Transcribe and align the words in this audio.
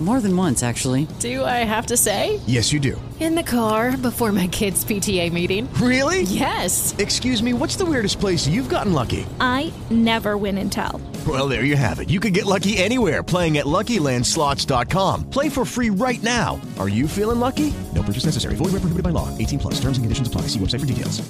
More 0.00 0.20
than 0.20 0.36
once, 0.36 0.62
actually. 0.62 1.08
Do 1.18 1.44
I 1.44 1.64
have 1.66 1.86
to 1.86 1.96
say? 1.96 2.38
Yes, 2.46 2.72
you 2.72 2.78
do. 2.78 3.00
In 3.18 3.34
the 3.34 3.42
car 3.42 3.96
before 3.96 4.30
my 4.30 4.46
kids' 4.46 4.84
PTA 4.84 5.32
meeting. 5.32 5.68
Really? 5.82 6.22
Yes. 6.22 6.94
Excuse 6.98 7.42
me, 7.42 7.52
what's 7.52 7.74
the 7.74 7.84
weirdest 7.84 8.20
place 8.20 8.46
you've 8.46 8.68
gotten 8.68 8.92
lucky? 8.92 9.26
I 9.40 9.72
never 9.90 10.36
win 10.36 10.56
and 10.58 10.70
tell. 10.70 11.00
Well, 11.26 11.48
there 11.48 11.64
you 11.64 11.74
have 11.74 11.98
it. 11.98 12.10
You 12.10 12.20
can 12.20 12.32
get 12.32 12.46
lucky 12.46 12.78
anywhere 12.78 13.24
playing 13.24 13.58
at 13.58 13.66
LuckyLandSlots.com. 13.66 15.30
Play 15.30 15.48
for 15.48 15.64
free 15.64 15.90
right 15.90 16.22
now. 16.22 16.60
Are 16.78 16.88
you 16.88 17.08
feeling 17.08 17.40
lucky? 17.40 17.74
No 17.92 18.04
purchase 18.04 18.24
necessary. 18.24 18.54
Void 18.54 18.70
where 18.70 18.80
prohibited 18.80 19.02
by 19.02 19.10
law. 19.10 19.36
18 19.36 19.58
plus. 19.58 19.74
Terms 19.80 19.98
and 19.98 20.04
conditions 20.04 20.28
apply. 20.28 20.42
See 20.42 20.60
website 20.60 20.78
for 20.80 20.86
details. 20.86 21.28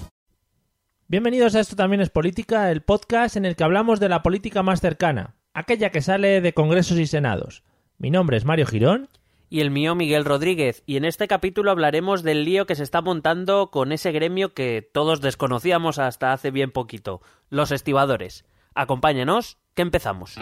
Bienvenidos 1.11 1.55
a 1.55 1.61
Esto 1.61 1.75
también 1.75 2.03
es 2.03 2.11
política, 2.11 2.71
el 2.71 2.83
podcast 2.83 3.37
en 3.37 3.47
el 3.47 3.57
que 3.57 3.65
hablamos 3.65 3.99
de 3.99 4.11
la 4.11 4.23
política 4.23 4.63
más 4.63 4.83
cercana, 4.83 5.37
aquella 5.55 5.89
que 5.89 6.03
sale 6.03 6.43
de 6.43 6.53
congresos 6.53 6.99
y 6.99 7.07
senados. 7.07 7.63
Mi 8.01 8.11
nombre 8.11 8.37
es 8.37 8.45
Mario 8.45 8.67
Girón. 8.67 9.09
Y 9.51 9.61
el 9.61 9.73
mío 9.73 9.97
Miguel 9.97 10.25
Rodríguez. 10.25 10.85
Y 10.87 10.99
en 10.99 11.05
este 11.05 11.27
capítulo 11.27 11.73
hablaremos 11.73 12.23
del 12.23 12.45
lío 12.45 12.65
que 12.65 12.77
se 12.77 12.85
está 12.85 13.03
montando 13.03 13.73
con 13.73 13.91
ese 13.91 14.13
gremio 14.13 14.55
que 14.55 14.89
todos 14.93 15.21
desconocíamos 15.21 15.99
hasta 15.99 16.33
hace 16.33 16.53
bien 16.53 16.71
poquito, 16.71 17.23
los 17.51 17.73
estibadores. 17.73 18.45
Acompáñenos, 18.75 19.59
que 19.75 19.83
empezamos. 19.83 20.37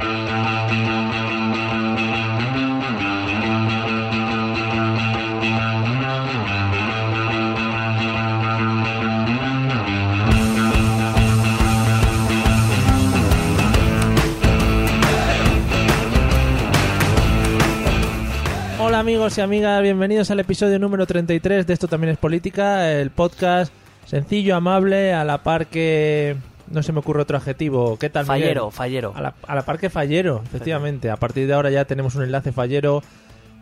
Amigos 19.07 19.39
y 19.39 19.41
amigas, 19.41 19.83
bienvenidos 19.83 20.33
al 20.33 20.41
episodio 20.41 20.81
número 20.81 21.07
33 21.07 21.65
de 21.65 21.73
Esto 21.73 21.87
también 21.87 22.13
es 22.13 22.19
política, 22.19 22.91
el 22.91 23.11
podcast 23.11 23.73
sencillo, 24.05 24.57
amable, 24.57 25.13
a 25.15 25.25
la 25.25 25.45
par 25.45 25.67
que... 25.69 26.37
No 26.69 26.83
se 26.83 26.93
me 26.93 26.99
ocurre 26.99 27.23
otro 27.23 27.37
adjetivo. 27.37 27.97
¿Qué 27.97 28.11
tal, 28.11 28.25
Miguel? 28.25 28.41
Fallero, 28.43 28.71
fallero. 28.73 29.13
A 29.15 29.21
la, 29.21 29.35
a 29.47 29.55
la 29.55 29.63
par 29.65 29.79
que 29.79 29.89
fallero, 29.91 30.43
efectivamente. 30.45 31.11
A 31.11 31.17
partir 31.17 31.47
de 31.47 31.55
ahora 31.55 31.71
ya 31.71 31.85
tenemos 31.85 32.17
un 32.17 32.25
enlace 32.25 32.51
fallero 32.51 33.05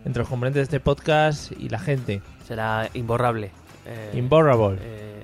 entre 0.07 0.21
los 0.21 0.29
componentes 0.31 0.61
de 0.61 0.63
este 0.63 0.81
podcast 0.81 1.53
y 1.53 1.69
la 1.69 1.79
gente. 1.79 2.23
Será 2.49 2.89
imborrable. 2.95 3.51
eh, 3.85 4.13
Imborrable. 4.15 4.79
eh, 4.81 5.23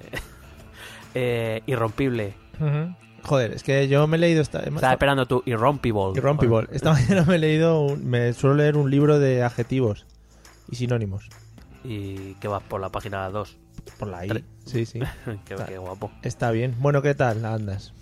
eh, 1.14 1.62
irrompible. 1.64 2.34
Ujú. 2.60 2.94
Joder, 3.24 3.52
es 3.52 3.62
que 3.62 3.86
yo 3.88 4.06
me 4.06 4.16
he 4.16 4.20
leído 4.20 4.42
esta... 4.42 4.60
Estaba 4.60 4.92
esperando 4.92 5.26
tu 5.26 5.42
irrompible. 5.46 6.12
Irrompible. 6.16 6.68
Esta 6.72 6.92
mañana 6.94 7.24
me 7.24 7.36
he 7.36 7.38
leído, 7.38 7.82
un- 7.82 8.06
me 8.08 8.32
suelo 8.32 8.56
leer 8.56 8.76
un 8.76 8.90
libro 8.90 9.18
de 9.18 9.42
adjetivos 9.42 10.06
y 10.70 10.76
sinónimos. 10.76 11.28
Y 11.84 12.34
que 12.34 12.48
vas 12.48 12.62
por 12.62 12.80
la 12.80 12.90
página 12.90 13.28
2. 13.30 13.56
Por 13.98 14.08
la 14.08 14.26
I. 14.26 14.28
Tre- 14.28 14.44
Sí, 14.64 14.86
sí. 14.86 15.00
qué, 15.46 15.56
qué 15.66 15.78
guapo. 15.78 16.10
Está 16.22 16.50
bien. 16.50 16.74
Bueno, 16.78 17.02
¿qué 17.02 17.14
tal 17.14 17.44
andas? 17.44 17.92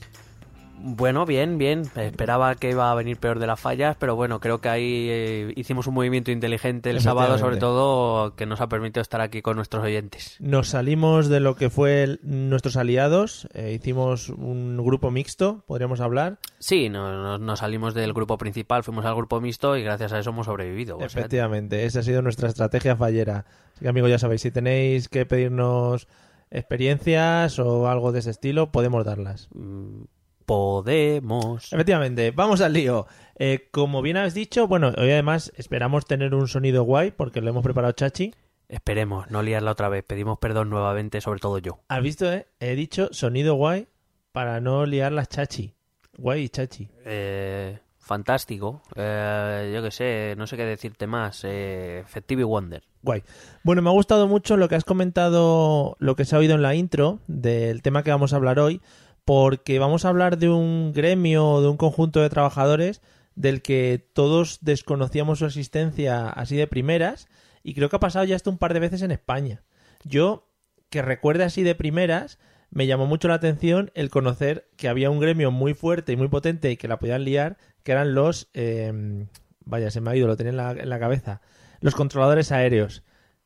Bueno, 0.81 1.27
bien, 1.27 1.59
bien. 1.59 1.83
Esperaba 1.97 2.55
que 2.55 2.71
iba 2.71 2.91
a 2.91 2.95
venir 2.95 3.19
peor 3.19 3.39
de 3.39 3.47
las 3.47 3.59
fallas, 3.61 3.97
pero 3.98 4.17
bueno, 4.17 4.41
creo 4.41 4.61
que 4.61 4.69
ahí 4.69 5.07
eh, 5.11 5.53
hicimos 5.57 5.87
un 5.87 5.95
movimiento 5.95 6.31
inteligente 6.31 6.91
el 6.91 7.01
sábado, 7.01 7.37
sobre 7.39 7.57
todo, 7.57 8.35
que 8.37 8.47
nos 8.47 8.61
ha 8.61 8.69
permitido 8.69 9.03
estar 9.03 9.20
aquí 9.20 9.43
con 9.43 9.57
nuestros 9.57 9.83
oyentes. 9.85 10.37
Nos 10.41 10.69
salimos 10.69 11.29
de 11.29 11.41
lo 11.41 11.57
que 11.57 11.70
fue 11.70 12.03
el- 12.05 12.20
nuestros 12.23 12.77
aliados, 12.77 13.48
eh, 13.55 13.73
hicimos 13.75 14.29
un 14.29 14.77
grupo 14.85 15.11
mixto, 15.11 15.65
podríamos 15.67 16.01
hablar. 16.01 16.39
Sí, 16.59 16.89
no- 16.89 17.13
no- 17.13 17.39
nos 17.39 17.59
salimos 17.59 17.95
del 17.95 18.13
grupo 18.13 18.39
principal, 18.39 18.85
fuimos 18.85 19.05
al 19.05 19.15
grupo 19.17 19.41
mixto 19.41 19.77
y 19.77 19.83
gracias 19.83 20.13
a 20.13 20.19
eso 20.19 20.31
hemos 20.31 20.47
sobrevivido. 20.47 20.97
O 20.97 21.01
sea, 21.01 21.07
Efectivamente, 21.07 21.85
esa 21.85 22.01
ha 22.01 22.02
sido 22.02 22.23
nuestra 22.23 22.48
estrategia 22.48 22.97
fallera. 22.97 23.45
Así 23.75 23.81
que 23.83 23.89
amigos, 23.89 24.11
ya 24.11 24.19
sabéis, 24.19 24.42
si 24.42 24.51
tenéis 24.51 25.08
que 25.08 25.27
pedirnos 25.27 26.07
experiencias 26.51 27.58
o 27.58 27.89
algo 27.89 28.13
de 28.13 28.20
ese 28.20 28.31
estilo, 28.31 28.70
podemos 28.73 29.05
darlas. 29.05 29.48
mm, 29.55 30.02
podemos. 30.48 31.70
Efectivamente, 31.75 32.31
vamos 32.31 32.63
al 32.63 32.73
lío. 32.73 33.07
Eh, 33.39 33.69
como 33.70 34.01
bien 34.01 34.17
habéis 34.17 34.33
dicho, 34.33 34.67
bueno, 34.67 34.95
hoy 34.97 35.11
además 35.11 35.53
esperamos 35.59 36.07
tener 36.07 36.35
un 36.35 36.48
sonido 36.48 36.85
guay 36.85 37.11
porque 37.11 37.42
lo 37.42 37.51
hemos 37.51 37.63
preparado 37.63 37.92
chachi. 37.92 38.35
Esperemos, 38.67 39.31
no 39.31 39.42
liarla 39.42 39.73
otra 39.73 39.91
vez. 39.91 40.05
Pedimos 40.05 40.39
perdón 40.39 40.70
nuevamente, 40.70 41.20
sobre 41.20 41.39
todo 41.39 41.58
yo. 41.58 41.81
¿Has 41.89 42.03
visto, 42.03 42.33
eh? 42.33 42.47
He 42.61 42.75
dicho 42.77 43.11
sonido 43.13 43.57
guay 43.57 43.89
para 44.33 44.63
no 44.63 44.87
liar 44.87 45.13
las 45.13 45.29
chachi. 45.29 45.75
Guay 46.17 46.48
chachi. 46.48 46.89
Eh, 47.05 47.79
fantástico. 47.98 48.81
Eh, 48.97 49.70
yo 49.75 49.83
qué 49.83 49.91
sé, 49.91 50.35
no 50.39 50.47
sé 50.47 50.57
qué 50.57 50.64
decirte 50.64 51.07
más. 51.07 51.45
Eh, 51.45 51.98
Effective 51.98 52.45
Wonder. 52.45 52.83
Guay. 53.03 53.23
Bueno, 53.64 53.83
me 53.83 53.91
ha 53.91 53.92
gustado 53.92 54.27
mucho 54.27 54.57
lo 54.57 54.70
que 54.70 54.77
has 54.77 54.85
comentado, 54.85 55.95
lo 55.98 56.17
que 56.17 56.25
se 56.25 56.35
ha 56.35 56.39
oído 56.39 56.55
en 56.55 56.63
la 56.63 56.75
intro 56.75 57.20
del 57.27 57.83
tema 57.83 58.03
que 58.03 58.11
vamos 58.11 58.33
a 58.33 58.37
hablar 58.37 58.58
hoy, 58.58 58.81
porque 59.28 59.78
vamos 59.78 60.06
a 60.06 60.08
hablar 60.08 60.39
de 60.39 60.48
un 60.48 60.94
gremio, 60.94 61.61
de 61.61 61.68
un 61.68 61.77
conjunto 61.77 62.22
de 62.22 62.30
trabajadores 62.30 63.02
del 63.34 63.61
que 63.61 64.02
todos 64.14 64.61
desconocíamos 64.62 65.40
su 65.40 65.44
existencia 65.44 66.30
así 66.30 66.56
de 66.56 66.66
primeras 66.66 67.28
y 67.62 67.74
creo 67.74 67.90
que 67.90 67.96
ha 67.96 68.00
pasado 68.00 68.24
ya 68.24 68.36
esto 68.36 68.48
un 68.48 68.56
par 68.56 68.72
de 68.72 68.80
veces 68.80 69.02
en 69.02 69.11
España. 69.11 69.64
Yo, 70.02 70.48
que 70.89 71.02
recuerde 71.02 71.44
así 71.44 71.62
de 71.62 71.74
primeras, 71.74 72.39
me 72.70 72.86
llamó 72.86 73.05
mucho 73.05 73.28
la 73.28 73.34
atención 73.34 73.90
el 73.92 74.08
conocer 74.08 74.70
que 74.78 74.89
había 74.89 75.11
un 75.11 75.20
gremio 75.20 75.50
muy 75.50 75.74
fuerte 75.74 76.12
y 76.12 76.16
muy 76.16 76.28
potente 76.28 76.70
y 76.70 76.78
que 76.78 76.89
la 76.89 76.98
podían 76.98 77.24
liar, 77.27 77.58
que 77.83 77.92
eran 77.92 78.14
los... 78.14 78.48
eh, 78.55 79.27
vaya, 79.62 79.90
se 79.90 80.00
me 80.00 80.08
ha 80.10 80.16
ido, 80.16 80.27
lo 80.27 80.39
tenía 80.39 80.52
en 80.52 80.56
la, 80.56 80.70
en 80.70 80.89
la 80.89 80.98
cabeza. 80.98 81.42
Los 81.83 81.95
controladores 81.95 82.50
aéreos. 82.50 83.02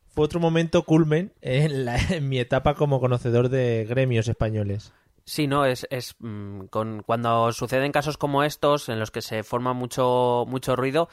Fue 0.07 0.25
otro 0.27 0.39
momento 0.39 0.85
culmen 0.85 1.33
en, 1.41 1.87
la- 1.87 1.99
en 2.11 2.29
mi 2.29 2.39
etapa 2.39 2.75
como 2.77 3.01
conocedor 3.01 3.49
de 3.49 3.85
gremios 3.89 4.29
españoles. 4.29 4.93
Sí, 5.25 5.47
no, 5.47 5.65
es, 5.65 5.87
es 5.91 6.17
mm, 6.19 6.65
con, 6.67 7.03
cuando 7.03 7.53
suceden 7.53 7.93
casos 7.93 8.19
como 8.19 8.43
estos, 8.43 8.89
en 8.89 8.99
los 8.99 9.11
que 9.11 9.23
se 9.23 9.43
forma 9.43 9.73
mucho, 9.73 10.45
mucho 10.49 10.77
ruido, 10.77 11.09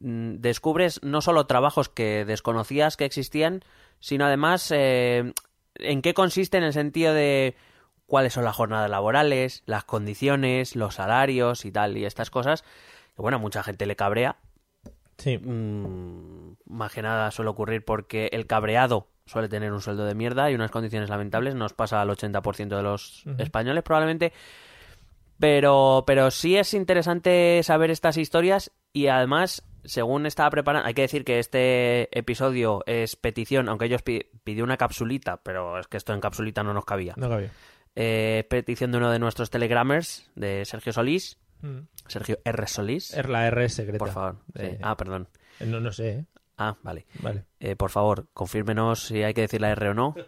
mm, 0.00 0.36
descubres 0.36 1.00
no 1.02 1.20
solo 1.20 1.46
trabajos 1.46 1.88
que 1.88 2.24
desconocías 2.24 2.96
que 2.96 3.04
existían, 3.04 3.62
sino 4.00 4.24
además 4.24 4.70
eh, 4.70 5.32
en 5.74 6.02
qué 6.02 6.14
consiste 6.14 6.56
en 6.56 6.64
el 6.64 6.72
sentido 6.72 7.12
de 7.14 7.56
cuáles 8.06 8.32
son 8.32 8.44
las 8.44 8.56
jornadas 8.56 8.90
laborales, 8.90 9.62
las 9.66 9.84
condiciones, 9.84 10.76
los 10.76 10.94
salarios 10.96 11.64
y 11.64 11.72
tal, 11.72 11.96
y 11.96 12.04
estas 12.04 12.30
cosas, 12.30 12.62
que 13.14 13.22
bueno, 13.22 13.36
a 13.36 13.40
mucha 13.40 13.62
gente 13.62 13.86
le 13.86 13.96
cabrea, 13.96 14.38
Sí, 15.22 15.38
Mm, 15.38 16.54
más 16.66 16.92
que 16.92 17.00
nada 17.00 17.30
suele 17.30 17.50
ocurrir 17.50 17.84
porque 17.84 18.28
el 18.32 18.48
cabreado 18.48 19.06
suele 19.26 19.48
tener 19.48 19.72
un 19.72 19.80
sueldo 19.80 20.04
de 20.04 20.14
mierda 20.14 20.50
y 20.50 20.54
unas 20.54 20.70
condiciones 20.70 21.08
lamentables. 21.10 21.54
Nos 21.54 21.72
pasa 21.72 22.00
al 22.00 22.08
80% 22.10 22.76
de 22.76 22.82
los 22.82 23.24
españoles 23.38 23.82
probablemente. 23.82 24.32
Pero, 25.38 26.04
pero 26.06 26.30
sí 26.30 26.56
es 26.56 26.72
interesante 26.74 27.60
saber 27.64 27.90
estas 27.90 28.16
historias 28.16 28.70
y 28.92 29.08
además, 29.08 29.62
según 29.84 30.26
estaba 30.26 30.50
preparando, 30.50 30.86
hay 30.86 30.94
que 30.94 31.02
decir 31.02 31.24
que 31.24 31.40
este 31.40 32.16
episodio 32.16 32.82
es 32.86 33.16
petición, 33.16 33.68
aunque 33.68 33.86
ellos 33.86 34.02
pi- 34.02 34.26
pidió 34.44 34.62
una 34.62 34.76
capsulita, 34.76 35.38
pero 35.42 35.80
es 35.80 35.88
que 35.88 35.96
esto 35.96 36.12
en 36.14 36.20
capsulita 36.20 36.62
no 36.62 36.72
nos 36.74 36.84
cabía. 36.84 37.14
no 37.16 37.28
cabía. 37.28 37.50
Eh, 37.96 38.46
petición 38.48 38.92
de 38.92 38.98
uno 38.98 39.10
de 39.10 39.18
nuestros 39.18 39.50
telegramers, 39.50 40.30
de 40.34 40.64
Sergio 40.64 40.92
Solís, 40.92 41.38
Mm. 41.64 41.86
Sergio 42.08 42.38
R. 42.44 42.66
Solís. 42.66 43.14
Es 43.14 43.28
la 43.28 43.46
R 43.46 43.68
secreta. 43.68 43.98
Por 43.98 44.10
favor. 44.10 44.38
sí. 44.56 44.62
Eh, 44.64 44.78
Ah, 44.82 44.96
perdón. 44.96 45.28
No, 45.60 45.78
no 45.78 45.92
sé, 45.92 46.08
¿eh? 46.10 46.24
Ah, 46.68 46.76
vale. 46.82 47.06
Vale. 47.20 47.44
Eh, 47.60 47.76
por 47.76 47.90
favor, 47.90 48.26
confírmenos 48.34 49.06
si 49.06 49.22
hay 49.22 49.34
que 49.34 49.42
decir 49.42 49.60
la 49.60 49.70
R 49.70 49.88
o 49.90 49.94
no. 49.94 50.14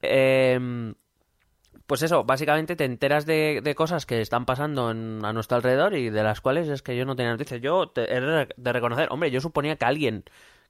Eh, 0.00 0.94
pues 1.86 2.02
eso, 2.02 2.22
básicamente 2.22 2.76
te 2.76 2.84
enteras 2.84 3.26
de, 3.26 3.60
de 3.64 3.74
cosas 3.74 4.06
que 4.06 4.20
están 4.20 4.44
pasando 4.44 4.90
en- 4.90 5.24
a 5.24 5.32
nuestro 5.32 5.56
alrededor 5.56 5.94
y 5.94 6.10
de 6.10 6.22
las 6.22 6.40
cuales 6.40 6.68
es 6.68 6.82
que 6.82 6.96
yo 6.96 7.04
no 7.04 7.16
tenía 7.16 7.32
noticias. 7.32 7.60
Yo 7.60 7.88
te, 7.88 8.02
he 8.14 8.20
de 8.20 8.48
de 8.56 8.72
reconocer, 8.72 9.08
hombre, 9.10 9.30
yo 9.30 9.40
suponía 9.40 9.74
que 9.76 9.86
alguien 9.86 10.24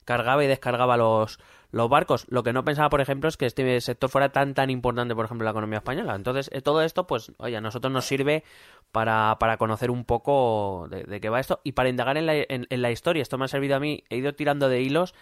cargaba 0.08 0.42
y 0.42 0.46
descargaba 0.46 0.96
los, 0.96 1.38
los 1.70 1.88
barcos. 1.90 2.24
Lo 2.30 2.42
que 2.42 2.52
no 2.54 2.64
pensaba, 2.64 2.88
por 2.88 3.00
ejemplo, 3.02 3.28
es 3.28 3.36
que 3.36 3.44
este 3.46 3.80
sector 3.82 4.08
fuera 4.08 4.30
tan 4.30 4.54
tan 4.54 4.70
importante, 4.70 5.14
por 5.14 5.26
ejemplo, 5.26 5.44
en 5.44 5.46
la 5.46 5.50
economía 5.52 5.78
española. 5.78 6.14
Entonces, 6.16 6.48
eh, 6.52 6.62
todo 6.62 6.82
esto, 6.82 7.06
pues, 7.06 7.32
oye, 7.36 7.56
a 7.56 7.60
nosotros 7.60 7.92
nos 7.92 8.06
sirve 8.06 8.42
para, 8.90 9.36
para 9.38 9.58
conocer 9.58 9.90
un 9.90 10.04
poco 10.06 10.86
de, 10.90 11.04
de 11.04 11.20
qué 11.20 11.28
va 11.28 11.40
esto 11.40 11.60
y 11.62 11.72
para 11.72 11.90
indagar 11.90 12.16
en 12.16 12.24
la, 12.24 12.34
en, 12.34 12.66
en 12.70 12.82
la 12.82 12.90
historia. 12.90 13.20
Esto 13.22 13.36
me 13.36 13.44
ha 13.44 13.48
servido 13.48 13.76
a 13.76 13.80
mí, 13.80 14.02
he 14.08 14.16
ido 14.16 14.32
tirando 14.34 14.68
de 14.70 14.80
hilos 14.80 15.14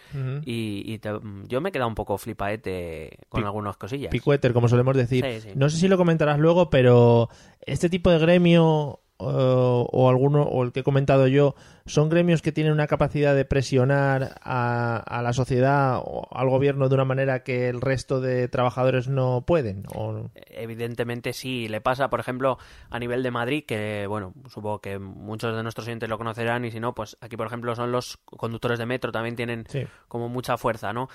y, 0.44 0.82
y 0.86 0.98
te- 1.00 1.18
yo 1.48 1.60
me 1.60 1.70
he 1.70 1.72
quedado 1.72 1.88
un 1.88 1.96
poco 1.96 2.16
flipaete 2.16 3.18
con 3.28 3.44
algunas 3.44 3.76
cosillas. 3.76 4.10
Picueter, 4.12 4.52
como 4.52 4.68
solemos 4.68 4.96
decir. 4.96 5.24
Sí, 5.24 5.40
sí. 5.40 5.48
No 5.56 5.68
sé 5.68 5.78
si 5.78 5.88
lo 5.88 5.96
comentarás 5.96 6.38
luego, 6.38 6.70
pero 6.70 7.28
este 7.60 7.90
tipo 7.90 8.10
de 8.10 8.18
gremio 8.20 9.00
o, 9.18 9.88
o 9.90 10.08
alguno, 10.08 10.42
o 10.42 10.62
el 10.62 10.72
que 10.72 10.80
he 10.80 10.82
comentado 10.82 11.26
yo, 11.26 11.54
son 11.86 12.08
gremios 12.08 12.42
que 12.42 12.52
tienen 12.52 12.72
una 12.72 12.86
capacidad 12.86 13.34
de 13.34 13.44
presionar 13.44 14.38
a, 14.42 14.96
a 14.98 15.22
la 15.22 15.32
sociedad 15.32 16.00
o 16.04 16.28
al 16.30 16.48
gobierno 16.48 16.88
de 16.88 16.94
una 16.94 17.04
manera 17.04 17.42
que 17.42 17.68
el 17.68 17.80
resto 17.80 18.20
de 18.20 18.48
trabajadores 18.48 19.08
no 19.08 19.44
pueden? 19.46 19.84
O... 19.94 20.30
Evidentemente 20.34 21.32
sí, 21.32 21.68
le 21.68 21.80
pasa, 21.80 22.10
por 22.10 22.20
ejemplo, 22.20 22.58
a 22.90 22.98
nivel 22.98 23.22
de 23.22 23.30
Madrid, 23.30 23.64
que 23.66 24.06
bueno, 24.06 24.34
supongo 24.48 24.80
que 24.80 24.98
muchos 24.98 25.56
de 25.56 25.62
nuestros 25.62 25.86
oyentes 25.86 26.08
lo 26.08 26.18
conocerán 26.18 26.64
y 26.64 26.70
si 26.70 26.80
no, 26.80 26.94
pues 26.94 27.16
aquí 27.20 27.36
por 27.36 27.46
ejemplo 27.46 27.74
son 27.74 27.92
los 27.92 28.18
conductores 28.24 28.78
de 28.78 28.86
metro, 28.86 29.12
también 29.12 29.36
tienen 29.36 29.64
Sí. 29.68 29.84
como 30.08 30.28
mucha 30.28 30.56
fuerza, 30.56 30.92
¿no? 30.92 31.08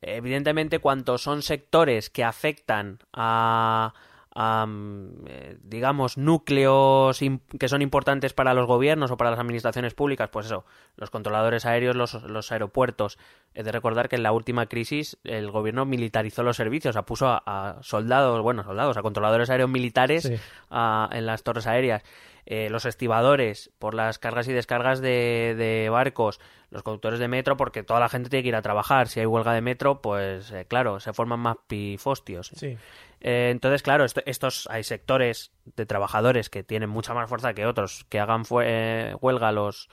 Evidentemente, 0.00 0.80
cuanto 0.80 1.16
son 1.16 1.40
sectores 1.40 2.10
que 2.10 2.24
afectan 2.24 2.98
a, 3.12 3.94
eh, 4.36 5.56
digamos, 5.62 6.18
núcleos 6.18 7.20
que 7.58 7.68
son 7.68 7.82
importantes 7.82 8.32
para 8.32 8.54
los 8.54 8.66
gobiernos 8.66 9.10
o 9.10 9.16
para 9.16 9.30
las 9.30 9.38
administraciones 9.38 9.94
públicas, 9.94 10.28
pues 10.30 10.46
eso, 10.46 10.64
los 10.96 11.10
controladores 11.10 11.64
aéreos, 11.66 11.94
los, 11.96 12.14
los 12.24 12.50
aeropuertos. 12.52 13.18
He 13.54 13.62
de 13.62 13.70
recordar 13.72 14.08
que 14.08 14.16
en 14.16 14.22
la 14.24 14.32
última 14.32 14.66
crisis 14.66 15.16
el 15.24 15.50
gobierno 15.50 15.84
militarizó 15.84 16.42
los 16.42 16.56
servicios, 16.56 16.90
o 16.90 16.94
sea, 16.94 17.02
puso 17.02 17.28
a, 17.28 17.42
a 17.46 17.82
soldados, 17.82 18.42
bueno, 18.42 18.64
soldados, 18.64 18.96
a 18.96 19.02
controladores 19.02 19.50
aéreos 19.50 19.70
militares 19.70 20.24
Sí. 20.24 20.34
a- 20.70 21.08
en 21.12 21.26
las 21.26 21.42
torres 21.42 21.66
aéreas. 21.66 22.02
Eh, 22.46 22.68
los 22.68 22.84
estibadores 22.84 23.70
por 23.78 23.94
las 23.94 24.18
cargas 24.18 24.46
y 24.48 24.52
descargas 24.52 25.00
de, 25.00 25.54
de 25.56 25.88
barcos, 25.88 26.40
los 26.70 26.82
conductores 26.82 27.18
de 27.18 27.26
metro 27.26 27.56
porque 27.56 27.82
toda 27.82 28.00
la 28.00 28.10
gente 28.10 28.28
tiene 28.28 28.42
que 28.42 28.50
ir 28.50 28.54
a 28.56 28.60
trabajar. 28.60 29.08
Si 29.08 29.18
hay 29.18 29.24
huelga 29.24 29.54
de 29.54 29.62
metro, 29.62 30.02
pues 30.02 30.50
eh, 30.52 30.66
claro, 30.68 31.00
se 31.00 31.14
forman 31.14 31.40
más 31.40 31.56
pifostios. 31.66 32.48
Sí. 32.54 32.76
Eh, 33.26 33.48
entonces, 33.50 33.82
claro, 33.82 34.04
esto- 34.04 34.22
estos 34.26 34.68
hay 34.70 34.84
sectores 34.84 35.50
de 35.76 35.86
trabajadores 35.86 36.50
que 36.50 36.62
tienen 36.62 36.90
mucha 36.90 37.14
más 37.14 37.28
fuerza 37.28 37.54
que 37.54 37.64
otros 37.66 38.04
que 38.10 38.20
hagan 38.20 38.42
eh, 38.62 39.16
huelga 39.20 39.50
los, 39.50 39.88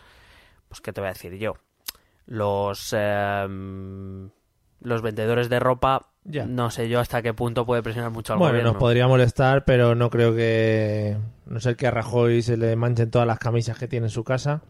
pues 0.69 0.81
qué 0.81 0.93
te 0.93 1.01
voy 1.01 1.09
a 1.09 1.13
decir 1.13 1.35
yo, 1.37 1.55
los 2.25 2.93
eh, 2.97 3.47
los 4.81 5.01
vendedores 5.01 5.49
de 5.49 5.59
ropa. 5.59 6.07
Ya. 6.23 6.45
No 6.45 6.69
sé 6.69 6.87
yo 6.87 6.99
hasta 6.99 7.23
qué 7.23 7.33
punto 7.33 7.65
puede 7.65 7.81
presionar 7.81 8.11
mucho 8.11 8.33
al 8.33 8.39
Bueno, 8.39 8.51
gobierno. 8.51 8.73
nos 8.73 8.79
podría 8.79 9.07
molestar, 9.07 9.65
pero 9.65 9.95
no 9.95 10.09
creo 10.11 10.35
que. 10.35 11.17
No 11.47 11.59
sé 11.59 11.75
que 11.75 11.87
a 11.87 11.91
Rajoy 11.91 12.41
se 12.43 12.57
le 12.57 12.75
manchen 12.75 13.09
todas 13.09 13.27
las 13.27 13.39
camisas 13.39 13.77
que 13.77 13.87
tiene 13.87 14.05
en 14.05 14.11
su 14.11 14.23
casa. 14.23 14.61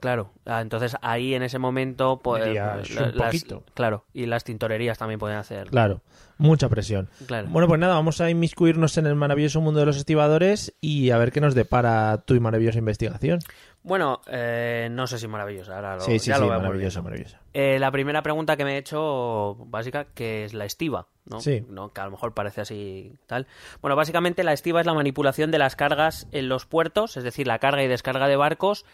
Claro, 0.00 0.30
ah, 0.46 0.60
entonces 0.62 0.96
ahí 1.02 1.34
en 1.34 1.42
ese 1.42 1.58
momento, 1.58 2.20
pues, 2.22 2.44
Diría, 2.44 2.78
"Es 2.80 2.94
la- 2.94 3.02
un 3.08 3.16
las- 3.16 3.26
poquito". 3.26 3.62
claro, 3.74 4.04
y 4.14 4.26
las 4.26 4.42
tintorerías 4.44 4.96
también 4.96 5.18
pueden 5.20 5.36
hacer. 5.36 5.68
Claro, 5.68 6.00
mucha 6.38 6.68
presión. 6.68 7.08
Claro. 7.26 7.48
Bueno, 7.50 7.68
pues 7.68 7.78
nada, 7.80 7.94
vamos 7.94 8.20
a 8.20 8.30
inmiscuirnos 8.30 8.96
en 8.96 9.06
el 9.06 9.16
maravilloso 9.16 9.60
mundo 9.60 9.80
de 9.80 9.86
los 9.86 9.96
estibadores 9.98 10.74
y 10.80 11.10
a 11.10 11.18
ver 11.18 11.30
qué 11.30 11.40
nos 11.40 11.54
depara 11.54 12.22
tu 12.26 12.40
maravillosa 12.40 12.78
investigación. 12.78 13.40
Bueno, 13.86 14.20
eh, 14.26 14.88
no 14.90 15.06
sé 15.06 15.16
si 15.16 15.28
maravilloso, 15.28 15.72
ahora 15.72 15.94
lo, 15.94 16.00
sí, 16.00 16.18
sí, 16.18 16.28
ya 16.30 16.34
sí, 16.34 16.40
lo 16.40 16.48
vemos 16.48 16.64
maravilloso, 16.64 17.02
viendo. 17.02 17.10
maravilloso. 17.10 17.38
Eh, 17.52 17.78
la 17.78 17.92
primera 17.92 18.20
pregunta 18.20 18.56
que 18.56 18.64
me 18.64 18.74
he 18.74 18.78
hecho, 18.78 19.54
básica, 19.60 20.06
que 20.12 20.44
es 20.44 20.54
la 20.54 20.64
estiva, 20.64 21.06
¿no? 21.24 21.40
Sí. 21.40 21.64
¿no? 21.68 21.92
Que 21.92 22.00
a 22.00 22.04
lo 22.06 22.10
mejor 22.10 22.34
parece 22.34 22.62
así 22.62 23.14
tal. 23.26 23.46
Bueno, 23.80 23.94
básicamente 23.94 24.42
la 24.42 24.52
estiva 24.52 24.80
es 24.80 24.86
la 24.86 24.92
manipulación 24.94 25.52
de 25.52 25.58
las 25.58 25.76
cargas 25.76 26.26
en 26.32 26.48
los 26.48 26.66
puertos, 26.66 27.16
es 27.16 27.22
decir, 27.22 27.46
la 27.46 27.60
carga 27.60 27.84
y 27.84 27.86
descarga 27.86 28.26
de 28.26 28.34
barcos 28.34 28.84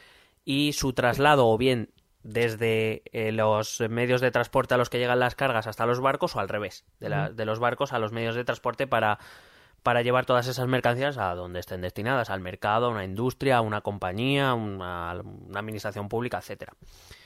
y 0.44 0.74
su 0.74 0.92
traslado 0.92 1.48
o 1.48 1.56
bien 1.56 1.88
desde 2.22 3.02
eh, 3.12 3.32
los 3.32 3.80
medios 3.88 4.20
de 4.20 4.30
transporte 4.30 4.74
a 4.74 4.76
los 4.76 4.90
que 4.90 4.98
llegan 4.98 5.18
las 5.20 5.34
cargas 5.34 5.66
hasta 5.66 5.86
los 5.86 6.00
barcos 6.00 6.36
o 6.36 6.40
al 6.40 6.48
revés, 6.50 6.84
de, 7.00 7.08
la- 7.08 7.30
de 7.30 7.44
los 7.46 7.58
barcos 7.58 7.92
a 7.94 7.98
los 7.98 8.12
medios 8.12 8.34
de 8.36 8.44
transporte 8.44 8.86
para, 8.86 9.18
para 9.82 10.02
llevar 10.02 10.26
todas 10.26 10.46
esas 10.46 10.66
mercancías 10.68 11.18
a 11.18 11.34
donde 11.34 11.60
estén 11.60 11.80
destinadas, 11.80 12.30
al 12.30 12.40
mercado, 12.40 12.86
a 12.86 12.90
una 12.90 13.04
industria, 13.04 13.56
a 13.56 13.60
una 13.60 13.80
compañía, 13.80 14.50
a 14.50 14.54
una, 14.54 15.14
una 15.20 15.60
administración 15.60 16.08
pública, 16.08 16.38
etcétera. 16.38 16.72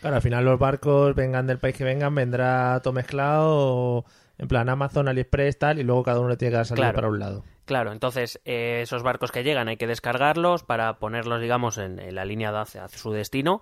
Claro, 0.01 0.17
al 0.17 0.23
final 0.23 0.45
los 0.45 0.59
barcos 0.59 1.15
vengan 1.15 1.47
del 1.47 1.59
país 1.59 1.77
que 1.77 1.85
vengan, 1.85 2.15
vendrá 2.15 2.81
todo 2.83 2.93
mezclado, 2.95 4.05
en 4.39 4.49
plan 4.49 4.69
Amazon, 4.69 5.09
AliExpress, 5.09 5.59
tal, 5.59 5.79
y 5.79 5.83
luego 5.83 6.03
cada 6.03 6.21
uno 6.21 6.31
le 6.31 6.37
tiene 6.37 6.63
que 6.63 6.75
Claro. 6.75 6.95
para 6.95 7.09
un 7.09 7.19
lado. 7.19 7.45
Claro, 7.65 7.93
entonces 7.93 8.41
eh, 8.45 8.81
esos 8.83 9.03
barcos 9.03 9.33
que 9.33 9.43
llegan 9.43 9.69
hay 9.69 9.77
que 9.77 9.87
descargarlos 9.87 10.63
para 10.63 10.99
ponerlos, 10.99 11.41
digamos, 11.41 11.79
en, 11.79 11.99
en 11.99 12.15
la 12.15 12.25
línea 12.25 12.53
de 12.53 12.59
hacia, 12.59 12.85
hacia 12.85 12.99
su 12.99 13.11
destino. 13.13 13.61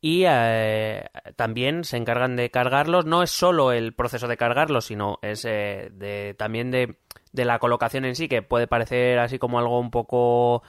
Y 0.00 0.24
eh, 0.28 1.06
también 1.36 1.82
se 1.84 1.96
encargan 1.96 2.36
de 2.36 2.50
cargarlos. 2.50 3.04
No 3.04 3.22
es 3.22 3.30
solo 3.30 3.72
el 3.72 3.94
proceso 3.94 4.28
de 4.28 4.36
cargarlos, 4.36 4.86
sino 4.86 5.18
es 5.22 5.44
eh, 5.44 5.90
de, 5.92 6.34
también 6.38 6.70
de, 6.70 6.98
de 7.32 7.44
la 7.44 7.58
colocación 7.58 8.04
en 8.04 8.14
sí, 8.16 8.28
que 8.28 8.42
puede 8.42 8.66
parecer 8.66 9.18
así 9.18 9.38
como 9.38 9.58
algo 9.58 9.78
un 9.78 9.90
poco 9.90 10.62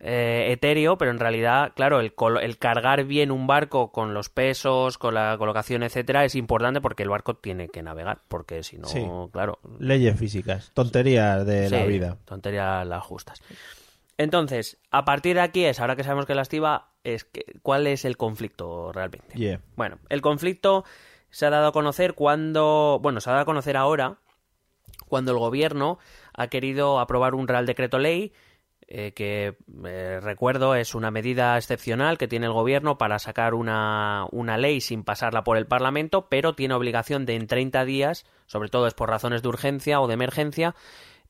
eh, 0.00 0.48
etéreo, 0.50 0.98
pero 0.98 1.10
en 1.10 1.18
realidad, 1.18 1.72
claro, 1.74 2.00
el, 2.00 2.12
el 2.42 2.58
cargar 2.58 3.04
bien 3.04 3.30
un 3.30 3.46
barco 3.46 3.90
con 3.92 4.12
los 4.12 4.28
pesos, 4.28 4.98
con 4.98 5.14
la 5.14 5.36
colocación, 5.38 5.82
etcétera, 5.82 6.24
es 6.24 6.34
importante 6.34 6.80
porque 6.80 7.04
el 7.04 7.08
barco 7.08 7.34
tiene 7.34 7.68
que 7.68 7.82
navegar, 7.82 8.18
porque 8.28 8.62
si 8.62 8.76
no, 8.76 8.86
Sí. 8.88 9.06
claro, 9.32 9.60
Leyes 9.78 10.18
físicas, 10.18 10.72
tonterías 10.74 11.46
de 11.46 11.70
la 11.70 11.84
vida. 11.84 12.18
Tonterías 12.24 12.86
las 12.86 13.02
justas. 13.02 13.40
Entonces, 14.18 14.78
a 14.90 15.04
partir 15.04 15.36
de 15.36 15.42
aquí 15.42 15.64
es, 15.64 15.80
ahora 15.80 15.96
que 15.96 16.04
sabemos 16.04 16.26
que 16.26 16.34
la 16.34 16.42
estiva, 16.42 16.88
es 17.02 17.24
que, 17.24 17.44
¿cuál 17.62 17.86
es 17.86 18.04
el 18.04 18.16
conflicto 18.16 18.92
realmente? 18.92 19.34
Yeah. 19.36 19.60
Bueno, 19.76 19.98
el 20.08 20.20
conflicto 20.20 20.84
se 21.30 21.46
ha 21.46 21.50
dado 21.50 21.68
a 21.68 21.72
conocer 21.72 22.14
cuando, 22.14 22.98
bueno, 23.02 23.20
se 23.20 23.28
ha 23.30 23.32
dado 23.32 23.42
a 23.42 23.46
conocer 23.46 23.76
ahora, 23.76 24.18
cuando 25.08 25.32
el 25.32 25.38
gobierno 25.38 25.98
ha 26.32 26.48
querido 26.48 27.00
aprobar 27.00 27.34
un 27.34 27.48
Real 27.48 27.66
Decreto 27.66 27.98
Ley 27.98 28.32
eh, 28.86 29.12
que, 29.12 29.56
eh, 29.86 30.20
recuerdo, 30.20 30.74
es 30.74 30.94
una 30.94 31.10
medida 31.10 31.56
excepcional 31.56 32.18
que 32.18 32.28
tiene 32.28 32.46
el 32.46 32.52
gobierno 32.52 32.98
para 32.98 33.18
sacar 33.18 33.54
una, 33.54 34.26
una 34.30 34.58
ley 34.58 34.80
sin 34.80 35.04
pasarla 35.04 35.42
por 35.42 35.56
el 35.56 35.66
Parlamento, 35.66 36.28
pero 36.28 36.54
tiene 36.54 36.74
obligación 36.74 37.24
de 37.24 37.34
en 37.34 37.46
30 37.46 37.84
días, 37.86 38.26
sobre 38.46 38.68
todo 38.68 38.86
es 38.86 38.94
por 38.94 39.08
razones 39.08 39.42
de 39.42 39.48
urgencia 39.48 40.00
o 40.00 40.06
de 40.06 40.14
emergencia, 40.14 40.74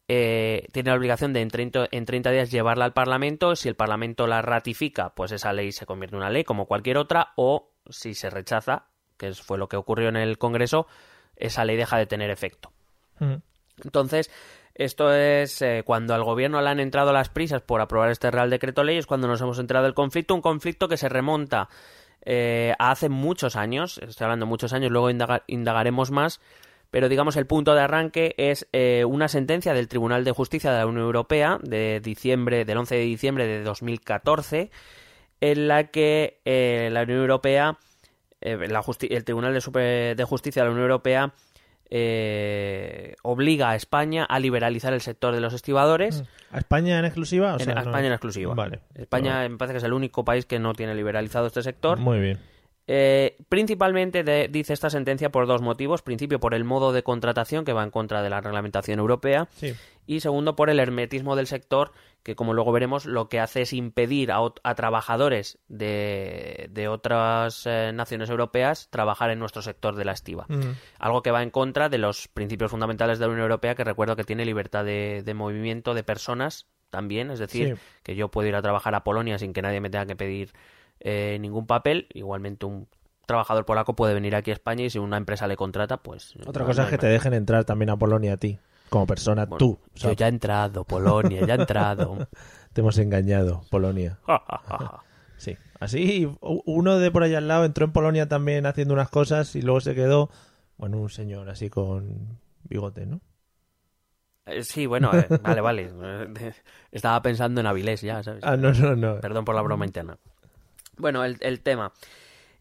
eh, 0.08 0.66
tiene 0.72 0.90
la 0.90 0.96
obligación 0.96 1.32
de 1.32 1.40
en 1.40 1.48
30, 1.48 1.88
en 1.90 2.04
30 2.04 2.30
días 2.30 2.50
llevarla 2.50 2.84
al 2.84 2.92
Parlamento. 2.92 3.56
Si 3.56 3.68
el 3.68 3.76
Parlamento 3.76 4.26
la 4.26 4.42
ratifica, 4.42 5.14
pues 5.14 5.32
esa 5.32 5.52
ley 5.52 5.72
se 5.72 5.86
convierte 5.86 6.16
en 6.16 6.22
una 6.22 6.30
ley 6.30 6.44
como 6.44 6.66
cualquier 6.66 6.98
otra, 6.98 7.32
o 7.36 7.72
si 7.88 8.14
se 8.14 8.30
rechaza, 8.30 8.86
que 9.16 9.32
fue 9.32 9.58
lo 9.58 9.68
que 9.68 9.76
ocurrió 9.76 10.08
en 10.08 10.16
el 10.16 10.38
Congreso, 10.38 10.86
esa 11.36 11.64
ley 11.64 11.76
deja 11.76 11.96
de 11.98 12.06
tener 12.06 12.30
efecto. 12.30 12.72
Mm. 13.20 13.36
Entonces, 13.82 14.30
esto 14.74 15.12
es 15.12 15.60
eh, 15.62 15.82
cuando 15.84 16.14
al 16.14 16.24
gobierno 16.24 16.60
le 16.60 16.68
han 16.68 16.80
entrado 16.80 17.12
las 17.12 17.28
prisas 17.28 17.62
por 17.62 17.80
aprobar 17.80 18.10
este 18.10 18.30
Real 18.30 18.50
Decreto 18.50 18.84
Ley, 18.84 18.98
es 18.98 19.06
cuando 19.06 19.28
nos 19.28 19.40
hemos 19.40 19.58
entrado 19.58 19.84
del 19.84 19.94
conflicto, 19.94 20.34
un 20.34 20.40
conflicto 20.42 20.88
que 20.88 20.96
se 20.96 21.08
remonta 21.08 21.68
eh, 22.24 22.74
a 22.78 22.90
hace 22.90 23.08
muchos 23.08 23.56
años, 23.56 23.98
estoy 23.98 24.24
hablando 24.24 24.46
de 24.46 24.50
muchos 24.50 24.72
años, 24.72 24.90
luego 24.90 25.10
indaga- 25.10 25.42
indagaremos 25.46 26.10
más, 26.10 26.40
pero 26.90 27.08
digamos 27.08 27.36
el 27.36 27.46
punto 27.46 27.74
de 27.74 27.80
arranque 27.80 28.34
es 28.38 28.68
eh, 28.72 29.04
una 29.04 29.28
sentencia 29.28 29.74
del 29.74 29.88
Tribunal 29.88 30.24
de 30.24 30.30
Justicia 30.32 30.70
de 30.72 30.78
la 30.78 30.86
Unión 30.86 31.04
Europea 31.04 31.58
de 31.62 32.00
diciembre, 32.00 32.64
del 32.64 32.78
11 32.78 32.94
de 32.94 33.00
diciembre 33.02 33.46
de 33.46 33.62
2014, 33.62 34.70
en 35.40 35.68
la 35.68 35.88
que 35.88 36.40
eh, 36.44 36.88
la 36.92 37.02
Unión 37.02 37.18
Europea, 37.20 37.78
la 38.40 38.84
el 39.10 39.24
Tribunal 39.24 39.54
de, 39.54 39.60
Super- 39.60 40.16
de 40.16 40.24
Justicia 40.24 40.62
de 40.62 40.68
la 40.68 40.72
Unión 40.72 40.84
Europea 40.90 41.32
eh, 41.90 43.14
obliga 43.22 43.70
a 43.70 43.76
España 43.76 44.24
a 44.24 44.38
liberalizar 44.38 44.92
el 44.92 45.00
sector 45.00 45.34
de 45.34 45.40
los 45.40 45.52
estibadores. 45.54 46.24
¿A 46.50 46.58
España 46.58 46.98
en 46.98 47.04
exclusiva? 47.04 47.54
O 47.56 47.60
En- 47.60 47.70
a 47.70 47.74
no- 47.74 47.80
España 47.82 48.06
en 48.06 48.12
exclusiva. 48.12 48.54
Vale. 48.54 48.80
España 48.94 49.48
me 49.48 49.56
parece 49.56 49.74
que 49.74 49.78
es 49.78 49.84
el 49.84 49.92
único 49.92 50.24
país 50.24 50.46
que 50.46 50.58
no 50.58 50.72
tiene 50.74 50.94
liberalizado 50.94 51.46
este 51.46 51.62
sector. 51.62 51.98
Muy 51.98 52.18
bien. 52.20 52.38
Eh, 52.86 53.36
principalmente 53.48 54.24
de- 54.24 54.48
dice 54.48 54.72
esta 54.74 54.90
sentencia 54.90 55.30
por 55.30 55.46
dos 55.46 55.62
motivos. 55.62 56.02
Principio, 56.02 56.38
por 56.40 56.54
el 56.54 56.64
modo 56.64 56.92
de 56.92 57.02
contratación 57.02 57.64
que 57.64 57.72
va 57.72 57.82
en 57.82 57.90
contra 57.90 58.22
de 58.22 58.28
la 58.30 58.40
reglamentación 58.42 58.98
europea. 58.98 59.48
Sí. 59.56 59.72
Y 60.06 60.20
segundo, 60.20 60.54
por 60.54 60.68
el 60.68 60.78
hermetismo 60.78 61.34
del 61.34 61.46
sector, 61.46 61.92
que 62.22 62.36
como 62.36 62.52
luego 62.52 62.72
veremos, 62.72 63.06
lo 63.06 63.30
que 63.30 63.40
hace 63.40 63.62
es 63.62 63.72
impedir 63.72 64.30
a, 64.32 64.74
trabajadores 64.74 65.58
de, 65.68 66.68
de 66.70 66.88
otras 66.88 67.62
eh, 67.66 67.90
naciones 67.94 68.28
europeas 68.28 68.88
trabajar 68.90 69.30
en 69.30 69.38
nuestro 69.38 69.62
sector 69.62 69.94
de 69.96 70.04
la 70.04 70.12
estiva. 70.12 70.46
Algo 70.98 71.22
que 71.22 71.30
va 71.30 71.42
en 71.42 71.50
contra 71.50 71.88
de 71.88 71.96
los 71.98 72.28
principios 72.28 72.70
fundamentales 72.70 73.18
de 73.18 73.24
la 73.26 73.32
Unión 73.32 73.44
Europea, 73.44 73.74
que 73.74 73.84
recuerdo 73.84 74.14
que 74.16 74.24
tiene 74.24 74.44
libertad 74.44 74.84
de, 74.84 75.22
de 75.24 75.34
movimiento 75.34 75.94
de 75.94 76.02
personas 76.04 76.66
también. 76.90 77.30
Es 77.30 77.38
decir, 77.38 77.76
Sí. 77.76 77.82
que 78.02 78.14
yo 78.14 78.30
puedo 78.30 78.46
ir 78.48 78.54
a 78.56 78.62
trabajar 78.62 78.94
a 78.94 79.04
Polonia 79.04 79.38
sin 79.38 79.52
que 79.54 79.62
nadie 79.62 79.80
me 79.80 79.88
tenga 79.90 80.04
que 80.06 80.16
pedir 80.16 80.52
eh, 81.04 81.38
ningún 81.40 81.66
papel. 81.66 82.08
Igualmente 82.14 82.66
un 82.66 82.88
trabajador 83.26 83.64
polaco 83.64 83.94
puede 83.94 84.14
venir 84.14 84.34
aquí 84.34 84.50
a 84.50 84.54
España 84.54 84.84
y 84.84 84.90
si 84.90 84.98
una 84.98 85.16
empresa 85.16 85.46
le 85.46 85.56
contrata, 85.56 85.98
pues... 85.98 86.34
Otra 86.46 86.64
cosa 86.64 86.82
no 86.82 86.88
es 86.88 86.90
que 86.90 86.98
te 86.98 87.06
dejen 87.06 87.34
entrar 87.34 87.64
también 87.64 87.90
a 87.90 87.96
Polonia 87.96 88.32
a 88.32 88.36
ti, 88.36 88.58
como 88.88 89.06
persona, 89.06 89.44
Bueno, 89.44 89.58
tú. 89.58 89.78
Yo 89.94 90.12
ya 90.12 90.26
he 90.26 90.30
entrado, 90.30 90.84
Polonia, 90.84 91.46
ya 91.46 91.54
he 91.54 91.60
entrado. 91.60 92.26
Te 92.72 92.80
hemos 92.80 92.98
engañado, 92.98 93.62
Polonia. 93.70 94.18
Sí. 95.36 95.58
Así, 95.78 96.32
uno 96.40 96.98
de 96.98 97.10
por 97.10 97.22
allá 97.24 97.38
al 97.38 97.48
lado 97.48 97.64
entró 97.66 97.84
en 97.84 97.92
Polonia 97.92 98.28
también 98.28 98.64
haciendo 98.64 98.94
unas 98.94 99.10
cosas 99.10 99.54
y 99.56 99.62
luego 99.62 99.80
se 99.80 99.94
quedó, 99.94 100.30
bueno, 100.78 100.96
un 100.98 101.10
señor 101.10 101.50
así 101.50 101.68
con 101.68 102.38
bigote, 102.62 103.04
¿no? 103.04 103.20
Eh, 104.46 104.62
sí, 104.62 104.86
bueno, 104.86 105.10
eh, 105.12 105.26
vale, 105.42 105.60
vale. 105.60 105.90
Estaba 106.92 107.20
pensando 107.20 107.60
en 107.60 107.66
Avilés 107.66 108.00
ya, 108.00 108.22
¿sabes? 108.22 108.42
Ah, 108.44 108.56
no, 108.56 108.72
no, 108.72 108.96
no. 108.96 109.20
Perdón 109.20 109.44
por 109.44 109.54
la 109.54 109.62
broma 109.62 109.84
interna. 109.84 110.16
Bueno, 110.98 111.24
el, 111.24 111.36
el 111.40 111.60
tema. 111.60 111.92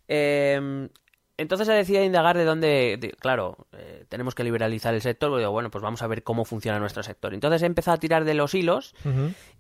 Eh, 0.08 0.90
entonces 1.36 1.66
se 1.68 1.74
decide 1.74 2.06
indagar 2.06 2.38
de 2.38 2.46
dónde, 2.46 2.98
de- 3.00 3.10
claro, 3.12 3.58
eh, 3.74 4.06
tenemos 4.08 4.36
que 4.36 4.44
liberalizar 4.44 4.94
el 4.94 5.02
sector. 5.02 5.36
digo, 5.38 5.52
bueno, 5.52 5.72
pues 5.72 5.82
vamos 5.82 6.02
a 6.04 6.08
ver 6.08 6.22
cómo 6.24 6.46
funciona 6.46 6.80
nuestro 6.80 7.02
sector. 7.04 7.34
Entonces 7.34 7.64
he 7.64 7.66
empezado 7.66 7.96
a 7.96 8.00
tirar 8.00 8.24
de 8.24 8.36
los 8.36 8.54
hilos 8.54 8.94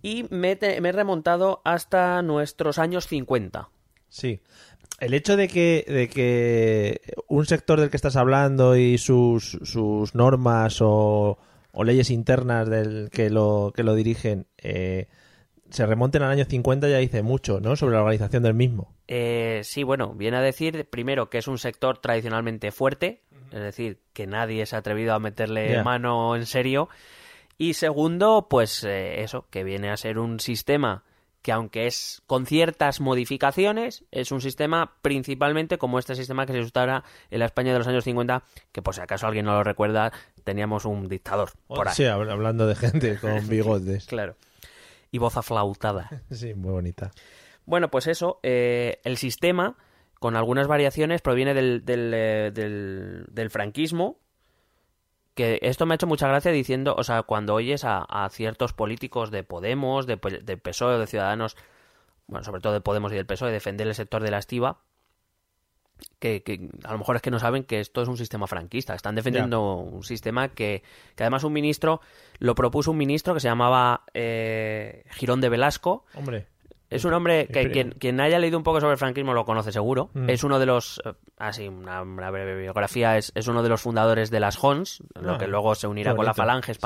y 0.01 0.25
me, 0.29 0.55
te- 0.55 0.79
me 0.81 0.89
he 0.89 0.91
remontado 0.91 1.61
hasta 1.65 2.21
nuestros 2.21 2.77
años 2.77 3.07
50. 3.07 3.69
Sí. 4.09 4.39
El 4.99 5.15
hecho 5.15 5.35
de 5.35 5.47
que, 5.47 5.83
de 5.87 6.07
que 6.07 7.01
un 7.27 7.45
sector 7.47 7.79
del 7.79 7.89
que 7.89 7.97
estás 7.97 8.15
hablando 8.15 8.77
y 8.77 8.99
sus, 8.99 9.57
sus 9.63 10.13
normas 10.13 10.77
o, 10.81 11.39
o 11.71 11.83
leyes 11.83 12.11
internas 12.11 12.69
del 12.69 13.09
que 13.11 13.31
lo, 13.31 13.73
que 13.75 13.81
lo 13.83 13.95
dirigen 13.95 14.45
eh, 14.59 15.07
se 15.73 15.85
remonten 15.85 16.21
al 16.21 16.31
año 16.31 16.45
50 16.45 16.87
ya 16.87 16.97
dice 16.97 17.21
mucho, 17.23 17.59
¿no? 17.59 17.75
Sobre 17.75 17.95
la 17.95 18.01
organización 18.01 18.43
del 18.43 18.53
mismo. 18.53 18.93
Eh, 19.07 19.61
sí, 19.63 19.83
bueno, 19.83 20.13
viene 20.13 20.37
a 20.37 20.41
decir 20.41 20.87
primero 20.89 21.29
que 21.29 21.39
es 21.39 21.47
un 21.47 21.57
sector 21.57 21.97
tradicionalmente 21.97 22.71
fuerte, 22.71 23.21
es 23.51 23.59
decir, 23.61 23.99
que 24.13 24.25
nadie 24.27 24.65
se 24.65 24.75
ha 24.75 24.79
atrevido 24.79 25.13
a 25.13 25.19
meterle 25.19 25.83
mano 25.83 26.35
en 26.35 26.45
serio. 26.45 26.89
Y 27.57 27.73
segundo, 27.73 28.47
pues 28.49 28.83
eh, 28.83 29.21
eso, 29.23 29.45
que 29.49 29.63
viene 29.63 29.89
a 29.91 29.97
ser 29.97 30.17
un 30.19 30.39
sistema 30.39 31.03
que 31.43 31.51
aunque 31.51 31.87
es 31.87 32.21
con 32.25 32.45
ciertas 32.45 33.01
modificaciones, 33.01 34.05
es 34.11 34.31
un 34.31 34.39
sistema 34.39 34.93
principalmente 35.01 35.77
como 35.77 35.99
este 35.99 36.15
sistema 36.15 36.45
que 36.45 36.53
se 36.53 36.59
instaura 36.59 37.03
en 37.31 37.39
la 37.39 37.45
España 37.45 37.73
de 37.73 37.79
los 37.79 37.87
años 37.87 38.05
50, 38.05 38.43
que 38.71 38.81
por 38.81 38.95
si 38.95 39.01
acaso 39.01 39.27
alguien 39.27 39.45
no 39.45 39.51
lo 39.53 39.63
recuerda, 39.63 40.13
teníamos 40.45 40.85
un 40.85 41.09
dictador 41.09 41.49
por 41.67 41.87
ahí. 41.89 41.93
Sí, 41.95 42.03
hab- 42.03 42.31
hablando 42.31 42.65
de 42.65 42.75
gente 42.75 43.17
con 43.19 43.45
bigotes. 43.49 44.05
Claro. 44.05 44.35
Y 45.13 45.19
voz 45.19 45.37
aflautada. 45.37 46.09
Sí, 46.31 46.53
muy 46.53 46.71
bonita. 46.71 47.11
Bueno, 47.65 47.89
pues 47.89 48.07
eso, 48.07 48.39
eh, 48.43 48.99
el 49.05 49.15
sistema, 49.17 49.77
con 50.19 50.35
algunas 50.35 50.67
variaciones, 50.67 51.21
proviene 51.21 51.53
del, 51.53 51.85
del, 51.85 52.11
eh, 52.13 52.51
del- 52.53 53.25
del 53.31 53.49
franquismo, 53.49 54.17
que 55.35 55.59
esto 55.61 55.85
me 55.85 55.93
ha 55.93 55.95
hecho 55.95 56.07
mucha 56.07 56.27
gracia 56.27 56.51
diciendo, 56.51 56.95
o 56.97 57.03
sea, 57.03 57.23
cuando 57.23 57.53
oyes 57.55 57.85
a, 57.85 57.99
a 57.99 58.29
ciertos 58.29 58.73
políticos 58.73 59.31
de 59.31 59.43
Podemos, 59.43 60.05
de, 60.05 60.17
de 60.43 60.57
PSOE, 60.57 60.99
de 60.99 61.07
Ciudadanos, 61.07 61.55
bueno, 62.27 62.43
sobre 62.43 62.61
todo 62.61 62.73
de 62.73 62.81
Podemos 62.81 63.11
y 63.11 63.15
del 63.15 63.25
PSOE, 63.25 63.51
defender 63.51 63.87
el 63.87 63.95
sector 63.95 64.21
de 64.23 64.31
la 64.31 64.37
estiva, 64.39 64.79
que, 66.19 66.43
que 66.43 66.69
a 66.83 66.91
lo 66.91 66.97
mejor 66.97 67.15
es 67.15 67.21
que 67.21 67.31
no 67.31 67.39
saben 67.39 67.63
que 67.63 67.79
esto 67.79 68.01
es 68.01 68.07
un 68.07 68.17
sistema 68.17 68.47
franquista, 68.47 68.95
están 68.95 69.15
defendiendo 69.15 69.75
un 69.75 70.03
sistema 70.03 70.49
que, 70.49 70.83
que 71.15 71.23
además 71.23 71.43
un 71.43 71.53
ministro, 71.53 72.01
lo 72.39 72.55
propuso 72.55 72.91
un 72.91 72.97
ministro 72.97 73.33
que 73.33 73.39
se 73.39 73.47
llamaba 73.47 74.03
eh, 74.13 75.03
Girón 75.11 75.41
de 75.41 75.49
Velasco, 75.49 76.05
Hombre, 76.15 76.47
es 76.93 77.05
un 77.05 77.13
hombre 77.13 77.47
que 77.47 77.71
quien, 77.71 77.91
quien 77.91 78.19
haya 78.21 78.37
leído 78.37 78.57
un 78.57 78.63
poco 78.63 78.79
sobre 78.79 78.93
el 78.93 78.99
franquismo 78.99 79.33
lo 79.33 79.45
conoce 79.45 79.71
seguro. 79.71 80.11
Mm. 80.13 80.29
Es 80.29 80.43
uno 80.43 80.59
de 80.59 80.67
los, 80.67 81.01
eh, 81.03 81.13
así, 81.37 81.67
una, 81.67 82.03
una 82.03 82.29
breve 82.29 82.55
biografía, 82.55 83.17
es, 83.17 83.31
es 83.35 83.47
uno 83.47 83.63
de 83.63 83.69
los 83.69 83.81
fundadores 83.81 84.29
de 84.29 84.39
las 84.39 84.63
Hons, 84.63 85.01
lo 85.19 85.33
Ah, 85.33 85.37
que 85.37 85.47
luego 85.47 85.73
se 85.75 85.87
unirá 85.87 86.15
con 86.15 86.25
la 86.25 86.33
falange 86.33 86.73
Sí. 86.73 86.79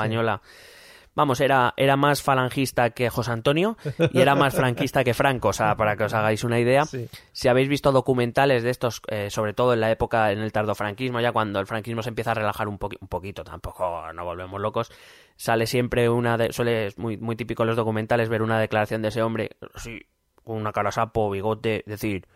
Vamos, 1.18 1.40
era, 1.40 1.74
era 1.76 1.96
más 1.96 2.22
falangista 2.22 2.90
que 2.90 3.10
José 3.10 3.32
Antonio 3.32 3.76
y 4.12 4.20
era 4.20 4.36
más 4.36 4.54
franquista 4.54 5.02
que 5.02 5.14
Franco, 5.14 5.48
o 5.48 5.52
sea, 5.52 5.74
para 5.74 5.96
que 5.96 6.04
os 6.04 6.14
hagáis 6.14 6.44
una 6.44 6.60
idea. 6.60 6.84
Sí. 6.84 7.08
Si 7.32 7.48
habéis 7.48 7.68
visto 7.68 7.90
documentales 7.90 8.62
de 8.62 8.70
estos, 8.70 9.02
eh, 9.08 9.28
sobre 9.28 9.52
todo 9.52 9.72
en 9.74 9.80
la 9.80 9.90
época, 9.90 10.30
en 10.30 10.38
el 10.38 10.52
tardofranquismo, 10.52 11.20
ya 11.20 11.32
cuando 11.32 11.58
el 11.58 11.66
franquismo 11.66 12.04
se 12.04 12.10
empieza 12.10 12.30
a 12.30 12.34
relajar 12.34 12.68
un, 12.68 12.78
un 13.00 13.08
poquito, 13.08 13.42
tampoco 13.42 14.12
no 14.12 14.24
volvemos 14.24 14.60
locos, 14.60 14.92
sale 15.34 15.66
siempre 15.66 16.08
una, 16.08 16.38
de, 16.38 16.52
suele, 16.52 16.86
es 16.86 16.98
muy, 16.98 17.16
muy 17.16 17.34
típico 17.34 17.64
en 17.64 17.66
los 17.66 17.76
documentales 17.76 18.28
ver 18.28 18.42
una 18.42 18.60
declaración 18.60 19.02
de 19.02 19.08
ese 19.08 19.20
hombre, 19.20 19.56
sí, 19.74 20.06
con 20.44 20.56
una 20.56 20.70
cara 20.70 20.92
sapo, 20.92 21.30
bigote, 21.30 21.82
decir, 21.84 22.28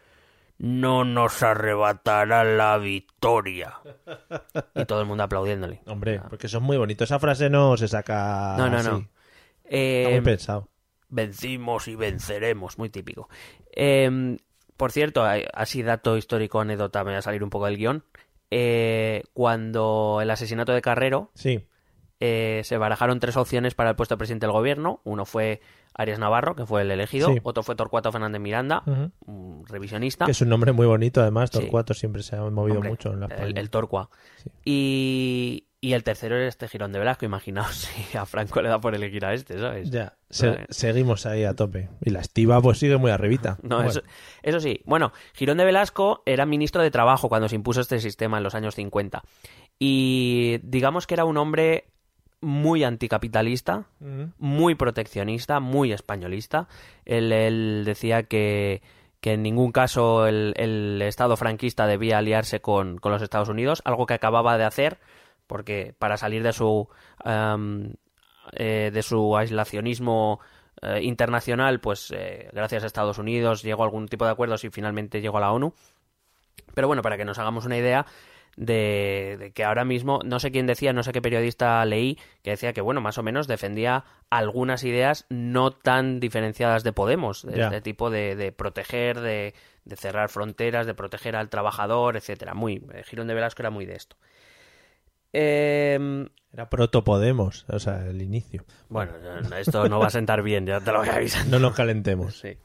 no 0.65 1.05
nos 1.05 1.43
arrebatará 1.43 2.45
la 2.45 2.79
victoria. 2.79 3.75
Y 4.75 4.85
todo 4.87 5.01
el 5.01 5.07
mundo 5.07 5.25
aplaudiéndole. 5.25 5.83
hombre, 5.87 6.21
porque 6.31 6.47
eso 6.47 6.59
es 6.59 6.63
muy 6.63 6.77
bonito. 6.77 7.03
Esa 7.05 7.19
frase 7.19 7.51
no 7.51 7.77
se 7.77 7.89
saca 7.89 8.55
No, 8.57 8.71
no, 8.71 8.79
así. 8.79 8.89
no. 8.89 8.97
Está 8.99 9.09
Eh, 9.65 10.09
muy 10.13 10.21
pensado. 10.23 10.69
vencimos 11.09 11.89
y 11.89 11.97
venceremos, 11.97 12.79
muy 12.79 12.89
típico. 12.91 13.29
Eh, 13.75 14.37
por 14.77 14.93
cierto, 14.93 15.25
así 15.55 15.83
dato 15.83 16.17
histórico, 16.17 16.61
anécdota, 16.61 17.05
me 17.05 17.11
voy 17.11 17.19
a 17.19 17.23
salir 17.23 17.43
un 17.45 17.51
poco 17.51 17.67
del 17.67 17.77
guion. 17.77 18.05
Eh, 18.51 19.25
cuando 19.33 20.21
el 20.23 20.31
asesinato 20.31 20.73
de 20.73 20.83
Carrero, 20.83 21.31
Sí. 21.35 21.67
eh, 22.21 22.61
se 22.65 22.77
barajaron 22.79 23.19
tres 23.21 23.37
opciones 23.37 23.75
para 23.75 23.91
el 23.91 23.97
puesto 23.97 24.15
de 24.15 24.19
presidente 24.19 24.47
del 24.47 24.53
gobierno. 24.53 25.01
Uno 25.05 25.25
fue 25.25 25.61
Arias 25.95 26.19
Navarro, 26.19 26.55
que 26.57 26.67
fue 26.67 26.83
el 26.83 26.91
elegido. 26.91 27.29
Sí. 27.33 27.39
Otro 27.43 27.63
fue 27.63 27.75
Torcuato 27.75 28.11
Fernández 28.13 28.41
Miranda, 28.41 28.83
un 29.27 29.65
revisionista. 29.67 30.25
Que 30.25 30.31
es 30.33 30.41
un 30.41 30.49
nombre 30.49 30.73
muy 30.73 30.87
bonito, 30.87 31.21
además. 31.21 31.51
Sí. 31.53 31.59
Torcuato 31.61 31.95
siempre 31.95 32.23
se 32.23 32.37
ha 32.37 32.41
movido 32.43 32.77
Hombre, 32.77 32.91
mucho 32.91 33.13
en 33.13 33.21
la 33.21 33.27
el, 33.27 33.33
España. 33.33 33.61
el 33.61 33.71
Torcua. 33.71 34.11
Sí. 34.37 34.51
Y, 34.65 35.67
y 35.81 35.93
el 35.95 36.03
tercero 36.05 36.37
era 36.37 36.47
este 36.49 36.69
Girón 36.69 36.93
de 36.93 36.99
Velasco. 36.99 37.25
Imaginaos 37.25 37.75
si 38.11 38.17
a 38.17 38.25
Franco 38.27 38.63
le 38.63 38.69
da 38.69 38.81
por 38.81 38.95
elegir 38.95 39.25
a 39.25 39.35
este, 39.35 39.59
¿sabes? 39.59 39.91
Ya, 39.91 40.17
se- 40.31 40.49
Vale. 40.49 40.67
seguimos 40.71 41.27
ahí 41.27 41.45
a 41.45 41.55
tope. 41.55 41.89
Y 42.01 42.11
la 42.11 42.21
estiva 42.21 42.61
pues 42.61 42.79
sigue 42.79 42.97
muy 42.97 43.11
arribita. 43.11 43.59
No, 43.63 43.77
Bueno, 43.77 43.91
eso, 43.91 44.03
eso 44.43 44.61
sí. 44.61 44.81
Bueno, 44.87 45.13
Girón 45.35 45.59
de 45.59 45.65
Velasco 45.65 46.23
era 46.27 46.47
ministro 46.47 46.83
de 46.83 46.91
Trabajo 46.91 47.29
cuando 47.29 47.49
se 47.49 47.57
impuso 47.57 47.81
este 47.81 48.01
sistema 48.01 48.39
en 48.39 48.45
los 48.45 48.55
años 48.55 48.75
50. 48.75 49.23
Y 49.79 50.59
digamos 50.63 51.07
que 51.07 51.15
era 51.15 51.25
un 51.25 51.37
hombre 51.37 51.87
muy 52.43 52.85
anticapitalista, 52.85 53.87
muy 54.39 54.75
proteccionista, 54.75 55.61
muy 55.61 55.93
españolista. 55.93 56.69
Él, 57.05 57.33
él 57.33 57.85
decía 57.87 58.25
que, 58.25 58.83
que 59.21 59.35
en 59.35 59.43
ningún 59.43 59.73
caso 59.73 60.27
el, 60.27 60.53
el 60.57 61.01
Estado 61.03 61.37
franquista 61.37 61.87
debía 61.87 62.19
aliarse 62.19 62.61
con, 62.61 62.99
con 62.99 63.13
los 63.13 63.23
Estados 63.23 63.49
Unidos, 63.49 63.81
algo 63.85 64.05
que 64.07 64.15
acababa 64.15 64.59
de 64.59 64.65
hacer, 64.65 64.99
porque 65.47 65.95
para 65.99 66.17
salir 66.17 66.43
de 66.43 66.53
su, 66.53 66.89
am, 67.25 67.95
eh, 68.53 68.91
de 68.93 69.03
su 69.03 69.37
aislacionismo 69.37 70.41
eh, 70.83 71.01
internacional, 71.03 71.79
pues 71.79 72.11
eh, 72.11 72.51
gracias 72.53 72.83
a 72.83 72.87
Estados 72.87 73.19
Unidos 73.19 73.63
llegó 73.63 73.83
a 73.83 73.87
algún 73.87 74.09
tipo 74.09 74.25
de 74.25 74.33
acuerdos 74.33 74.65
y 74.65 74.71
finalmente 74.71 75.21
llegó 75.21 75.39
a 75.39 75.43
la 75.43 75.53
ONU. 75.53 75.73
Pero 76.75 76.89
bueno, 76.89 77.03
para 77.03 77.17
que 77.17 77.25
nos 77.25 77.39
hagamos 77.39 77.65
una 77.65 77.77
idea 77.77 78.07
de, 78.57 79.37
de 79.39 79.51
que 79.53 79.65
ahora 79.65 79.85
mismo, 79.85 80.21
no 80.25 80.39
sé 80.39 80.51
quién 80.51 80.67
decía, 80.67 80.93
no 80.93 81.03
sé 81.03 81.13
qué 81.13 81.23
periodista 81.23 81.85
leí, 81.85 82.19
que 82.43 82.51
decía 82.51 82.73
que, 82.73 82.81
bueno, 82.81 83.01
más 83.01 83.19
o 83.19 83.23
menos 83.23 83.47
defendía 83.49 84.05
algunas 84.31 84.85
ideas 84.85 85.27
no 85.31 85.71
tan 85.71 86.21
diferenciadas 86.21 86.85
de 86.85 86.93
Podemos, 86.93 87.45
de 87.47 87.63
este 87.63 87.81
tipo 87.81 88.11
de, 88.11 88.37
de 88.37 88.53
proteger, 88.53 89.21
de, 89.21 89.55
de 89.85 89.97
cerrar 89.97 90.29
fronteras, 90.29 90.87
de 90.87 90.95
proteger 90.95 91.35
al 91.37 91.49
trabajador, 91.49 92.17
etcétera. 92.17 92.55
Muy, 92.55 92.83
eh, 92.93 93.03
Girón 93.05 93.27
de 93.27 93.35
Velasco 93.35 93.63
era 93.63 93.71
muy 93.71 93.87
de 93.87 93.95
esto. 93.95 94.17
Em, 95.33 96.29
Era 96.53 96.69
proto 96.69 97.05
Podemos, 97.05 97.65
o 97.69 97.79
sea, 97.79 98.07
el 98.07 98.21
inicio. 98.21 98.65
bueno, 98.89 99.13
esto 99.57 99.89
no 99.89 99.99
va 99.99 100.09
a 100.09 100.11
sentar 100.11 100.43
bien, 100.43 100.67
ya 100.67 100.81
te 100.81 100.93
lo 100.93 100.99
voy 100.99 101.09
avisando. 101.09 101.59
No 101.59 101.69
nos 101.69 101.77
calentemos. 101.77 102.39
Sí. 102.39 102.59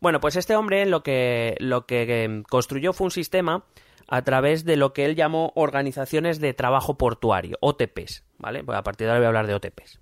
Bueno, 0.00 0.20
pues 0.20 0.36
este 0.36 0.54
hombre 0.54 0.84
lo 0.86 1.02
que, 1.02 1.56
lo 1.60 1.86
que 1.86 2.24
em, 2.24 2.42
construyó 2.42 2.92
fue 2.92 3.06
un 3.06 3.10
sistema 3.10 3.64
a 4.08 4.22
través 4.22 4.64
de 4.64 4.76
lo 4.76 4.92
que 4.92 5.04
él 5.04 5.14
llamó 5.16 5.52
organizaciones 5.54 6.40
de 6.40 6.54
trabajo 6.54 6.96
portuario, 6.98 7.58
OTPs, 7.60 8.24
¿vale? 8.38 8.64
Pues 8.64 8.76
a 8.78 8.82
partir 8.82 9.06
de 9.06 9.10
ahora 9.12 9.20
voy 9.20 9.24
a 9.26 9.28
hablar 9.28 9.46
de 9.46 9.54
OTPs. 9.54 10.00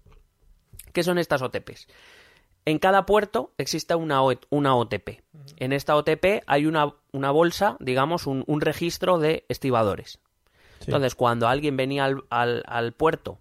¿Qué 0.93 1.03
son 1.03 1.19
estas 1.19 1.43
OTPs? 1.43 1.89
En 2.65 2.79
cada 2.79 3.07
puerto 3.07 3.53
existe 3.59 3.95
una, 3.95 4.23
O- 4.23 4.33
una 4.51 4.75
OTP. 4.75 5.23
En 5.59 5.73
esta 5.73 5.97
OTP 5.97 6.43
hay 6.47 6.67
una, 6.67 6.95
una 7.13 7.31
bolsa, 7.31 7.77
digamos, 7.81 8.27
un, 8.27 8.45
un 8.47 8.61
registro 8.61 9.19
de 9.19 9.45
estibadores. 9.49 10.21
Sí. 10.79 10.87
Entonces, 10.87 11.15
cuando 11.15 11.49
alguien 11.49 11.77
venía 11.77 12.05
al, 12.05 12.25
al- 12.31 12.65
al 12.67 12.93
puerto 12.93 13.39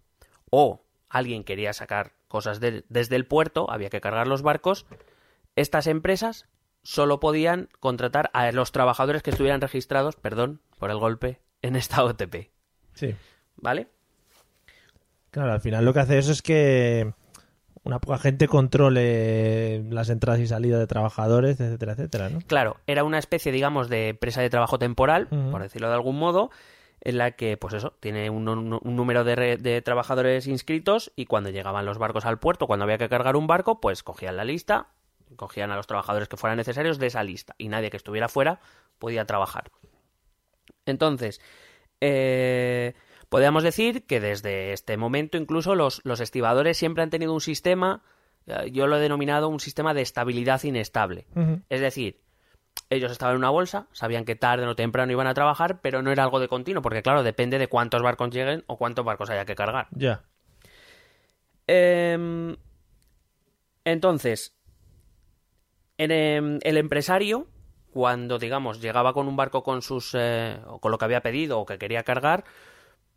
o 0.52 0.84
alguien 1.10 1.44
quería 1.44 1.74
sacar 1.74 2.14
cosas 2.28 2.60
de- 2.60 2.84
desde 2.90 3.16
el 3.16 3.26
puerto, 3.26 3.70
había 3.70 3.90
que 3.90 4.02
cargar 4.02 4.28
los 4.28 4.42
barcos, 4.42 4.86
estas 5.56 5.88
empresas 5.88 6.48
solo 6.86 7.20
podían 7.20 7.68
contratar 7.82 8.30
a 8.34 8.50
los 8.54 8.72
trabajadores 8.72 9.24
que 9.24 9.32
estuvieran 9.32 9.60
registrados, 9.60 10.16
perdón 10.16 10.62
por 10.80 10.92
el 10.92 10.98
golpe, 10.98 11.42
en 11.64 11.76
esta 11.76 12.04
OTP. 12.04 12.52
Sí. 12.94 13.14
¿Vale? 13.58 13.88
Claro, 15.32 15.52
al 15.52 15.62
final 15.62 15.84
lo 15.84 15.94
que 15.94 16.00
hace 16.00 16.18
eso 16.18 16.32
es 16.32 16.42
que 16.42 17.12
una 17.84 18.00
poca 18.00 18.18
gente 18.20 18.48
controle 18.48 19.84
las 19.90 20.10
entradas 20.10 20.40
y 20.40 20.48
salidas 20.48 20.80
de 20.80 20.88
trabajadores, 20.88 21.60
etcétera, 21.60 21.94
etcétera, 21.94 22.30
¿no? 22.30 22.40
Claro, 22.48 22.78
era 22.88 23.04
una 23.04 23.20
especie, 23.20 23.52
digamos, 23.52 23.90
de 23.90 24.10
empresa 24.10 24.42
de 24.42 24.50
trabajo 24.50 24.80
temporal, 24.80 25.28
por 25.28 25.62
decirlo 25.62 25.88
de 25.90 25.94
algún 25.96 26.18
modo, 26.18 26.52
en 27.02 27.18
la 27.18 27.32
que, 27.32 27.58
pues 27.58 27.74
eso, 27.74 27.94
tiene 28.00 28.30
un, 28.30 28.48
un- 28.48 28.80
un 28.82 28.96
número 28.96 29.24
de, 29.24 29.36
re- 29.36 29.58
de 29.58 29.82
trabajadores 29.82 30.48
inscritos 30.48 31.12
y 31.16 31.26
cuando 31.26 31.50
llegaban 31.50 31.86
los 31.86 31.98
barcos 31.98 32.26
al 32.26 32.40
puerto, 32.40 32.66
cuando 32.68 32.84
había 32.86 32.98
que 32.98 33.10
cargar 33.10 33.36
un 33.36 33.48
barco, 33.48 33.82
pues 33.82 34.02
cogían 34.04 34.38
la 34.38 34.46
lista, 34.46 34.88
cogían 35.36 35.72
a 35.72 35.76
los 35.76 35.88
trabajadores 35.88 36.28
que 36.28 36.38
fueran 36.38 36.58
necesarios 36.58 37.00
de 37.00 37.08
esa 37.08 37.24
lista 37.24 37.56
y 37.58 37.70
nadie 37.70 37.90
que 37.90 37.98
estuviera 37.98 38.28
fuera 38.28 38.60
podía 39.00 39.26
trabajar. 39.26 39.72
Entonces, 40.86 41.42
eh, 42.02 42.94
Podríamos 43.30 43.64
decir 43.64 44.06
que 44.06 44.20
desde 44.20 44.72
este 44.72 44.98
momento 44.98 45.38
incluso 45.38 45.76
los, 45.76 46.02
los 46.04 46.20
estibadores 46.20 46.78
siempre 46.78 47.04
han 47.04 47.10
tenido 47.10 47.34
un 47.34 47.42
sistema, 47.42 48.04
eh, 48.46 48.72
yo 48.72 48.88
lo 48.88 48.98
he 48.98 49.02
denominado 49.02 49.50
un 49.50 49.60
sistema 49.60 49.94
de 49.94 50.02
estabilidad 50.02 50.64
inestable. 50.64 51.28
Es 51.70 51.82
decir, 51.82 52.22
ellos 52.90 53.12
estaban 53.12 53.34
en 53.34 53.40
una 53.40 53.50
bolsa, 53.50 53.88
sabían 53.92 54.26
que 54.26 54.36
tarde 54.36 54.66
o 54.68 54.76
temprano 54.76 55.12
iban 55.12 55.28
a 55.28 55.34
trabajar, 55.34 55.82
pero 55.82 56.02
no 56.02 56.12
era 56.12 56.24
algo 56.24 56.40
de 56.40 56.48
continuo, 56.48 56.82
porque 56.82 57.02
claro, 57.02 57.24
depende 57.24 57.58
de 57.58 57.68
cuántos 57.68 58.02
barcos 58.02 58.30
lleguen 58.30 58.64
o 58.68 58.78
cuántos 58.78 59.04
barcos 59.04 59.30
haya 59.30 59.46
que 59.46 59.56
cargar. 59.56 59.88
Ya. 59.92 60.24
Em, 61.68 62.56
entonces, 63.84 64.55
en, 65.98 66.12
em, 66.12 66.60
el 66.64 66.78
empresario, 66.78 67.48
cuando, 67.92 68.40
digamos, 68.40 68.82
llegaba 68.82 69.14
con 69.14 69.28
un 69.28 69.36
barco 69.36 69.64
con 69.64 69.82
sus 69.82 70.14
eh, 70.14 70.60
o 70.68 70.80
con 70.80 70.92
lo 70.92 70.98
que 70.98 71.06
había 71.06 71.22
pedido 71.22 71.60
o 71.60 71.66
que 71.66 71.78
quería 71.78 72.04
cargar, 72.04 72.44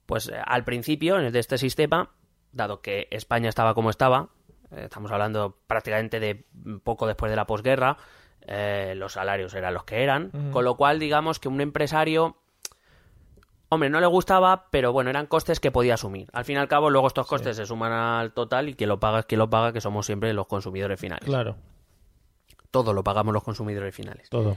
pues 0.06 0.28
eh, 0.28 0.40
al 0.44 0.64
principio 0.64 1.16
de 1.18 1.38
este 1.38 1.58
sistema, 1.58 2.10
dado 2.52 2.80
que 2.80 3.08
España 3.10 3.48
estaba 3.48 3.74
como 3.74 3.90
estaba, 3.90 4.28
eh, 4.70 4.84
estamos 4.84 5.10
hablando 5.10 5.58
prácticamente 5.66 6.20
de 6.20 6.46
poco 6.82 7.06
después 7.06 7.30
de 7.30 7.36
la 7.36 7.46
posguerra, 7.46 7.98
eh, 8.46 8.94
los 8.96 9.12
salarios 9.12 9.52
eran 9.54 9.74
los 9.74 9.84
que 9.84 10.02
eran, 10.02 10.30
con 10.52 10.64
lo 10.64 10.76
cual 10.76 10.98
digamos 10.98 11.38
que 11.38 11.48
un 11.48 11.60
empresario 11.60 12.36
Hombre, 13.70 13.90
no 13.90 14.00
le 14.00 14.06
gustaba, 14.06 14.68
pero 14.70 14.94
bueno, 14.94 15.10
eran 15.10 15.26
costes 15.26 15.60
que 15.60 15.70
podía 15.70 15.94
asumir. 15.94 16.30
Al 16.32 16.46
fin 16.46 16.56
y 16.56 16.58
al 16.58 16.68
cabo, 16.68 16.88
luego 16.88 17.06
estos 17.06 17.26
costes 17.26 17.54
se 17.54 17.66
suman 17.66 17.92
al 17.92 18.32
total 18.32 18.70
y 18.70 18.74
quien 18.74 18.88
lo 18.88 18.98
paga 18.98 19.18
es 19.18 19.26
quien 19.26 19.40
lo 19.40 19.50
paga, 19.50 19.74
que 19.74 19.82
somos 19.82 20.06
siempre 20.06 20.32
los 20.32 20.46
consumidores 20.46 20.98
finales. 20.98 21.26
Claro. 21.26 21.56
Todo 22.70 22.92
lo 22.92 23.02
pagamos 23.04 23.32
los 23.34 23.42
consumidores 23.44 23.94
finales. 23.94 24.28
Todo. 24.28 24.56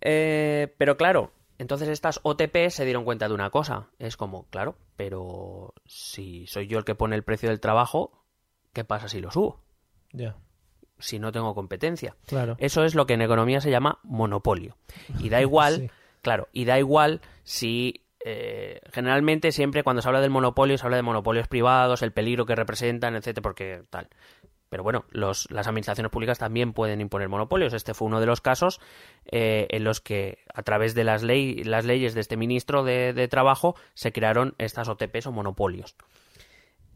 Eh, 0.00 0.74
pero 0.78 0.96
claro, 0.96 1.32
entonces 1.58 1.88
estas 1.88 2.20
OTP 2.22 2.68
se 2.70 2.84
dieron 2.84 3.04
cuenta 3.04 3.28
de 3.28 3.34
una 3.34 3.50
cosa. 3.50 3.88
Es 3.98 4.16
como, 4.16 4.46
claro, 4.50 4.76
pero 4.96 5.74
si 5.86 6.46
soy 6.46 6.66
yo 6.66 6.78
el 6.78 6.84
que 6.84 6.94
pone 6.94 7.16
el 7.16 7.24
precio 7.24 7.48
del 7.48 7.60
trabajo, 7.60 8.24
¿qué 8.72 8.84
pasa 8.84 9.08
si 9.08 9.20
lo 9.20 9.30
subo? 9.30 9.60
Ya. 10.12 10.36
Si 10.98 11.18
no 11.18 11.30
tengo 11.32 11.54
competencia. 11.54 12.16
Claro. 12.26 12.56
Eso 12.58 12.84
es 12.84 12.94
lo 12.94 13.06
que 13.06 13.14
en 13.14 13.22
economía 13.22 13.60
se 13.60 13.70
llama 13.70 13.98
monopolio. 14.02 14.76
Y 15.20 15.28
da 15.28 15.40
igual, 15.40 15.74
Sí. 15.76 15.90
claro, 16.22 16.48
y 16.52 16.64
da 16.64 16.78
igual 16.78 17.20
si 17.44 18.04
eh, 18.24 18.80
generalmente 18.92 19.52
siempre 19.52 19.84
cuando 19.84 20.02
se 20.02 20.08
habla 20.08 20.20
del 20.20 20.30
monopolio 20.30 20.76
se 20.76 20.84
habla 20.84 20.96
de 20.96 21.02
monopolios 21.02 21.46
privados, 21.46 22.02
el 22.02 22.12
peligro 22.12 22.46
que 22.46 22.56
representan, 22.56 23.14
etcétera, 23.14 23.42
porque 23.42 23.84
tal. 23.90 24.08
Pero 24.70 24.82
bueno, 24.82 25.04
los, 25.10 25.50
las 25.50 25.66
administraciones 25.66 26.10
públicas 26.12 26.38
también 26.38 26.72
pueden 26.72 27.00
imponer 27.00 27.28
monopolios. 27.28 27.72
Este 27.72 27.94
fue 27.94 28.06
uno 28.06 28.20
de 28.20 28.26
los 28.26 28.40
casos 28.40 28.80
eh, 29.30 29.66
en 29.70 29.82
los 29.84 30.00
que, 30.00 30.38
a 30.52 30.62
través 30.62 30.94
de 30.94 31.04
las, 31.04 31.22
ley, 31.22 31.64
las 31.64 31.84
leyes 31.86 32.14
de 32.14 32.20
este 32.20 32.36
ministro 32.36 32.84
de, 32.84 33.12
de 33.14 33.28
Trabajo, 33.28 33.76
se 33.94 34.12
crearon 34.12 34.54
estas 34.58 34.88
OTPs 34.88 35.26
o 35.26 35.32
monopolios. 35.32 35.96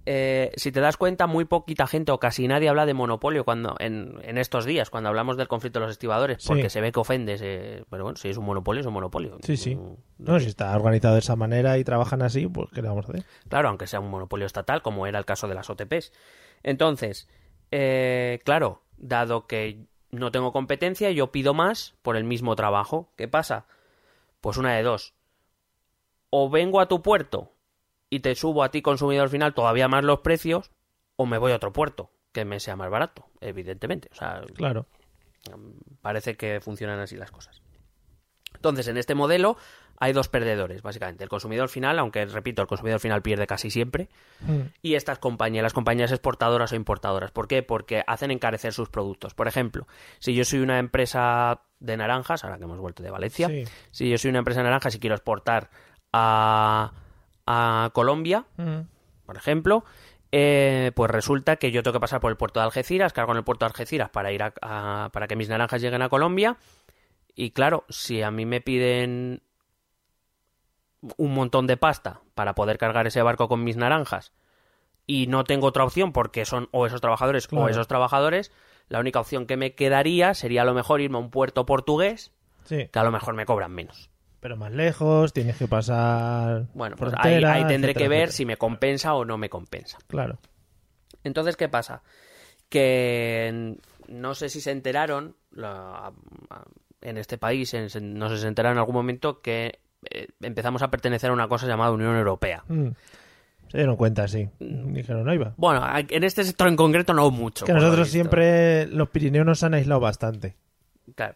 Eh, 0.05 0.51
si 0.57 0.73
te 0.73 0.81
das 0.81 0.97
cuenta, 0.97 1.29
muy 1.29 1.45
poquita 1.45 1.87
gente 1.87 2.11
o 2.11 2.19
casi 2.19 2.49
nadie 2.49 2.69
habla 2.69 2.87
de 2.87 2.93
monopolio 2.93 3.45
cuando 3.45 3.77
en, 3.79 4.17
en 4.25 4.37
estos 4.37 4.65
días, 4.65 4.91
cuando 4.91 5.09
hablamos 5.09 5.37
del 5.37 5.47
conflicto 5.47 5.79
de 5.79 5.87
los 5.87 5.93
estibadores, 5.93 6.43
Sí. 6.43 6.49
porque 6.49 6.71
se 6.71 6.81
ve 6.81 6.91
que 6.91 6.99
ofendes. 6.99 7.41
eh, 7.45 7.85
pero 7.89 8.03
bueno, 8.03 8.17
si 8.17 8.29
es 8.29 8.37
un 8.37 8.45
monopolio, 8.45 8.81
es 8.81 8.87
un 8.87 8.95
monopolio. 8.95 9.39
Sí, 9.45 9.57
sí. 9.57 9.77
Mm, 9.77 9.95
No, 10.19 10.41
si 10.41 10.47
está 10.49 10.75
organizado 10.77 11.15
de 11.15 11.21
esa 11.21 11.37
manera 11.37 11.79
y 11.79 11.85
trabajan 11.85 12.21
así, 12.23 12.49
pues 12.49 12.69
¿qué 12.75 12.83
le 12.83 12.89
vamos 12.89 13.07
a 13.07 13.13
hacer? 13.13 13.25
Claro, 13.49 13.69
aunque 13.69 13.87
sea 13.87 14.01
un 14.01 14.11
monopolio 14.11 14.45
estatal, 14.47 14.83
como 14.83 15.07
era 15.07 15.21
el 15.21 15.25
caso 15.25 15.47
de 15.47 15.55
las 15.55 15.71
OTPs. 15.71 16.13
Entonces, 16.65 17.29
eh, 17.73 18.41
claro, 18.45 18.83
dado 18.99 19.47
que 19.47 19.87
no 20.11 20.31
tengo 20.31 20.53
competencia, 20.53 21.11
yo 21.11 21.33
pido 21.33 21.55
más 21.55 21.97
por 22.03 22.17
el 22.17 22.25
mismo 22.25 22.55
trabajo. 22.55 23.11
¿Qué 23.17 23.27
pasa? 23.27 23.67
Pues 24.41 24.59
una 24.59 24.75
de 24.75 24.83
dos. 24.83 25.15
O 26.31 26.51
vengo 26.51 26.81
a 26.81 26.87
tu 26.89 27.03
puerto 27.03 27.53
y 28.11 28.21
te 28.21 28.35
subo 28.35 28.63
a 28.63 28.71
ti, 28.71 28.83
consumidor 28.83 29.31
final, 29.31 29.55
todavía 29.55 29.89
más 29.89 30.05
los 30.05 30.21
precios, 30.21 30.71
o 31.17 31.27
me 31.27 31.39
voy 31.39 31.53
a 31.53 31.57
otro 31.57 31.73
puerto 31.73 32.11
que 32.33 32.45
me 32.45 32.61
sea 32.61 32.77
más 32.77 32.91
barato, 32.91 33.27
evidentemente. 33.41 34.09
O 34.13 34.15
sea, 34.15 34.43
Claro. 34.55 34.87
parece 36.03 36.37
que 36.37 36.61
funcionan 36.61 37.01
así 37.01 37.17
las 37.17 37.31
cosas. 37.31 37.63
Entonces, 38.63 38.87
en 38.87 38.97
este 38.97 39.17
modelo 39.17 39.57
hay 39.99 40.13
dos 40.13 40.29
perdedores, 40.29 40.83
básicamente. 40.83 41.25
El 41.25 41.29
consumidor 41.29 41.69
final, 41.69 41.99
aunque 41.99 42.25
repito, 42.27 42.63
el 42.63 42.69
consumidor 42.69 43.01
final 43.01 43.21
pierde 43.23 43.49
casi 43.49 43.71
siempre, 43.73 44.09
Mm. 44.41 44.61
y 44.83 44.95
estas 44.95 45.19
compañías, 45.19 45.65
las 45.65 45.73
compañías 45.73 46.13
exportadoras 46.13 46.71
o 46.71 46.77
importadoras. 46.77 47.33
¿Por 47.33 47.49
qué? 47.49 47.65
Porque 47.65 48.05
hacen 48.07 48.31
encarecer 48.31 48.73
sus 48.73 48.89
productos. 48.89 49.35
Por 49.35 49.49
ejemplo, 49.49 49.89
si 50.21 50.33
yo 50.35 50.45
soy 50.45 50.61
una 50.61 50.79
empresa 50.79 51.63
de 51.81 51.97
naranjas, 51.97 52.45
ahora 52.45 52.59
que 52.59 52.65
hemos 52.65 52.79
vuelto 52.79 53.03
de 53.03 53.11
Valencia, 53.11 53.49
Sí. 53.49 53.65
si 53.91 54.09
yo 54.09 54.17
soy 54.17 54.31
una 54.31 54.39
empresa 54.39 54.61
de 54.61 54.65
naranjas 54.65 54.95
y 54.95 55.01
quiero 55.01 55.17
exportar 55.17 55.71
a, 56.13 56.93
a 57.47 57.91
Colombia, 57.93 58.45
Mm. 58.57 58.81
por 59.27 59.37
ejemplo, 59.37 59.85
eh, 60.31 60.93
pues 60.95 61.11
resulta 61.11 61.57
que 61.57 61.71
yo 61.73 61.83
tengo 61.83 61.93
que 61.95 62.01
pasar 62.01 62.21
por 62.21 62.31
el 62.31 62.37
puerto 62.39 62.59
de 62.61 62.65
Algeciras, 62.67 63.13
cargo 63.13 63.33
en 63.33 63.39
el 63.39 63.45
puerto 63.45 63.65
de 63.67 63.71
Algeciras 63.71 64.09
para 64.11 64.33
ir 64.33 64.43
a, 64.43 64.55
a- 64.63 65.11
para 65.13 65.27
que 65.29 65.37
mis 65.37 65.49
naranjas 65.49 65.83
lleguen 65.83 66.01
a 66.03 66.09
Colombia. 66.09 66.57
Y 67.35 67.51
claro, 67.53 67.85
si 67.89 68.23
a 68.23 68.31
mí 68.31 68.45
me 68.47 68.61
piden 68.61 69.43
un 71.17 71.35
montón 71.35 71.67
de 71.67 71.77
pasta 71.77 72.21
para 72.35 72.55
poder 72.55 72.79
cargar 72.79 73.07
ese 73.07 73.23
barco 73.23 73.49
con 73.49 73.65
mis 73.65 73.77
naranjas 73.77 74.33
y 75.07 75.27
no 75.27 75.45
tengo 75.45 75.67
otra 75.67 75.85
opción 75.85 76.13
porque 76.13 76.45
son 76.45 76.69
o 76.71 76.87
esos 76.87 77.01
trabajadores 77.01 77.49
Claro. 77.49 77.65
o 77.65 77.69
esos 77.69 77.89
trabajadores, 77.89 78.53
la 78.89 79.01
única 79.01 79.19
opción 79.21 79.47
que 79.47 79.57
me 79.57 79.75
quedaría 79.75 80.35
sería 80.35 80.63
a 80.63 80.65
lo 80.65 80.75
mejor 80.75 81.01
irme 81.01 81.17
a 81.17 81.21
un 81.21 81.31
puerto 81.31 81.67
portugués 81.67 82.33
Sí. 82.65 82.89
que 82.93 82.99
a 82.99 83.03
lo 83.03 83.11
mejor 83.11 83.35
me 83.35 83.45
cobran 83.47 83.73
menos. 83.73 84.11
Pero 84.39 84.57
más 84.57 84.73
lejos, 84.73 85.33
tienes 85.33 85.57
que 85.57 85.67
pasar. 85.67 86.67
Bueno, 86.75 86.97
pues 86.97 87.13
ahí, 87.15 87.21
frontera, 87.21 87.53
ahí 87.55 87.61
tendré 87.67 87.91
etcétera, 87.93 87.95
que 88.05 88.09
ver 88.09 88.19
etcétera. 88.29 88.37
si 88.37 88.47
me 88.47 88.57
compensa 88.57 89.15
o 89.15 89.25
no 89.25 89.39
me 89.39 89.49
compensa. 89.51 89.99
Claro. 90.07 90.39
Entonces, 91.25 91.57
¿qué 91.57 91.69
pasa? 91.69 92.03
Que 92.69 93.77
no 94.09 94.35
sé 94.35 94.49
si 94.49 94.61
se 94.61 94.71
enteraron 94.73 95.37
la- 95.51 96.13
en 97.03 97.19
este 97.19 97.39
país, 97.39 97.73
en- 97.75 97.91
se- 97.91 98.01
no 98.01 98.29
sé 98.29 98.37
si 98.37 98.43
se 98.43 98.49
enteraron 98.49 98.77
en 98.77 98.81
algún 98.81 98.95
momento 98.95 99.41
que 99.41 99.81
eh, 100.11 100.29
empezamos 100.41 100.83
a 100.83 100.91
pertenecer 100.91 101.31
a 101.31 101.33
una 101.33 101.49
cosa 101.49 101.67
llamada 101.67 101.91
Unión 101.93 102.17
Europea. 102.17 102.65
Mm. 102.69 102.89
Se 103.69 103.79
dieron 103.79 103.97
cuenta, 103.97 104.27
sí. 104.29 104.49
Mm. 104.59 104.93
Dijeron, 104.95 105.25
no 105.25 105.33
iba. 105.33 105.55
Bueno, 105.57 105.83
en 105.97 106.25
este 106.25 106.45
sector 106.45 106.69
en 106.69 106.77
concreto 106.77 107.15
no 107.15 107.31
mucho. 107.31 107.65
Que 107.65 107.73
lo 107.73 107.81
nosotros 107.81 108.09
siempre, 108.09 108.87
los 108.87 109.09
Pirineos 109.11 109.47
nos 109.47 109.63
han 109.63 109.75
aislado 109.75 110.01
bastante. 110.01 110.57
Claro. 111.15 111.35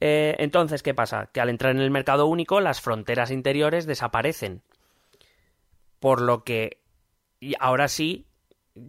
Eh, 0.00 0.36
entonces, 0.38 0.82
¿qué 0.82 0.94
pasa? 0.94 1.28
Que 1.32 1.40
al 1.40 1.48
entrar 1.48 1.74
en 1.74 1.80
el 1.80 1.90
mercado 1.90 2.26
único, 2.26 2.60
las 2.60 2.80
fronteras 2.80 3.30
interiores 3.30 3.86
desaparecen. 3.86 4.62
Por 6.00 6.20
lo 6.20 6.44
que 6.44 6.78
y 7.40 7.54
ahora 7.60 7.88
sí, 7.88 8.26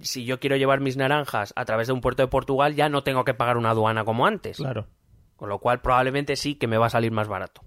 si 0.02 0.26
yo 0.26 0.40
quiero 0.40 0.56
llevar 0.56 0.80
mis 0.82 0.98
naranjas 0.98 1.54
a 1.56 1.66
través 1.66 1.88
de 1.88 1.94
un 1.94 2.02
puerto 2.02 2.22
de 2.24 2.28
Portugal, 2.28 2.76
ya 2.76 2.90
no 2.90 3.04
tengo 3.04 3.24
que 3.26 3.34
pagar 3.34 3.58
una 3.58 3.72
aduana 3.72 4.04
como 4.06 4.26
antes. 4.26 4.58
Claro. 4.58 4.88
Con 5.40 5.48
lo 5.48 5.60
cual, 5.60 5.80
probablemente 5.80 6.36
sí 6.36 6.56
que 6.56 6.68
me 6.68 6.78
va 6.78 6.88
a 6.88 6.90
salir 6.90 7.14
más 7.14 7.30
barato. 7.30 7.62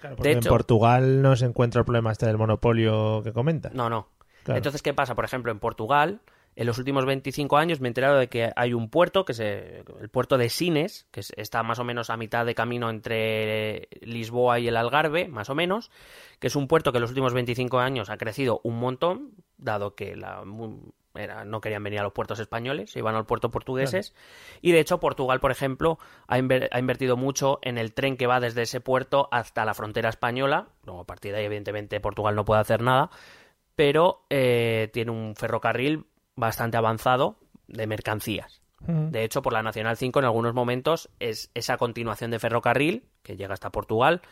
Claro, 0.00 0.16
porque 0.16 0.30
De 0.30 0.38
hecho- 0.38 0.48
en 0.48 0.50
Portugal 0.50 1.20
no 1.20 1.36
se 1.36 1.44
encuentra 1.44 1.80
el 1.80 1.84
problema 1.84 2.10
este 2.10 2.24
del 2.24 2.38
monopolio 2.38 3.20
que 3.22 3.34
comenta. 3.34 3.68
No, 3.74 3.90
no. 3.90 4.08
Claro. 4.42 4.56
Entonces, 4.56 4.80
¿qué 4.80 4.94
pasa? 4.94 5.14
Por 5.14 5.26
ejemplo, 5.26 5.52
en 5.52 5.58
Portugal, 5.58 6.20
en 6.54 6.66
los 6.66 6.78
últimos 6.78 7.04
25 7.06 7.56
años 7.56 7.80
me 7.80 7.88
he 7.88 7.90
enterado 7.90 8.18
de 8.18 8.28
que 8.28 8.50
hay 8.56 8.74
un 8.74 8.90
puerto, 8.90 9.24
que 9.24 9.32
es 9.32 9.40
el 9.40 10.08
puerto 10.10 10.36
de 10.38 10.48
Sines, 10.48 11.06
que 11.10 11.20
es- 11.20 11.32
está 11.36 11.62
más 11.62 11.78
o 11.78 11.84
menos 11.84 12.10
a 12.10 12.16
mitad 12.16 12.44
de 12.44 12.54
camino 12.54 12.90
entre 12.90 13.88
Lisboa 14.02 14.58
y 14.58 14.68
el 14.68 14.76
Algarve, 14.76 15.28
más 15.28 15.48
o 15.50 15.54
menos, 15.54 15.90
que 16.38 16.48
es 16.48 16.56
un 16.56 16.68
puerto 16.68 16.92
que 16.92 16.98
en 16.98 17.02
los 17.02 17.10
últimos 17.10 17.32
25 17.34 17.78
años 17.78 18.10
ha 18.10 18.16
crecido 18.18 18.60
un 18.64 18.78
montón, 18.78 19.32
dado 19.56 19.94
que 19.94 20.14
la, 20.16 20.44
mu- 20.44 20.92
era- 21.14 21.44
no 21.44 21.60
querían 21.60 21.82
venir 21.84 22.00
a 22.00 22.02
los 22.04 22.12
puertos 22.12 22.38
españoles, 22.40 22.90
se 22.90 22.98
iban 22.98 23.14
al 23.14 23.26
puerto 23.26 23.50
portugueses. 23.50 24.14
Y 24.62 24.72
de 24.72 24.80
hecho, 24.80 24.98
Portugal, 24.98 25.40
por 25.40 25.50
ejemplo, 25.52 25.98
ha, 26.26 26.38
inver- 26.38 26.68
ha 26.72 26.78
invertido 26.78 27.16
mucho 27.16 27.58
en 27.62 27.76
el 27.78 27.92
tren 27.92 28.16
que 28.16 28.26
va 28.26 28.40
desde 28.40 28.62
ese 28.62 28.80
puerto 28.80 29.28
hasta 29.30 29.64
la 29.64 29.74
frontera 29.74 30.08
española. 30.08 30.68
Luego, 30.84 31.00
a 31.02 31.06
partir 31.06 31.32
de 31.32 31.38
ahí, 31.38 31.44
evidentemente, 31.44 32.00
Portugal 32.00 32.34
no 32.34 32.44
puede 32.44 32.60
hacer 32.60 32.82
nada 32.82 33.10
pero 33.74 34.26
eh, 34.28 34.90
tiene 34.92 35.12
un 35.12 35.34
ferrocarril 35.34 36.04
bastante 36.36 36.76
avanzado 36.76 37.38
de 37.68 37.86
mercancías. 37.86 38.60
De 38.84 39.22
hecho, 39.22 39.42
por 39.42 39.52
la 39.52 39.62
Nacional 39.62 39.96
5 39.96 40.18
en 40.18 40.24
algunos 40.24 40.54
momentos 40.54 41.08
es 41.20 41.52
esa 41.54 41.76
continuación 41.76 42.32
de 42.32 42.40
ferrocarril 42.40 43.04
que 43.22 43.36
llega 43.36 43.54
hasta 43.54 43.70
Portugal. 43.70 44.22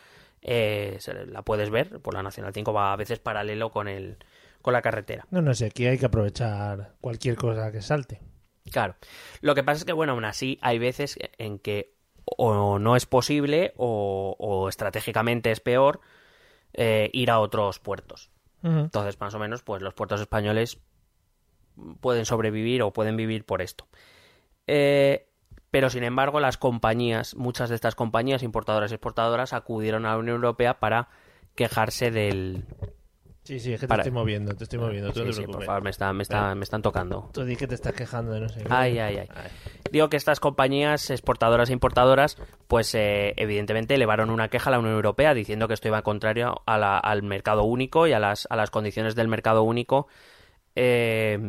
eh, 0.41 0.99
la 1.27 1.41
puedes 1.43 1.69
ver, 1.69 2.01
por 2.01 2.13
la 2.13 2.21
Nacional 2.21 2.53
5 2.53 2.73
va 2.73 2.91
a 2.91 2.95
veces 2.97 3.19
paralelo 3.19 3.69
con, 3.69 3.87
el, 3.87 4.17
con 4.61 4.73
la 4.73 4.81
carretera. 4.81 5.25
No, 5.31 5.41
no 5.41 5.53
sé, 5.53 5.67
aquí 5.67 5.85
hay 5.85 5.97
que 5.97 6.07
aprovechar 6.07 6.95
cualquier 6.99 7.37
cosa 7.37 7.71
que 7.71 7.81
salte. 7.81 8.19
Claro. 8.71 8.95
Lo 9.39 9.55
que 9.55 9.63
pasa 9.63 9.79
es 9.79 9.85
que, 9.85 9.93
bueno, 9.93 10.11
aún 10.13 10.25
así 10.25 10.57
hay 10.61 10.79
veces 10.79 11.17
en 11.37 11.57
que 11.57 11.93
o 12.25 12.77
no 12.77 12.95
es 12.97 13.05
posible 13.05 13.73
o, 13.77 14.35
o 14.37 14.67
estratégicamente 14.67 15.51
es 15.51 15.59
peor 15.61 16.01
eh, 16.73 17.09
ir 17.13 17.31
a 17.31 17.39
otros 17.39 17.79
puertos. 17.79 18.31
Entonces, 18.63 19.19
más 19.19 19.33
o 19.33 19.39
menos, 19.39 19.63
pues 19.63 19.81
los 19.81 19.93
puertos 19.95 20.21
españoles 20.21 20.79
pueden 21.99 22.25
sobrevivir 22.25 22.81
o 22.83 22.91
pueden 22.93 23.17
vivir 23.17 23.45
por 23.45 23.61
esto. 23.61 23.87
Eh, 24.67 25.27
pero, 25.69 25.89
sin 25.89 26.03
embargo, 26.03 26.39
las 26.39 26.57
compañías, 26.57 27.35
muchas 27.35 27.69
de 27.69 27.75
estas 27.75 27.95
compañías 27.95 28.43
importadoras 28.43 28.91
y 28.91 28.95
exportadoras 28.95 29.53
acudieron 29.53 30.05
a 30.05 30.09
la 30.11 30.17
Unión 30.17 30.35
Europea 30.35 30.79
para 30.79 31.07
quejarse 31.55 32.11
del... 32.11 32.65
Sí, 33.43 33.59
sí, 33.59 33.73
es 33.73 33.79
que 33.79 33.85
te 33.85 33.89
Para- 33.89 34.03
estoy 34.03 34.11
moviendo, 34.13 34.53
te 34.55 34.65
estoy 34.65 34.77
moviendo, 34.77 35.11
tú 35.11 35.21
no 35.25 35.31
Sí, 35.33 35.39
te 35.39 35.45
sí, 35.47 35.51
por 35.51 35.63
favor, 35.65 35.81
me, 35.81 35.89
está- 35.89 36.13
me, 36.13 36.21
está- 36.21 36.53
me 36.53 36.63
están 36.63 36.83
tocando. 36.83 37.29
Tú 37.33 37.43
di 37.43 37.55
que 37.55 37.65
te 37.67 37.73
estás 37.73 37.93
quejando 37.93 38.33
de 38.33 38.41
no 38.41 38.49
sé 38.49 38.59
qué. 38.61 38.67
Ay, 38.69 38.99
ay, 38.99 39.17
ay. 39.17 39.27
Digo 39.91 40.09
que 40.09 40.17
estas 40.17 40.39
compañías 40.39 41.09
exportadoras 41.09 41.69
e 41.69 41.73
importadoras, 41.73 42.37
pues 42.67 42.93
eh, 42.93 43.33
evidentemente 43.37 43.95
elevaron 43.95 44.29
una 44.29 44.49
queja 44.49 44.69
a 44.69 44.71
la 44.73 44.79
Unión 44.79 44.93
Europea 44.93 45.33
diciendo 45.33 45.67
que 45.67 45.73
esto 45.73 45.87
iba 45.87 46.03
contrario 46.03 46.61
a 46.67 46.77
la- 46.77 46.99
al 46.99 47.23
mercado 47.23 47.63
único 47.63 48.05
y 48.05 48.13
a 48.13 48.19
las, 48.19 48.45
a 48.51 48.55
las 48.55 48.69
condiciones 48.69 49.15
del 49.15 49.27
mercado 49.27 49.63
único 49.63 50.07
eh, 50.75 51.39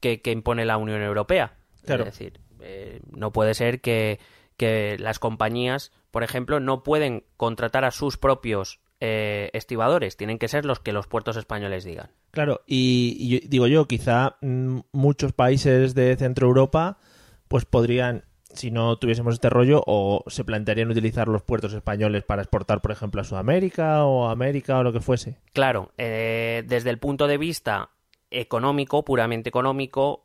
que, 0.00 0.20
que 0.20 0.32
impone 0.32 0.64
la 0.64 0.76
Unión 0.76 1.02
Europea. 1.02 1.54
Claro. 1.84 2.04
Es 2.04 2.18
decir, 2.18 2.40
eh, 2.60 3.00
no 3.10 3.32
puede 3.32 3.54
ser 3.54 3.80
que, 3.80 4.18
que 4.56 4.96
las 4.98 5.18
compañías, 5.18 5.92
por 6.10 6.22
ejemplo, 6.22 6.60
no 6.60 6.82
pueden 6.82 7.24
contratar 7.36 7.84
a 7.84 7.90
sus 7.90 8.16
propios 8.16 8.80
eh, 9.00 9.50
estibadores. 9.52 10.16
Tienen 10.16 10.38
que 10.38 10.48
ser 10.48 10.64
los 10.64 10.80
que 10.80 10.92
los 10.92 11.06
puertos 11.06 11.36
españoles 11.36 11.84
digan. 11.84 12.10
Claro, 12.30 12.62
y, 12.66 13.46
digo 13.48 13.66
yo, 13.66 13.86
quizá 13.86 14.36
mm, 14.40 14.80
muchos 14.92 15.32
países 15.32 15.94
de 15.94 16.16
Centro 16.16 16.48
Europa 16.48 16.98
pues 17.46 17.64
podrían, 17.64 18.24
si 18.52 18.70
no 18.70 18.98
tuviésemos 18.98 19.34
este 19.34 19.48
rollo, 19.48 19.82
o 19.86 20.22
se 20.26 20.44
plantearían 20.44 20.90
utilizar 20.90 21.28
los 21.28 21.42
puertos 21.42 21.72
españoles 21.72 22.24
para 22.24 22.42
exportar, 22.42 22.82
por 22.82 22.90
ejemplo, 22.90 23.22
a 23.22 23.24
Sudamérica 23.24 24.04
o 24.04 24.28
a 24.28 24.32
América 24.32 24.78
o 24.78 24.82
lo 24.82 24.92
que 24.92 25.00
fuese. 25.00 25.38
Claro, 25.54 25.92
eh, 25.96 26.62
desde 26.66 26.90
el 26.90 26.98
punto 26.98 27.26
de 27.26 27.38
vista 27.38 27.90
económico, 28.30 29.04
puramente 29.04 29.48
económico, 29.48 30.24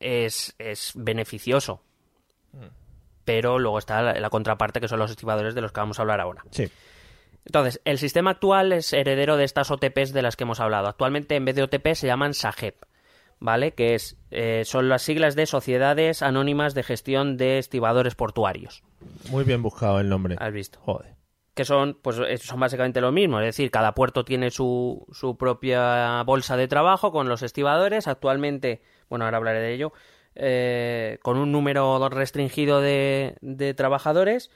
es, 0.00 0.54
es 0.58 0.92
beneficioso. 0.94 1.82
Pero 3.24 3.58
luego 3.58 3.78
está 3.78 4.00
la, 4.00 4.14
la 4.14 4.30
contraparte, 4.30 4.80
que 4.80 4.88
son 4.88 4.98
los 4.98 5.10
estibadores 5.10 5.54
de 5.54 5.60
los 5.60 5.72
que 5.72 5.80
vamos 5.80 5.98
a 5.98 6.02
hablar 6.02 6.20
ahora. 6.20 6.44
Sí. 6.50 6.70
Entonces, 7.44 7.80
el 7.84 7.98
sistema 7.98 8.32
actual 8.32 8.72
es 8.72 8.92
heredero 8.92 9.36
de 9.36 9.44
estas 9.44 9.70
OTPs 9.70 10.12
de 10.12 10.22
las 10.22 10.36
que 10.36 10.44
hemos 10.44 10.60
hablado. 10.60 10.88
Actualmente, 10.88 11.36
en 11.36 11.44
vez 11.44 11.56
de 11.56 11.62
OTP, 11.62 11.94
se 11.94 12.06
llaman 12.06 12.34
SAGEP, 12.34 12.76
¿vale? 13.38 13.72
Que 13.72 13.94
es, 13.94 14.16
eh, 14.30 14.64
son 14.64 14.88
las 14.88 15.02
siglas 15.02 15.34
de 15.34 15.46
Sociedades 15.46 16.22
Anónimas 16.22 16.74
de 16.74 16.82
Gestión 16.82 17.36
de 17.36 17.58
Estibadores 17.58 18.14
Portuarios. 18.14 18.82
Muy 19.30 19.44
bien 19.44 19.62
buscado 19.62 20.00
el 20.00 20.08
nombre. 20.08 20.36
¿Has 20.38 20.52
visto? 20.52 20.78
Joder. 20.80 21.17
Que 21.58 21.64
son 21.64 21.98
pues 22.00 22.16
eh, 22.20 22.38
son 22.38 22.60
básicamente 22.60 23.00
lo 23.00 23.10
mismo, 23.10 23.40
es 23.40 23.46
decir, 23.46 23.72
cada 23.72 23.92
puerto 23.92 24.24
tiene 24.24 24.52
su, 24.52 25.04
su 25.10 25.36
propia 25.36 26.22
bolsa 26.22 26.56
de 26.56 26.68
trabajo 26.68 27.10
con 27.10 27.28
los 27.28 27.42
estibadores, 27.42 28.06
actualmente, 28.06 28.80
bueno, 29.08 29.24
ahora 29.24 29.38
hablaré 29.38 29.58
de 29.58 29.74
ello, 29.74 29.92
eh, 30.36 31.18
con 31.20 31.36
un 31.36 31.50
número 31.50 32.08
restringido 32.10 32.80
de, 32.80 33.34
de 33.40 33.74
trabajadores. 33.74 34.52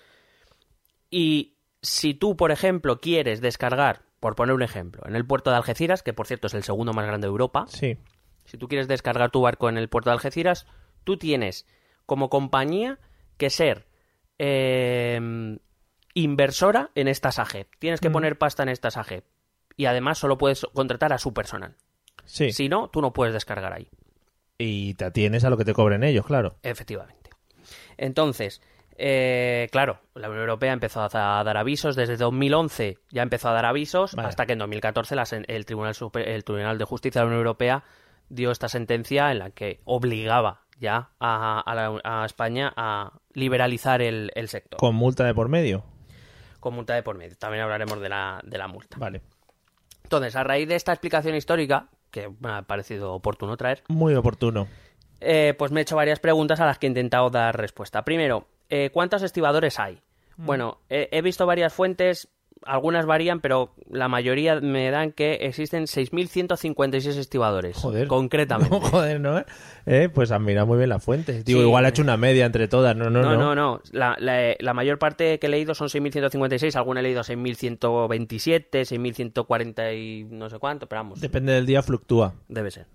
Y 1.11 1.57
si 1.83 2.15
tú, 2.15 2.37
por 2.37 2.53
ejemplo, 2.53 3.01
quieres 3.01 3.41
descargar, 3.41 4.03
por 4.21 4.37
poner 4.37 4.55
un 4.55 4.63
ejemplo, 4.63 5.03
en 5.05 5.17
el 5.17 5.27
puerto 5.27 5.51
de 5.51 5.57
Algeciras, 5.57 6.05
que 6.05 6.13
por 6.13 6.29
cierto 6.29 6.47
es 6.47 6.55
el 6.55 6.63
segundo 6.63 6.93
más 6.93 7.05
grande 7.05 7.27
de 7.27 7.31
Europa, 7.33 7.65
Sí. 7.67 7.99
si 8.45 8.59
tú 8.59 8.69
quieres 8.69 8.87
descargar 8.87 9.33
tu 9.33 9.41
barco 9.41 9.69
en 9.69 9.77
el 9.77 9.89
puerto 9.89 10.11
de 10.11 10.15
Algeciras, 10.15 10.69
tú 11.03 11.17
tienes 11.17 11.67
como 12.07 12.31
compañía 12.31 13.01
que 13.39 13.51
ser 13.51 13.89
eh, 14.39 15.59
inversora 16.15 16.91
en 16.95 17.09
esta 17.09 17.33
SAGEP. 17.33 17.69
Tienes 17.79 18.01
que 18.01 18.11
poner 18.11 18.39
pasta 18.39 18.63
en 18.63 18.69
esta 18.69 18.91
SAGEP. 18.91 19.25
Y 19.77 19.87
además 19.87 20.19
solo 20.19 20.37
puedes 20.39 20.67
contratar 20.75 21.13
a 21.13 21.19
su 21.19 21.33
personal. 21.33 21.77
Sí. 22.25 22.53
Si 22.53 22.69
no, 22.69 22.89
tú 22.89 23.01
no 23.01 23.13
puedes 23.13 23.33
descargar 23.35 23.73
ahí. 23.73 23.89
Y 24.59 24.95
te 24.95 25.07
atienes 25.07 25.45
a 25.45 25.51
lo 25.51 25.57
que 25.57 25.65
te 25.65 25.73
cobren 25.73 26.05
ellos, 26.05 26.27
claro. 26.27 26.57
Efectivamente. 26.63 27.31
Entonces, 27.97 28.61
eh, 28.99 29.69
claro, 29.73 30.01
la 30.15 30.29
Unión 30.29 30.43
Europea 30.43 30.73
empezó 30.73 31.01
a 31.03 31.09
dar 31.43 31.57
avisos. 31.57 31.97
Desde 31.97 32.17
2011 32.17 32.99
ya 33.11 33.23
empezó 33.23 33.49
a 33.49 33.53
dar 33.53 33.65
avisos, 33.65 34.15
Vale. 34.15 34.29
hasta 34.29 34.47
que 34.47 34.53
en 34.53 34.59
2014 34.61 35.17
la 35.17 35.25
el, 35.49 35.67
Tribunal 35.67 35.95
Supe- 35.95 36.27
el 36.27 36.45
Tribunal 36.45 36.79
de 36.79 36.85
Justicia 36.85 37.21
de 37.21 37.25
la 37.25 37.29
Unión 37.29 37.41
Europea 37.41 37.85
dio 38.29 38.51
esta 38.51 38.69
sentencia 38.69 39.31
en 39.33 39.39
la 39.41 39.51
que 39.51 39.81
obligaba 39.85 40.63
ya 40.79 41.11
a, 41.21 41.61
a 41.61 41.75
la- 41.75 42.01
a 42.05 42.25
España 42.27 42.73
a 42.77 43.13
liberalizar 43.33 44.03
el, 44.03 44.31
el 44.35 44.49
sector. 44.49 44.79
Con 44.79 44.95
multa 44.95 45.25
de 45.25 45.35
por 45.35 45.49
medio. 45.49 45.85
Con 46.63 46.75
multa 46.75 46.95
de 46.95 47.03
por 47.03 47.19
medio. 47.19 47.37
También 47.37 47.65
hablaremos 47.65 48.01
de 48.01 48.09
la, 48.09 48.41
de 48.45 48.57
la 48.57 48.69
multa. 48.69 48.97
Vale. 48.99 49.21
Entonces, 50.05 50.37
a 50.37 50.45
raíz 50.45 50.69
de 50.69 50.77
esta 50.77 50.93
explicación 50.93 51.35
histórica, 51.35 51.89
que 52.13 52.31
me 52.41 52.51
ha 52.53 52.63
parecido 52.63 53.13
oportuno 53.15 53.57
traer, 53.57 53.83
Muy 53.89 54.15
oportuno. 54.15 54.69
eh, 55.21 55.55
pues 55.59 55.73
me 55.73 55.81
he 55.81 55.83
hecho 55.83 55.97
varias 55.97 56.21
preguntas 56.21 56.61
a 56.61 56.67
las 56.67 56.79
que 56.79 56.87
he 56.87 56.89
intentado 56.89 57.31
dar 57.31 57.57
respuesta. 57.59 58.05
Primero, 58.05 58.47
eh, 58.69 58.91
¿cuántos 58.93 59.23
estibadores 59.23 59.81
hay? 59.81 60.01
Mm. 60.37 60.47
Bueno, 60.47 60.79
eh, 60.89 61.09
he 61.11 61.21
visto 61.21 61.47
varias 61.47 61.73
fuentes, 61.73 62.29
algunas 62.67 63.07
varían, 63.07 63.41
pero 63.41 63.73
la 63.91 64.09
mayoría 64.09 64.61
me 64.61 64.91
dan 64.91 65.13
que 65.13 65.35
existen 65.43 65.85
6.156 65.85 67.17
estibadores. 67.17 67.77
Joder. 67.77 68.09
Concretamente. 68.09 68.77
Joder, 68.91 69.21
¿no? 69.21 69.43
Eh, 69.87 70.09
pues 70.13 70.31
admira 70.31 70.65
muy 70.65 70.79
bien 70.79 70.89
las 70.91 71.03
fuentes. 71.05 71.45
Digo, 71.45 71.61
Sí. 71.61 71.67
igual 71.67 71.85
ha 71.85 71.89
hecho 71.89 72.03
una 72.03 72.17
media 72.17 72.47
entre 72.47 72.69
todas. 72.69 72.97
No, 72.97 73.11
no, 73.11 73.23
No, 73.23 73.33
no. 73.35 73.39
no, 73.39 73.55
no. 73.55 73.81
La, 73.93 74.17
la- 74.19 74.55
la 74.59 74.75
mayor 74.75 74.99
parte 74.99 75.39
que 75.39 75.47
he 75.47 75.51
leído 75.51 75.75
son 75.75 75.89
6.156, 75.89 76.77
alguna 76.77 77.01
he 77.01 77.03
leído 77.03 77.23
6.127, 77.23 78.85
6.140 78.85 79.95
y 79.97 80.25
no 80.25 80.49
sé 80.51 80.59
cuánto, 80.59 80.87
pero 80.89 81.01
vamos. 81.01 81.21
Depende 81.21 81.53
del 81.53 81.67
día, 81.67 81.83
fluctúa. 81.83 82.35
Debe 82.49 82.71
ser. 82.71 82.87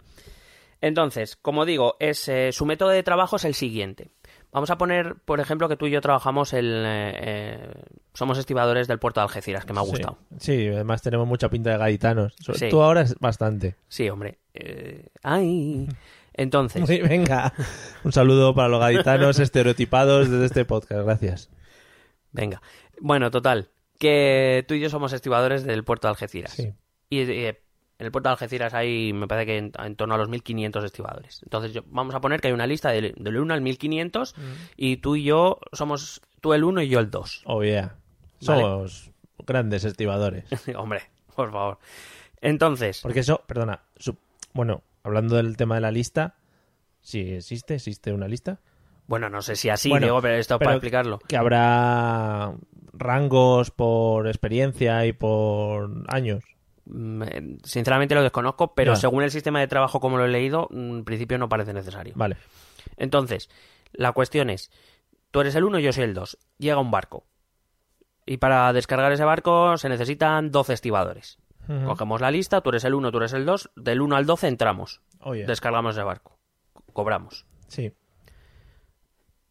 Entonces, 0.80 1.36
como 1.36 1.66
digo, 1.66 1.96
es, 2.00 2.28
eh, 2.28 2.52
su 2.52 2.66
método 2.66 2.90
de 2.90 3.02
trabajo 3.02 3.38
es 3.38 3.46
el 3.46 3.56
siguiente. 3.56 4.10
Vamos 4.52 4.70
a 4.72 4.78
poner, 4.78 5.16
por 5.26 5.40
ejemplo, 5.40 5.68
que 5.70 5.76
tú 5.76 5.88
y 5.88 5.92
yo 5.92 6.02
trabajamos 6.02 6.54
el... 6.54 6.84
eh, 6.86 7.14
eh, 7.22 7.72
somos 8.14 8.38
estibadores 8.38 8.88
del 8.88 8.98
puerto 8.98 9.20
de 9.20 9.26
Algeciras, 9.26 9.66
que 9.66 9.74
me 9.74 9.80
ha 9.82 9.84
Sí. 9.84 9.90
gustado. 9.90 10.18
Sí, 10.40 10.68
además 10.70 11.02
tenemos 11.02 11.28
mucha 11.28 11.50
pinta 11.50 11.72
de 11.72 11.78
gaditanos. 11.78 12.34
Sí. 12.56 12.70
Tú 12.70 12.82
ahora 12.82 13.02
es 13.02 13.16
bastante. 13.20 13.76
Sí, 13.88 14.10
hombre. 14.10 14.40
Eh, 14.54 15.08
¡Ay! 15.22 15.88
Entonces, 16.34 16.84
Sí, 16.88 17.00
venga. 17.02 17.54
Un 18.04 18.12
saludo 18.14 18.56
para 18.56 18.70
los 18.70 18.80
gaditanos 18.80 19.38
estereotipados 19.40 20.30
desde 20.32 20.46
este 20.46 20.66
podcast. 20.66 21.04
Gracias. 21.06 21.50
venga. 22.32 22.62
Bueno, 23.00 23.30
total. 23.30 23.70
Que 24.00 24.64
tú 24.68 24.74
y 24.76 24.80
yo 24.80 24.90
somos 24.90 25.12
estibadores 25.14 25.64
del 25.66 25.84
puerto 25.84 26.08
de 26.08 26.12
Algeciras. 26.12 26.54
Sí. 26.54 26.74
Y 27.10 27.20
eh, 27.22 27.62
en 28.00 28.06
el 28.06 28.12
puerto 28.12 28.30
de 28.30 28.34
Algeciras 28.34 28.74
hay, 28.74 29.12
me 29.14 29.28
parece 29.28 29.46
que 29.48 29.58
en, 29.58 29.72
en 29.84 29.96
torno 29.96 30.16
a 30.16 30.18
los 30.18 30.30
1.500 30.30 30.84
estibadores. 30.84 31.42
Entonces, 31.44 31.74
yo- 31.74 31.82
vamos 31.88 32.14
a 32.16 32.22
poner 32.22 32.40
que 32.42 32.48
hay 32.48 32.54
una 32.54 32.68
lista 32.68 32.90
del, 32.92 33.14
del 33.18 33.38
1 33.38 33.54
al 33.54 33.62
1.500 33.62 34.34
y 34.76 34.98
tú 34.98 35.16
y 35.16 35.24
yo 35.24 35.60
somos 35.74 36.22
tú 36.42 36.54
el 36.54 36.64
1 36.64 36.82
y 36.84 36.90
yo 36.90 37.00
el 37.00 37.10
2. 37.10 37.44
Oh, 37.46 37.64
yeah. 37.64 37.96
Vale. 38.46 38.62
Somos 38.62 39.12
grandes 39.46 39.84
estibadores. 39.84 40.46
Hombre, 40.76 41.02
por 41.36 41.52
favor. 41.52 41.80
Entonces, 42.42 43.02
Porque 43.02 43.22
eso, 43.22 43.42
perdona, 43.48 43.82
su- 43.96 44.18
bueno, 44.54 44.84
hablando 45.04 45.36
del 45.38 45.58
tema 45.58 45.76
de 45.76 45.82
la 45.82 45.92
lista, 45.92 46.36
si 47.02 47.34
existe, 47.34 47.76
existe 47.76 48.12
una 48.14 48.28
lista. 48.28 48.60
bueno, 49.08 49.30
no 49.30 49.42
sé 49.42 49.56
si 49.56 49.70
así, 49.70 49.90
Bueno, 49.90 50.06
digo, 50.08 50.22
pero 50.22 50.36
esto 50.36 50.60
pero 50.60 50.68
para 50.68 50.76
explicarlo. 50.76 51.20
Que 51.28 51.38
habrá 51.38 52.54
rangos 52.94 53.72
por 53.72 54.28
experiencia 54.28 55.06
y 55.06 55.14
por 55.14 56.04
años. 56.10 56.44
Mm, 56.90 57.24
eh, 57.24 57.58
Sinceramente 57.64 58.16
lo 58.16 58.24
desconozco, 58.24 58.74
pero 58.74 58.96
según 58.96 59.24
el 59.24 59.32
sistema 59.32 59.60
de 59.60 59.68
trabajo 59.68 60.00
como 60.00 60.18
lo 60.18 60.26
he 60.26 60.30
leído, 60.30 60.68
mm, 60.72 60.98
en 60.98 61.04
principio 61.06 61.38
no 61.38 61.50
parece 61.50 61.74
necesario. 61.74 62.14
Vale. 62.16 62.38
Entonces, 62.96 63.50
la 63.92 64.12
cuestión 64.14 64.50
es, 64.50 64.72
tú 65.32 65.42
eres 65.42 65.56
el 65.56 65.64
1 65.66 65.80
y 65.80 65.84
yo 65.84 65.92
soy 65.94 66.04
el 66.06 66.14
2. 66.14 66.38
Llega 66.58 66.80
un 66.80 66.92
barco. 66.92 67.26
Y 68.26 68.38
para 68.38 68.72
descargar 68.74 69.12
ese 69.12 69.24
barco 69.24 69.78
se 69.78 69.90
necesitan 69.90 70.52
12 70.52 70.74
estibadores. 70.74 71.38
Cogemos 71.86 72.22
la 72.22 72.32
lista, 72.32 72.62
tú 72.62 72.70
eres 72.70 72.86
el 72.86 72.94
1, 72.94 73.12
tú 73.12 73.18
eres 73.18 73.34
el 73.34 73.46
2. 73.46 73.72
Del 73.76 74.02
1 74.02 74.16
al 74.16 74.26
12 74.26 74.48
entramos. 74.48 75.02
Oh, 75.20 75.36
yeah. 75.36 75.46
Descargamos 75.46 75.96
ese 75.96 76.04
barco. 76.04 76.40
Co- 76.72 76.84
Cobramos. 76.94 77.46
Sí. 77.68 77.92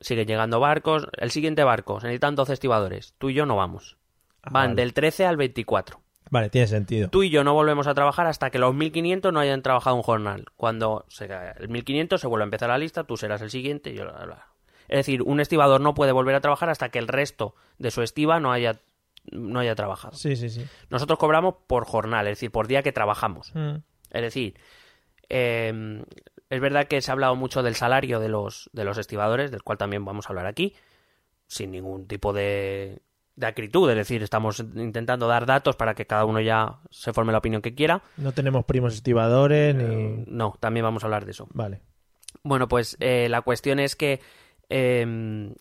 Siguen 0.00 0.26
llegando 0.26 0.60
barcos. 0.60 1.08
El 1.12 1.30
siguiente 1.30 1.64
barco, 1.64 2.00
se 2.00 2.06
necesitan 2.06 2.34
12 2.34 2.54
estibadores. 2.54 3.14
Tú 3.18 3.30
y 3.30 3.34
yo 3.34 3.44
no 3.46 3.56
vamos. 3.56 3.98
Ah, 4.42 4.48
Van 4.50 4.70
vale. 4.70 4.74
del 4.82 4.94
13 4.94 5.26
al 5.26 5.36
24. 5.36 6.00
Vale, 6.30 6.50
tiene 6.50 6.66
sentido. 6.66 7.08
Tú 7.08 7.22
y 7.22 7.30
yo 7.30 7.44
no 7.44 7.54
volvemos 7.54 7.86
a 7.86 7.94
trabajar 7.94 8.26
hasta 8.26 8.50
que 8.50 8.58
los 8.58 8.74
1500 8.74 9.32
no 9.32 9.40
hayan 9.40 9.62
trabajado 9.62 9.96
un 9.96 10.02
jornal. 10.02 10.46
Cuando 10.56 11.04
se, 11.08 11.28
el 11.58 11.68
1500 11.68 12.20
se 12.20 12.26
vuelve 12.26 12.44
a 12.44 12.46
empezar 12.46 12.68
la 12.68 12.78
lista, 12.78 13.04
tú 13.04 13.16
serás 13.16 13.42
el 13.42 13.50
siguiente 13.50 13.90
y 13.90 13.94
yo 13.94 14.06
Es 14.88 14.96
decir, 14.96 15.22
un 15.22 15.40
estibador 15.40 15.80
no 15.80 15.94
puede 15.94 16.12
volver 16.12 16.34
a 16.34 16.40
trabajar 16.40 16.68
hasta 16.68 16.88
que 16.88 16.98
el 16.98 17.08
resto 17.08 17.54
de 17.78 17.90
su 17.90 18.02
estiva 18.02 18.40
no 18.40 18.52
haya, 18.52 18.80
no 19.30 19.60
haya 19.60 19.74
trabajado. 19.74 20.16
Sí, 20.16 20.36
sí, 20.36 20.50
sí. 20.50 20.64
Nosotros 20.90 21.18
cobramos 21.18 21.54
por 21.66 21.84
jornal, 21.86 22.26
es 22.26 22.32
decir, 22.32 22.50
por 22.50 22.66
día 22.66 22.82
que 22.82 22.92
trabajamos. 22.92 23.52
Mm. 23.54 23.76
Es 24.10 24.22
decir, 24.22 24.54
eh, 25.28 26.02
es 26.50 26.60
verdad 26.60 26.86
que 26.86 27.00
se 27.00 27.10
ha 27.10 27.14
hablado 27.14 27.36
mucho 27.36 27.62
del 27.62 27.74
salario 27.74 28.20
de 28.20 28.28
los, 28.28 28.70
de 28.72 28.84
los 28.84 28.98
estibadores, 28.98 29.50
del 29.50 29.62
cual 29.62 29.78
también 29.78 30.04
vamos 30.04 30.26
a 30.26 30.28
hablar 30.30 30.46
aquí, 30.46 30.74
sin 31.46 31.70
ningún 31.70 32.06
tipo 32.06 32.32
de, 32.32 33.00
de 33.36 33.46
acritud. 33.46 33.88
Es 33.90 33.96
decir, 33.96 34.22
estamos 34.22 34.60
intentando 34.60 35.28
dar 35.28 35.46
datos 35.46 35.76
para 35.76 35.94
que 35.94 36.06
cada 36.06 36.24
uno 36.24 36.40
ya 36.40 36.78
se 36.90 37.12
forme 37.12 37.32
la 37.32 37.38
opinión 37.38 37.62
que 37.62 37.74
quiera. 37.74 38.02
No 38.16 38.32
tenemos 38.32 38.64
primos 38.64 38.94
estibadores 38.94 39.74
Eh, 39.74 39.78
ni... 39.78 40.24
No, 40.26 40.56
también 40.58 40.84
vamos 40.84 41.04
a 41.04 41.06
hablar 41.06 41.24
de 41.24 41.32
eso. 41.32 41.46
Vale. 41.52 41.80
Bueno, 42.42 42.68
pues 42.68 42.96
eh, 43.00 43.28
la 43.28 43.42
cuestión 43.42 43.78
es 43.78 43.96
que, 43.96 44.20
eh, 44.68 45.52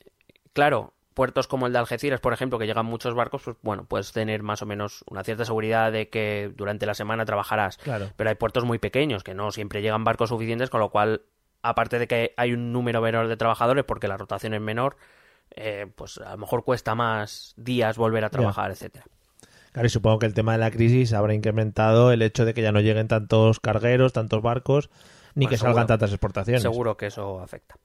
claro, 0.54 0.94
puertos 1.14 1.48
como 1.48 1.66
el 1.66 1.74
de 1.74 1.80
Algeciras, 1.80 2.20
por 2.20 2.34
ejemplo, 2.34 2.60
que 2.60 2.68
llegan 2.68 2.86
muchos 2.86 3.16
barcos, 3.16 3.42
pues 3.44 3.58
bueno, 3.62 3.86
puedes 3.86 4.12
tener 4.12 4.44
más 4.44 4.62
o 4.62 4.66
menos 4.66 5.04
una 5.10 5.24
cierta 5.24 5.46
seguridad 5.46 5.92
de 5.92 6.10
que 6.10 6.52
durante 6.56 6.86
la 6.86 6.94
semana 6.94 7.26
trabajarás. 7.26 7.78
Claro. 7.78 8.10
Pero 8.16 8.30
hay 8.30 8.36
puertos 8.36 8.66
muy 8.66 8.78
pequeños 8.78 9.24
que 9.24 9.34
no 9.34 9.52
siempre 9.52 9.82
llegan 9.82 10.04
barcos 10.04 10.30
suficientes, 10.30 10.70
con 10.70 10.82
lo 10.82 10.90
cual, 10.90 11.24
aparte 11.62 12.00
de 12.00 12.08
que 12.08 12.34
hay 12.38 12.54
un 12.54 12.72
número 12.72 13.02
menor 13.02 13.28
de 13.28 13.38
trabajadores 13.38 13.86
porque 13.86 14.08
la 14.08 14.18
rotación 14.18 14.54
es 14.54 14.62
menor, 14.62 14.98
eh, 15.52 15.88
pues 15.96 16.18
a 16.20 16.32
lo 16.32 16.38
mejor 16.38 16.64
cuesta 16.64 16.96
más 16.96 17.54
días 17.58 17.98
volver 17.98 18.26
a 18.26 18.30
trabajar, 18.30 18.72
etcétera. 18.72 19.06
Claro, 19.72 19.88
y 19.88 19.90
supongo 19.90 20.20
que 20.20 20.26
el 20.26 20.34
tema 20.34 20.54
de 20.54 20.60
la 20.60 20.72
crisis 20.72 21.12
habrá 21.14 21.34
incrementado 21.34 22.12
el 22.12 22.22
hecho 22.22 22.46
de 22.46 22.54
que 22.54 22.62
ya 22.62 22.72
no 22.72 22.80
lleguen 22.80 23.08
tantos 23.10 23.60
cargueros, 23.60 24.14
tantos 24.14 24.42
barcos, 24.42 24.90
ni 25.34 25.48
que 25.48 25.58
seguro. 25.58 25.74
salgan 25.74 25.88
tantas 25.88 26.12
exportaciones. 26.12 26.62
Seguro 26.62 26.96
que 26.96 27.08
eso 27.08 27.42
afecta. 27.42 27.76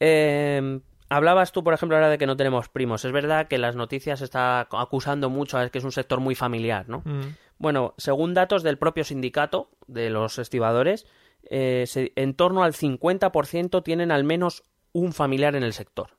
Eh, 0.00 0.80
hablabas 1.08 1.52
tú, 1.52 1.62
por 1.64 1.74
ejemplo, 1.74 1.96
ahora 1.96 2.08
de 2.08 2.18
que 2.18 2.26
no 2.26 2.36
tenemos 2.36 2.68
primos. 2.68 3.04
Es 3.04 3.12
verdad 3.12 3.48
que 3.48 3.58
las 3.58 3.76
noticias 3.76 4.20
está 4.20 4.60
acusando 4.72 5.30
mucho 5.30 5.58
a 5.58 5.68
que 5.68 5.78
es 5.78 5.84
un 5.84 5.92
sector 5.92 6.20
muy 6.20 6.34
familiar, 6.34 6.88
¿no? 6.88 7.02
Mm. 7.04 7.34
Bueno, 7.58 7.94
según 7.96 8.34
datos 8.34 8.62
del 8.62 8.78
propio 8.78 9.04
sindicato 9.04 9.70
de 9.86 10.10
los 10.10 10.38
estibadores, 10.38 11.06
eh, 11.48 11.84
se- 11.86 12.12
en 12.16 12.34
torno 12.34 12.64
al 12.64 12.74
50% 12.74 13.82
tienen 13.82 14.10
al 14.10 14.24
menos 14.24 14.62
un 14.92 15.12
familiar 15.12 15.56
en 15.56 15.62
el 15.62 15.72
sector. 15.72 16.10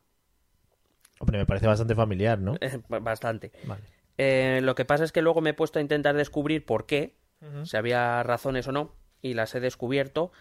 Hombre, 1.19 1.37
me 1.39 1.45
parece 1.45 1.67
bastante 1.67 1.95
familiar, 1.95 2.39
¿no? 2.39 2.55
Eh, 2.61 2.79
Bastante. 2.87 3.51
Vale. 3.65 3.81
Eh, 4.17 4.59
lo 4.63 4.75
que 4.75 4.85
pasa 4.85 5.03
es 5.03 5.11
que 5.11 5.21
luego 5.21 5.41
me 5.41 5.51
he 5.51 5.53
puesto 5.53 5.79
a 5.79 5.81
intentar 5.81 6.15
descubrir 6.15 6.65
por 6.65 6.85
qué, 6.85 7.15
si 7.63 7.77
había 7.77 8.23
razones 8.23 8.67
o 8.67 8.71
no, 8.71 8.95
y 9.21 9.33
las 9.35 9.53
he 9.55 9.59
descubierto. 9.59 10.31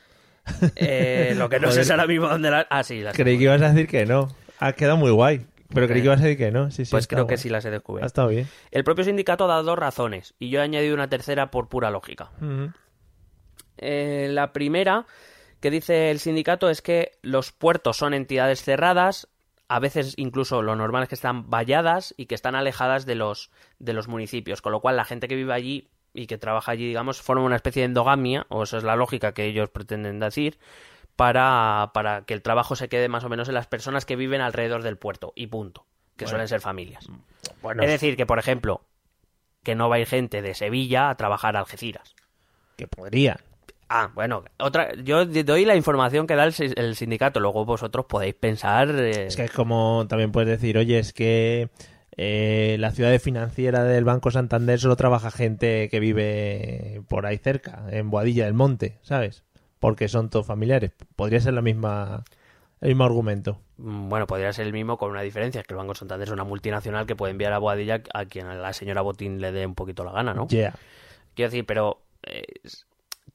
Eh, 0.77 1.35
lo 1.37 1.49
que 1.49 1.59
no 1.61 1.71
sé 1.73 1.81
es 1.83 1.91
ahora 1.91 2.07
mismo 2.07 2.29
dónde 2.29 2.51
las... 2.51 2.67
Ah, 2.71 2.83
sí, 2.85 3.01
las 3.01 3.15
Creí 3.17 3.37
que 3.37 3.45
ibas 3.45 3.61
a 3.63 3.71
decir 3.73 3.87
que 3.89 4.07
no. 4.07 4.29
Ha 4.61 4.73
quedado 4.73 4.97
muy 4.97 5.11
guay. 5.11 5.45
Pero 5.75 5.89
creí 5.89 6.01
que 6.01 6.07
ibas 6.07 6.21
a 6.21 6.25
decir 6.25 6.39
que 6.39 6.51
no. 6.53 6.71
Sí, 6.71 6.85
sí, 6.85 6.91
Pues 6.93 7.07
creo 7.09 7.27
que 7.27 7.37
sí 7.37 7.49
las 7.49 7.65
he 7.65 7.69
Ha 7.69 7.73
descubierto. 7.73 8.07
estado 8.07 8.29
bien. 8.29 8.47
El 8.71 8.85
propio 8.85 9.03
sindicato 9.05 9.45
ha 9.45 9.49
dado 9.49 9.65
dos 9.65 9.79
razones 9.79 10.35
y 10.39 10.49
yo 10.51 10.61
he 10.61 10.63
añadido 10.63 10.95
una 10.95 11.09
tercera 11.09 11.51
por 11.51 11.69
pura 11.69 11.91
lógica. 11.91 12.31
Eh, 13.79 14.29
la 14.31 14.53
primera 14.53 15.07
que 15.61 15.71
dice 15.71 16.11
el 16.11 16.19
sindicato 16.21 16.71
es 16.71 16.83
que 16.83 17.13
los 17.23 17.53
puertos 17.53 17.97
son 17.97 18.15
entidades 18.15 18.63
cerradas, 18.63 19.29
a 19.69 19.79
veces 19.79 20.15
incluso 20.17 20.63
lo 20.63 20.77
normal 20.77 21.03
es 21.03 21.09
que 21.09 21.15
están 21.15 21.51
valladas 21.51 22.15
y 22.17 22.27
que 22.27 22.35
están 22.35 22.55
alejadas 22.55 23.07
de 23.07 23.15
los, 23.15 23.51
de 23.79 23.93
los 23.93 24.09
municipios, 24.09 24.63
con 24.63 24.73
lo 24.73 24.81
cual 24.81 24.97
la 24.97 25.05
gente 25.05 25.29
que 25.29 25.35
vive 25.35 25.53
allí 25.53 25.89
y 26.15 26.27
que 26.27 26.39
trabaja 26.39 26.73
allí, 26.73 26.87
digamos, 26.87 27.21
forma 27.21 27.43
una 27.43 27.57
especie 27.57 27.83
de 27.83 27.87
endogamia, 27.87 28.47
o 28.49 28.63
esa 28.63 28.79
es 28.79 28.85
la 28.85 28.97
lógica 28.97 29.33
que 29.33 29.45
ellos 29.45 29.69
pretenden 29.71 30.19
decir, 30.19 30.59
para, 31.15 31.91
para 31.95 32.23
que 32.23 32.35
el 32.35 32.43
trabajo 32.43 32.77
se 32.77 32.89
quede 32.89 33.09
más 33.09 33.25
o 33.25 33.29
menos 33.29 33.49
en 33.49 33.55
las 33.55 33.67
personas 33.67 34.07
que 34.07 34.17
viven 34.17 34.41
alrededor 34.41 34.83
del 34.83 34.97
puerto, 34.97 35.33
y 35.37 35.49
punto, 35.49 35.85
que 36.17 36.27
suelen 36.27 36.49
ser 36.49 36.61
familias. 36.61 37.09
Bueno, 37.61 37.83
Es 37.83 37.91
decir, 37.91 38.17
que 38.17 38.25
por 38.25 38.39
ejemplo, 38.39 38.83
que 39.63 39.75
no 39.75 39.89
va 39.89 39.97
a 39.97 39.99
ir 39.99 40.07
gente 40.07 40.43
de 40.43 40.55
Sevilla 40.55 41.11
a 41.11 41.17
trabajar 41.17 41.57
a 41.57 41.61
Algeciras. 41.61 42.15
que 42.77 42.87
podría. 42.87 43.41
Ah, 43.89 44.11
bueno, 44.15 44.43
otra, 44.59 44.95
yo 44.97 45.25
doy 45.27 45.65
la 45.65 45.77
información 45.77 46.27
que 46.27 46.35
da 46.35 46.45
el, 46.45 46.55
el 46.77 46.97
sindicato, 46.97 47.39
luego 47.41 47.65
vosotros 47.65 48.07
podéis 48.07 48.35
pensar. 48.35 48.91
eh, 48.91 49.27
Es 49.27 49.37
que 49.37 49.45
es 49.45 49.53
como 49.53 50.07
también 50.09 50.33
puedes 50.33 50.49
decir, 50.51 50.77
oye, 50.77 50.99
es 50.99 51.13
que 51.13 51.69
eh, 52.17 52.77
la 52.81 52.91
ciudad 52.91 53.17
financiera 53.21 53.85
del 53.85 54.05
Banco 54.05 54.31
Santander 54.33 54.81
solo 54.81 54.97
trabaja 54.97 55.31
gente 55.31 55.89
que 55.89 56.01
vive 56.01 57.03
por 57.09 57.27
ahí 57.27 57.39
cerca, 57.39 57.85
en 57.91 58.11
Boadilla 58.11 58.47
del 58.47 58.55
Monte, 58.55 58.99
¿sabes? 59.03 59.45
Porque 59.79 60.09
son 60.09 60.31
todos 60.31 60.47
familiares. 60.47 60.91
Podría 61.15 61.39
ser 61.41 61.55
la 61.55 61.63
misma, 61.63 62.25
el 62.81 62.89
mismo 62.89 63.05
argumento. 63.05 63.61
mm, 63.77 64.09
bueno, 64.09 64.27
podría 64.27 64.53
ser 64.53 64.67
el 64.67 64.73
mismo 64.73 64.97
con 64.99 65.11
una 65.13 65.23
diferencia, 65.23 65.61
es 65.61 65.67
que 65.67 65.75
el 65.75 65.79
Banco 65.79 65.95
Santander 65.95 66.27
es 66.27 66.33
una 66.33 66.43
multinacional 66.45 67.07
que 67.07 67.15
puede 67.15 67.31
enviar 67.31 67.53
a 67.53 67.59
Boadilla 67.59 68.03
a 68.15 68.25
quien 68.25 68.47
a 68.47 68.55
la 68.57 68.73
señora 68.73 69.03
Botín 69.03 69.41
le 69.41 69.53
dé 69.53 69.65
un 69.65 69.77
poquito 69.77 70.03
la 70.03 70.11
gana, 70.13 70.35
¿no? 70.35 70.49
Yeah. 70.49 70.75
Quiero 71.35 71.51
decir, 71.51 71.67
pero 71.67 72.01
eh, 72.25 72.43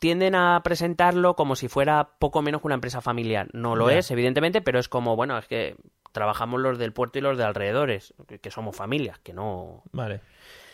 tienden 0.01 0.33
a 0.33 0.59
presentarlo 0.63 1.35
como 1.35 1.55
si 1.55 1.67
fuera 1.67 2.09
poco 2.17 2.41
menos 2.41 2.61
que 2.61 2.67
una 2.67 2.73
empresa 2.73 3.01
familiar. 3.01 3.47
No 3.53 3.75
lo 3.75 3.91
es, 3.91 4.09
evidentemente, 4.09 4.59
pero 4.59 4.79
es 4.79 4.89
como, 4.89 5.15
bueno, 5.15 5.37
es 5.37 5.45
que 5.45 5.75
trabajamos 6.11 6.59
los 6.59 6.79
del 6.79 6.91
puerto 6.91 7.19
y 7.19 7.21
los 7.21 7.37
de 7.37 7.43
alrededores, 7.43 8.11
que- 8.41 8.49
somos 8.49 8.75
familias, 8.75 9.19
que 9.19 9.31
no, 9.31 9.83
Vale. 9.91 10.21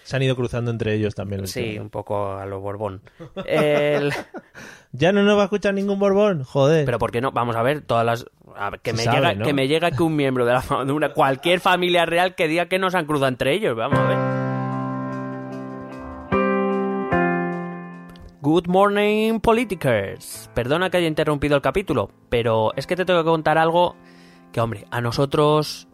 Se 0.04 0.16
han 0.16 0.24
ido 0.24 0.38
cruzando 0.38 0.72
entre 0.72 0.94
ellos 0.94 1.14
también. 1.14 1.42
el 1.42 1.48
Sí, 1.50 1.78
un 1.78 1.90
poco 1.90 2.32
a 2.38 2.46
lo 2.46 2.62
Borbón. 2.62 3.02
El- 3.46 4.14
Ya 4.94 5.12
no 5.12 5.22
nos 5.24 5.36
va 5.38 5.42
a 5.42 5.44
escuchar 5.44 5.74
ningún 5.74 6.00
Borbón, 6.00 6.44
joder. 6.46 6.86
Pero 6.86 6.98
¿por 6.98 7.12
qué 7.12 7.20
no? 7.20 7.34
Vamos 7.34 7.58
a 7.58 7.62
ver, 7.64 7.82
todas 7.82 8.06
las... 8.06 8.26
a 8.56 8.70
ver, 8.70 8.80
que, 8.80 8.92
Se 8.92 8.96
me 8.98 9.04
sabe, 9.04 9.18
llega, 9.18 9.34
¿no? 9.34 9.46
que 9.46 9.54
me 9.54 9.68
llega 9.68 9.92
que 9.92 10.02
un 10.04 10.16
miembro 10.16 10.46
de, 10.46 10.54
la, 10.54 10.64
de 10.86 10.92
una, 10.94 11.12
cualquier 11.12 11.60
familia 11.60 12.06
real 12.06 12.34
que 12.36 12.48
diga 12.48 12.68
que 12.68 12.80
no 12.80 12.90
se 12.90 12.98
han 12.98 13.06
cruzado 13.06 13.28
entre 13.28 13.54
ellos. 13.54 13.76
Vamos 13.76 14.00
a 14.00 14.04
ver. 14.08 14.37
Good 18.50 18.68
morning, 18.68 19.42
politikers. 19.42 20.50
Perdona 20.54 20.90
que 20.90 20.96
haya 20.96 21.08
interrumpido 21.08 21.58
el 21.58 21.62
capítulo, 21.62 22.10
pero 22.30 22.74
es 22.78 22.88
que 22.88 22.96
te 22.96 23.04
tengo 23.04 23.20
que 23.20 23.30
contar 23.30 23.58
algo 23.58 23.98
que, 24.54 24.62
hombre, 24.62 24.86
a 24.90 25.02
nosotros 25.02 25.90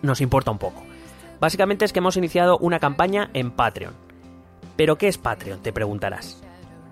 nos 0.00 0.20
importa 0.20 0.52
un 0.52 0.58
poco. 0.58 0.80
Básicamente 1.40 1.84
es 1.84 1.92
que 1.92 1.98
hemos 1.98 2.16
iniciado 2.16 2.56
una 2.58 2.78
campaña 2.78 3.30
en 3.34 3.50
Patreon. 3.50 3.94
¿Pero 4.76 4.96
qué 4.96 5.08
es 5.08 5.18
Patreon? 5.18 5.60
Te 5.60 5.72
preguntarás. 5.72 6.40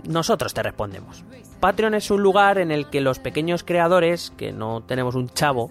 Nosotros 0.08 0.54
te 0.54 0.64
respondemos. 0.64 1.24
Patreon 1.60 1.94
es 1.94 2.10
un 2.10 2.22
lugar 2.22 2.58
en 2.58 2.72
el 2.72 2.90
que 2.90 3.00
los 3.00 3.20
pequeños 3.20 3.62
creadores, 3.62 4.32
que 4.36 4.50
no 4.50 4.82
tenemos 4.82 5.14
un 5.14 5.28
chavo, 5.28 5.70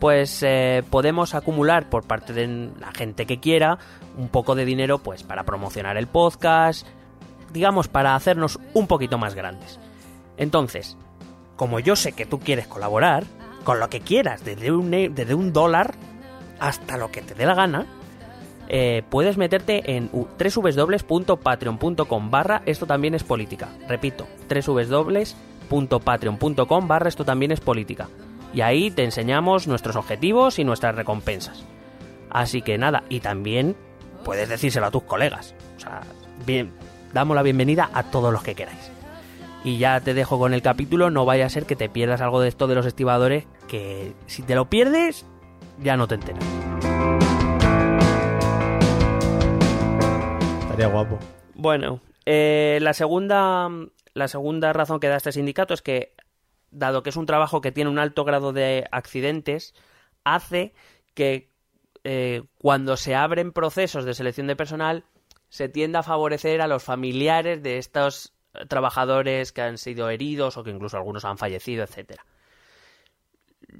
pues 0.00 0.42
eh, 0.42 0.82
podemos 0.88 1.34
acumular 1.34 1.90
por 1.90 2.06
parte 2.06 2.32
de 2.32 2.70
la 2.80 2.92
gente 2.92 3.26
que 3.26 3.38
quiera 3.38 3.78
un 4.16 4.30
poco 4.30 4.54
de 4.54 4.64
dinero 4.64 4.96
pues 4.96 5.24
para 5.24 5.44
promocionar 5.44 5.98
el 5.98 6.06
podcast, 6.06 6.86
digamos 7.56 7.88
para 7.88 8.14
hacernos 8.14 8.60
un 8.74 8.86
poquito 8.86 9.16
más 9.18 9.34
grandes. 9.34 9.80
Entonces, 10.36 10.96
como 11.56 11.80
yo 11.80 11.96
sé 11.96 12.12
que 12.12 12.26
tú 12.26 12.38
quieres 12.38 12.66
colaborar, 12.68 13.24
con 13.64 13.80
lo 13.80 13.88
que 13.88 14.00
quieras, 14.00 14.44
desde 14.44 14.70
un, 14.70 14.92
e- 14.92 15.08
desde 15.08 15.34
un 15.34 15.54
dólar 15.54 15.94
hasta 16.60 16.98
lo 16.98 17.10
que 17.10 17.22
te 17.22 17.34
dé 17.34 17.46
la 17.46 17.54
gana, 17.54 17.86
eh, 18.68 19.02
puedes 19.08 19.38
meterte 19.38 19.96
en 19.96 20.10
www.patreon.com 20.12 22.30
barra 22.30 22.60
esto 22.66 22.84
también 22.86 23.14
es 23.14 23.24
política. 23.24 23.68
Repito, 23.88 24.26
www.patreon.com 25.70 26.88
barra 26.88 27.08
esto 27.08 27.24
también 27.24 27.52
es 27.52 27.60
política. 27.60 28.08
Y 28.52 28.60
ahí 28.60 28.90
te 28.90 29.04
enseñamos 29.04 29.66
nuestros 29.66 29.96
objetivos 29.96 30.58
y 30.58 30.64
nuestras 30.64 30.94
recompensas. 30.94 31.64
Así 32.30 32.62
que 32.62 32.78
nada, 32.78 33.02
y 33.08 33.20
también 33.20 33.76
puedes 34.24 34.48
decírselo 34.48 34.86
a 34.86 34.90
tus 34.90 35.02
colegas. 35.04 35.54
O 35.76 35.80
sea, 35.80 36.02
bien, 36.44 36.72
damos 37.12 37.34
la 37.34 37.42
bienvenida 37.42 37.90
a 37.92 38.04
todos 38.04 38.32
los 38.32 38.42
que 38.42 38.54
queráis. 38.54 38.90
Y 39.64 39.78
ya 39.78 40.00
te 40.00 40.14
dejo 40.14 40.38
con 40.38 40.54
el 40.54 40.62
capítulo, 40.62 41.10
no 41.10 41.24
vaya 41.24 41.46
a 41.46 41.50
ser 41.50 41.66
que 41.66 41.76
te 41.76 41.88
pierdas 41.88 42.20
algo 42.20 42.40
de 42.40 42.48
esto 42.48 42.66
de 42.66 42.74
los 42.74 42.86
estibadores, 42.86 43.46
que 43.68 44.12
si 44.26 44.42
te 44.42 44.54
lo 44.54 44.70
pierdes, 44.70 45.26
ya 45.82 45.96
no 45.96 46.06
te 46.06 46.14
enteras. 46.16 46.44
Estaría 50.60 50.86
guapo. 50.86 51.18
Bueno, 51.54 52.00
eh, 52.26 52.78
la 52.80 52.92
segunda 52.92 53.70
la 54.16 54.28
segunda 54.28 54.72
razón 54.72 54.98
que 54.98 55.08
da 55.08 55.16
este 55.16 55.30
sindicato 55.30 55.74
es 55.74 55.82
que, 55.82 56.14
dado 56.70 57.02
que 57.02 57.10
es 57.10 57.16
un 57.16 57.26
trabajo 57.26 57.60
que 57.60 57.70
tiene 57.70 57.90
un 57.90 57.98
alto 57.98 58.24
grado 58.24 58.54
de 58.54 58.88
accidentes, 58.90 59.74
hace 60.24 60.72
que 61.12 61.50
eh, 62.02 62.44
cuando 62.56 62.96
se 62.96 63.14
abren 63.14 63.52
procesos 63.52 64.06
de 64.06 64.14
selección 64.14 64.46
de 64.46 64.56
personal 64.56 65.04
se 65.48 65.68
tienda 65.68 66.00
a 66.00 66.02
favorecer 66.02 66.60
a 66.60 66.66
los 66.66 66.82
familiares 66.82 67.62
de 67.62 67.78
estos 67.78 68.32
trabajadores 68.68 69.52
que 69.52 69.62
han 69.62 69.78
sido 69.78 70.08
heridos 70.10 70.56
o 70.56 70.64
que 70.64 70.70
incluso 70.70 70.96
algunos 70.96 71.24
han 71.24 71.38
fallecido, 71.38 71.84
etcétera. 71.84 72.24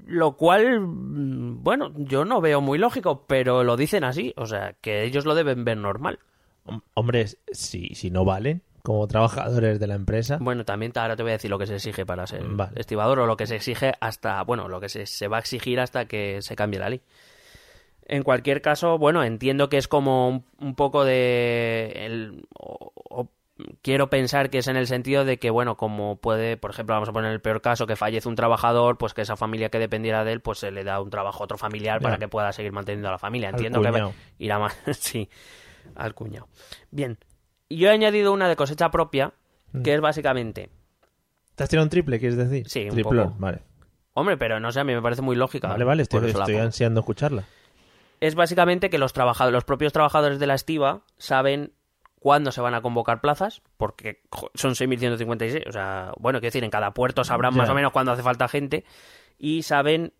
Lo 0.05 0.35
cual, 0.37 0.81
mm, 0.81 1.63
bueno, 1.63 1.91
yo 1.95 2.25
no 2.25 2.41
veo 2.41 2.61
muy 2.61 2.77
lógico, 2.77 3.25
pero 3.27 3.63
lo 3.63 3.77
dicen 3.77 4.03
así, 4.03 4.33
o 4.37 4.45
sea, 4.45 4.73
que 4.81 5.03
ellos 5.03 5.25
lo 5.25 5.35
deben 5.35 5.65
ver 5.65 5.77
normal. 5.77 6.19
Hom- 6.65 6.81
Hombre, 6.93 7.25
si, 7.51 7.89
si 7.95 8.09
no 8.11 8.25
valen 8.25 8.61
como 8.83 9.07
trabajadores 9.07 9.79
de 9.79 9.87
la 9.87 9.95
empresa, 9.95 10.37
Bueno, 10.39 10.63
también 10.65 10.91
ahora 10.95 11.15
te 11.15 11.23
voy 11.23 11.31
a 11.31 11.33
decir 11.33 11.49
lo 11.49 11.59
que 11.59 11.67
se 11.67 11.75
exige 11.75 12.05
para 12.05 12.25
ser 12.27 12.43
Vale. 12.45 12.79
estibador 12.79 13.19
o 13.19 13.25
lo 13.25 13.35
que 13.37 13.47
se 13.47 13.55
exige 13.55 13.93
hasta, 13.99 14.41
bueno, 14.43 14.67
lo 14.69 14.79
que 14.79 14.89
se, 14.89 15.05
se 15.05 15.27
va 15.27 15.37
a 15.37 15.39
exigir 15.41 15.79
hasta 15.79 16.05
que 16.05 16.41
se 16.41 16.55
cambie 16.55 16.79
la 16.79 16.89
ley. 16.89 17.01
En 18.09 18.23
cualquier 18.23 18.61
caso, 18.61 18.97
bueno, 18.97 19.23
entiendo 19.23 19.67
que 19.69 19.77
es 19.77 19.87
como 19.87 20.29
un, 20.29 20.45
un 20.59 20.75
poco 20.75 21.03
de... 21.03 21.91
el- 22.05 22.47
o- 22.57 22.91
o 22.95 23.29
quiero 23.81 24.09
pensar 24.09 24.49
que 24.49 24.59
es 24.59 24.67
en 24.67 24.77
el 24.77 24.87
sentido 24.87 25.25
de 25.25 25.39
que, 25.39 25.49
bueno, 25.49 25.75
como 25.77 26.15
puede, 26.17 26.55
por 26.57 26.71
ejemplo, 26.71 26.95
vamos 26.95 27.09
a 27.09 27.13
poner 27.13 27.31
el 27.33 27.41
peor 27.41 27.59
caso, 27.61 27.85
que 27.87 27.95
fallece 27.95 28.29
un 28.29 28.35
trabajador, 28.35 28.97
pues 28.97 29.13
que 29.13 29.21
esa 29.23 29.35
familia 29.35 29.69
que 29.69 29.79
dependiera 29.79 30.23
de 30.23 30.31
él, 30.33 30.41
pues 30.41 30.59
se 30.59 30.71
le 30.71 30.83
da 30.85 31.01
un 31.01 31.09
trabajo 31.09 31.43
a 31.43 31.45
otro 31.45 31.57
familiar 31.57 31.99
para 32.01 32.17
que 32.17 32.27
pueda 32.29 32.51
seguir 32.53 32.71
manteniendo 32.71 33.09
a 33.09 33.11
la 33.11 33.17
familia. 33.19 33.49
Al 33.49 33.55
Entiendo 33.55 33.81
que 33.81 34.03
irá 34.39 34.57
más... 34.59 34.77
sí, 34.97 35.29
al 35.95 36.13
cuñado. 36.13 36.47
Bien, 36.91 37.17
yo 37.69 37.89
he 37.89 37.91
añadido 37.91 38.31
una 38.31 38.47
de 38.47 38.55
cosecha 38.55 38.89
propia, 38.91 39.33
Mm. 39.73 39.81
que 39.81 39.93
es 39.95 39.99
básicamente... 39.99 40.69
¿te 41.55 41.63
has 41.63 41.69
tirado 41.69 41.83
un 41.83 41.89
triple, 41.89 42.19
quieres 42.19 42.37
decir? 42.37 42.69
Sí, 42.69 42.83
un 42.85 42.91
Triplón, 42.91 43.29
poco. 43.31 43.35
vale. 43.39 43.59
Hombre, 44.13 44.37
pero 44.37 44.61
no 44.61 44.71
sé, 44.71 44.79
a 44.79 44.83
mí 44.85 44.93
me 44.95 45.01
parece 45.01 45.21
muy 45.21 45.35
lógica. 45.35 45.67
Vale, 45.67 45.83
vale, 45.83 46.03
estoy, 46.03 46.29
estoy 46.29 46.55
ansiando 46.55 47.01
escucharla. 47.01 47.43
Es 48.19 48.35
básicamente 48.35 48.89
que 48.89 48.97
los, 48.97 49.13
trabajadores, 49.13 49.53
los 49.53 49.63
propios 49.63 49.93
trabajadores 49.93 50.39
de 50.39 50.47
la 50.47 50.55
estiva 50.55 51.01
saben 51.17 51.71
cuándo 52.19 52.51
se 52.51 52.61
van 52.61 52.73
a 52.73 52.81
convocar 52.81 53.21
plazas, 53.21 53.61
porque 53.77 54.21
son 54.55 54.71
6.156, 54.75 55.67
o 55.67 55.71
sea, 55.71 56.11
bueno, 56.19 56.39
quiero 56.39 56.47
decir, 56.49 56.63
en 56.63 56.71
cada 56.71 56.91
puerto 56.93 57.23
sabrán 57.23 57.53
más 57.55 57.69
o 57.69 57.75
menos 57.75 57.91
cuándo 57.91 58.11
hace 58.11 58.23
falta 58.23 58.47
gente, 58.47 58.83
y 59.37 59.61
saben, 59.61 60.13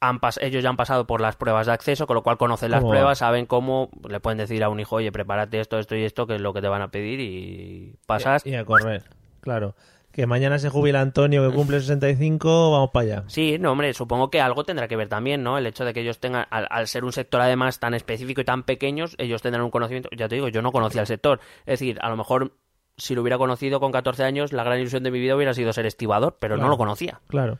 han 0.00 0.20
pas- 0.20 0.38
ellos 0.42 0.62
ya 0.62 0.68
han 0.70 0.76
pasado 0.76 1.06
por 1.06 1.20
las 1.20 1.36
pruebas 1.36 1.66
de 1.66 1.72
acceso, 1.72 2.06
con 2.06 2.14
lo 2.16 2.22
cual 2.22 2.36
conocen 2.36 2.72
las 2.72 2.82
pruebas, 2.90 3.18
saben 3.18 3.46
cómo, 3.46 3.90
le 4.08 4.18
pueden 4.20 4.38
decir 4.38 4.62
a 4.64 4.68
un 4.68 4.80
hijo, 4.80 4.96
oye, 4.96 5.12
prepárate 5.12 5.60
esto, 5.60 5.78
esto 5.78 5.94
y 5.94 6.02
esto, 6.04 6.26
que 6.26 6.34
es 6.34 6.40
lo 6.40 6.52
que 6.52 6.60
te 6.60 6.68
van 6.68 6.82
a 6.82 6.88
pedir, 6.88 7.20
y 7.20 7.94
pasas. 8.06 8.44
Y 8.44 8.54
a 8.56 8.64
correr, 8.64 9.04
claro. 9.40 9.76
Que 10.14 10.26
mañana 10.26 10.58
se 10.60 10.68
jubila 10.68 11.00
Antonio 11.00 11.48
que 11.48 11.54
cumple 11.54 11.80
65, 11.80 12.70
vamos 12.70 12.90
para 12.92 13.04
allá. 13.04 13.24
Sí, 13.26 13.58
no, 13.58 13.72
hombre, 13.72 13.92
supongo 13.94 14.30
que 14.30 14.40
algo 14.40 14.64
tendrá 14.64 14.86
que 14.86 14.96
ver 14.96 15.08
también, 15.08 15.42
¿no? 15.42 15.58
El 15.58 15.66
hecho 15.66 15.84
de 15.84 15.92
que 15.92 16.02
ellos 16.02 16.20
tengan, 16.20 16.46
al, 16.50 16.68
al 16.70 16.86
ser 16.86 17.04
un 17.04 17.12
sector 17.12 17.40
además 17.40 17.80
tan 17.80 17.94
específico 17.94 18.40
y 18.40 18.44
tan 18.44 18.62
pequeños, 18.62 19.16
ellos 19.18 19.42
tendrán 19.42 19.64
un 19.64 19.70
conocimiento. 19.70 20.08
Ya 20.16 20.28
te 20.28 20.36
digo, 20.36 20.48
yo 20.48 20.62
no 20.62 20.70
conocía 20.70 21.00
el 21.00 21.08
sector. 21.08 21.40
Es 21.66 21.80
decir, 21.80 21.98
a 22.00 22.08
lo 22.08 22.16
mejor 22.16 22.52
si 22.96 23.14
lo 23.14 23.22
hubiera 23.22 23.38
conocido 23.38 23.80
con 23.80 23.92
14 23.92 24.24
años, 24.24 24.52
la 24.52 24.64
gran 24.64 24.78
ilusión 24.78 25.02
de 25.02 25.10
mi 25.10 25.18
vida 25.18 25.34
hubiera 25.34 25.54
sido 25.54 25.72
ser 25.72 25.86
estibador, 25.86 26.36
pero 26.38 26.56
no 26.56 26.68
lo 26.68 26.76
conocía. 26.76 27.20
Claro. 27.26 27.58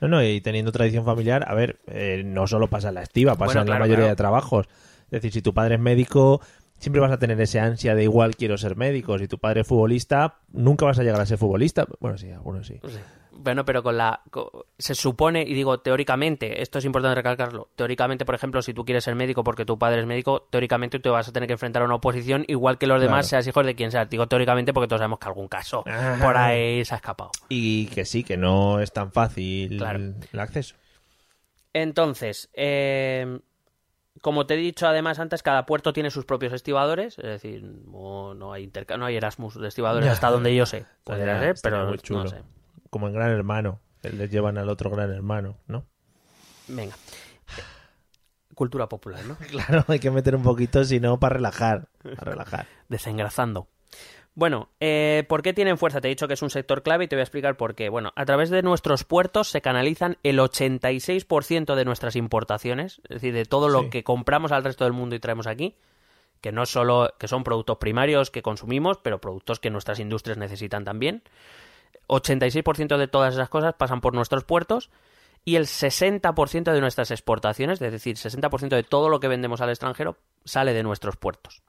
No, 0.00 0.08
no, 0.08 0.22
y 0.22 0.40
teniendo 0.40 0.72
tradición 0.72 1.04
familiar, 1.04 1.44
a 1.48 1.54
ver, 1.54 1.80
eh, 1.86 2.22
no 2.24 2.46
solo 2.46 2.68
pasa 2.68 2.90
en 2.90 2.96
la 2.96 3.02
estiva, 3.02 3.32
pasa 3.32 3.46
Bueno, 3.46 3.62
en 3.62 3.68
la 3.70 3.78
mayoría 3.78 3.96
claro. 3.96 4.10
de 4.10 4.16
trabajos. 4.16 4.66
Es 5.06 5.10
decir, 5.10 5.32
si 5.32 5.42
tu 5.42 5.54
padre 5.54 5.76
es 5.76 5.80
médico, 5.80 6.40
siempre 6.78 7.00
vas 7.00 7.12
a 7.12 7.18
tener 7.18 7.40
ese 7.40 7.58
ansia 7.60 7.94
de 7.94 8.02
igual 8.02 8.36
quiero 8.36 8.56
ser 8.58 8.76
médico. 8.76 9.18
Si 9.18 9.28
tu 9.28 9.38
padre 9.38 9.62
es 9.62 9.66
futbolista, 9.66 10.38
nunca 10.52 10.84
vas 10.86 10.98
a 10.98 11.02
llegar 11.02 11.20
a 11.20 11.26
ser 11.26 11.38
futbolista. 11.38 11.86
Bueno, 12.00 12.16
sí, 12.18 12.30
algunos 12.30 12.66
sí. 12.66 12.80
Bueno, 13.38 13.66
pero 13.66 13.82
con 13.82 13.98
la. 13.98 14.22
se 14.78 14.94
supone, 14.94 15.42
y 15.42 15.52
digo 15.52 15.78
teóricamente, 15.80 16.62
esto 16.62 16.78
es 16.78 16.84
importante 16.86 17.14
recalcarlo. 17.16 17.68
Teóricamente, 17.76 18.24
por 18.24 18.34
ejemplo, 18.34 18.62
si 18.62 18.72
tú 18.72 18.84
quieres 18.84 19.04
ser 19.04 19.14
médico 19.14 19.44
porque 19.44 19.66
tu 19.66 19.78
padre 19.78 20.00
es 20.00 20.06
médico, 20.06 20.48
teóricamente 20.50 20.98
te 20.98 21.10
vas 21.10 21.28
a 21.28 21.32
tener 21.32 21.46
que 21.46 21.52
enfrentar 21.52 21.82
a 21.82 21.84
una 21.84 21.96
oposición 21.96 22.44
igual 22.48 22.78
que 22.78 22.86
los 22.86 23.00
demás, 23.00 23.28
seas 23.28 23.46
hijos 23.46 23.64
de 23.66 23.74
quien 23.74 23.90
sea. 23.92 24.06
Digo 24.06 24.26
teóricamente 24.26 24.72
porque 24.72 24.88
todos 24.88 25.00
sabemos 25.00 25.18
que 25.18 25.28
algún 25.28 25.48
caso 25.48 25.84
Ah. 25.86 26.18
por 26.20 26.36
ahí 26.36 26.82
se 26.84 26.94
ha 26.94 26.96
escapado. 26.96 27.30
Y 27.50 27.86
que 27.88 28.06
sí, 28.06 28.24
que 28.24 28.38
no 28.38 28.80
es 28.80 28.90
tan 28.92 29.12
fácil 29.12 29.76
Claro. 29.76 29.98
el 30.32 30.40
acceso. 30.40 30.74
Entonces, 31.74 32.48
eh, 32.54 33.38
como 34.26 34.44
te 34.44 34.54
he 34.54 34.56
dicho 34.56 34.88
además 34.88 35.20
antes, 35.20 35.40
cada 35.44 35.66
puerto 35.66 35.92
tiene 35.92 36.10
sus 36.10 36.24
propios 36.24 36.52
estibadores, 36.52 37.16
es 37.20 37.24
decir, 37.26 37.62
no, 37.62 38.34
no 38.34 38.52
hay 38.52 38.64
interca- 38.64 38.96
no 38.96 39.04
hay 39.04 39.14
Erasmus 39.14 39.54
de 39.60 39.68
estibadores 39.68 40.06
Ya. 40.06 40.10
hasta 40.14 40.30
donde 40.32 40.52
yo 40.52 40.66
sé. 40.66 40.84
Podría 41.04 41.38
ser, 41.38 41.54
pero 41.62 41.86
muy 41.86 41.98
chulo. 41.98 42.24
no 42.24 42.30
sé. 42.30 42.42
Como 42.90 43.06
en 43.06 43.14
Gran 43.14 43.30
Hermano, 43.30 43.78
les 44.02 44.28
llevan 44.28 44.58
al 44.58 44.68
otro 44.68 44.90
Gran 44.90 45.12
Hermano, 45.12 45.58
¿no? 45.68 45.86
Venga. 46.66 46.96
Cultura 48.56 48.88
popular, 48.88 49.20
¿no? 49.26 49.36
Claro, 49.48 49.84
hay 49.86 50.00
que 50.00 50.10
meter 50.10 50.34
un 50.34 50.42
poquito, 50.42 50.84
si 50.84 50.98
no, 50.98 51.20
para 51.20 51.34
relajar. 51.36 51.86
Para 52.02 52.30
relajar. 52.32 52.66
Desengrasando. 52.88 53.68
Bueno, 54.36 54.68
eh, 54.80 55.24
¿por 55.30 55.40
qué 55.40 55.54
tienen 55.54 55.78
fuerza? 55.78 56.02
Te 56.02 56.08
he 56.08 56.10
dicho 56.10 56.28
que 56.28 56.34
es 56.34 56.42
un 56.42 56.50
sector 56.50 56.82
clave 56.82 57.04
y 57.04 57.08
te 57.08 57.16
voy 57.16 57.20
a 57.20 57.22
explicar 57.22 57.56
por 57.56 57.74
qué. 57.74 57.88
Bueno, 57.88 58.12
a 58.16 58.26
través 58.26 58.50
de 58.50 58.60
nuestros 58.60 59.02
puertos 59.02 59.48
se 59.48 59.62
canalizan 59.62 60.18
el 60.22 60.38
86% 60.38 61.74
de 61.74 61.84
nuestras 61.86 62.16
importaciones, 62.16 63.00
es 63.04 63.14
decir, 63.14 63.32
de 63.32 63.46
todo 63.46 63.70
lo 63.70 63.88
que 63.88 64.04
compramos 64.04 64.52
al 64.52 64.62
resto 64.62 64.84
del 64.84 64.92
mundo 64.92 65.16
y 65.16 65.20
traemos 65.20 65.46
aquí, 65.46 65.74
que 66.42 66.52
no 66.52 66.66
solo 66.66 67.14
que 67.18 67.28
son 67.28 67.44
productos 67.44 67.78
primarios 67.78 68.30
que 68.30 68.42
consumimos, 68.42 68.98
pero 68.98 69.22
productos 69.22 69.58
que 69.58 69.70
nuestras 69.70 70.00
industrias 70.00 70.36
necesitan 70.36 70.84
también. 70.84 71.22
86% 72.08 72.98
de 72.98 73.08
todas 73.08 73.32
esas 73.32 73.48
cosas 73.48 73.72
pasan 73.72 74.02
por 74.02 74.12
nuestros 74.12 74.44
puertos 74.44 74.90
y 75.46 75.56
el 75.56 75.64
60% 75.64 76.72
de 76.72 76.80
nuestras 76.82 77.10
exportaciones, 77.10 77.80
es 77.80 77.90
decir, 77.90 78.16
60% 78.16 78.68
de 78.68 78.82
todo 78.82 79.08
lo 79.08 79.18
que 79.18 79.28
vendemos 79.28 79.62
al 79.62 79.70
extranjero 79.70 80.18
sale 80.44 80.74
de 80.74 80.82
nuestros 80.82 81.16
puertos. 81.16 81.62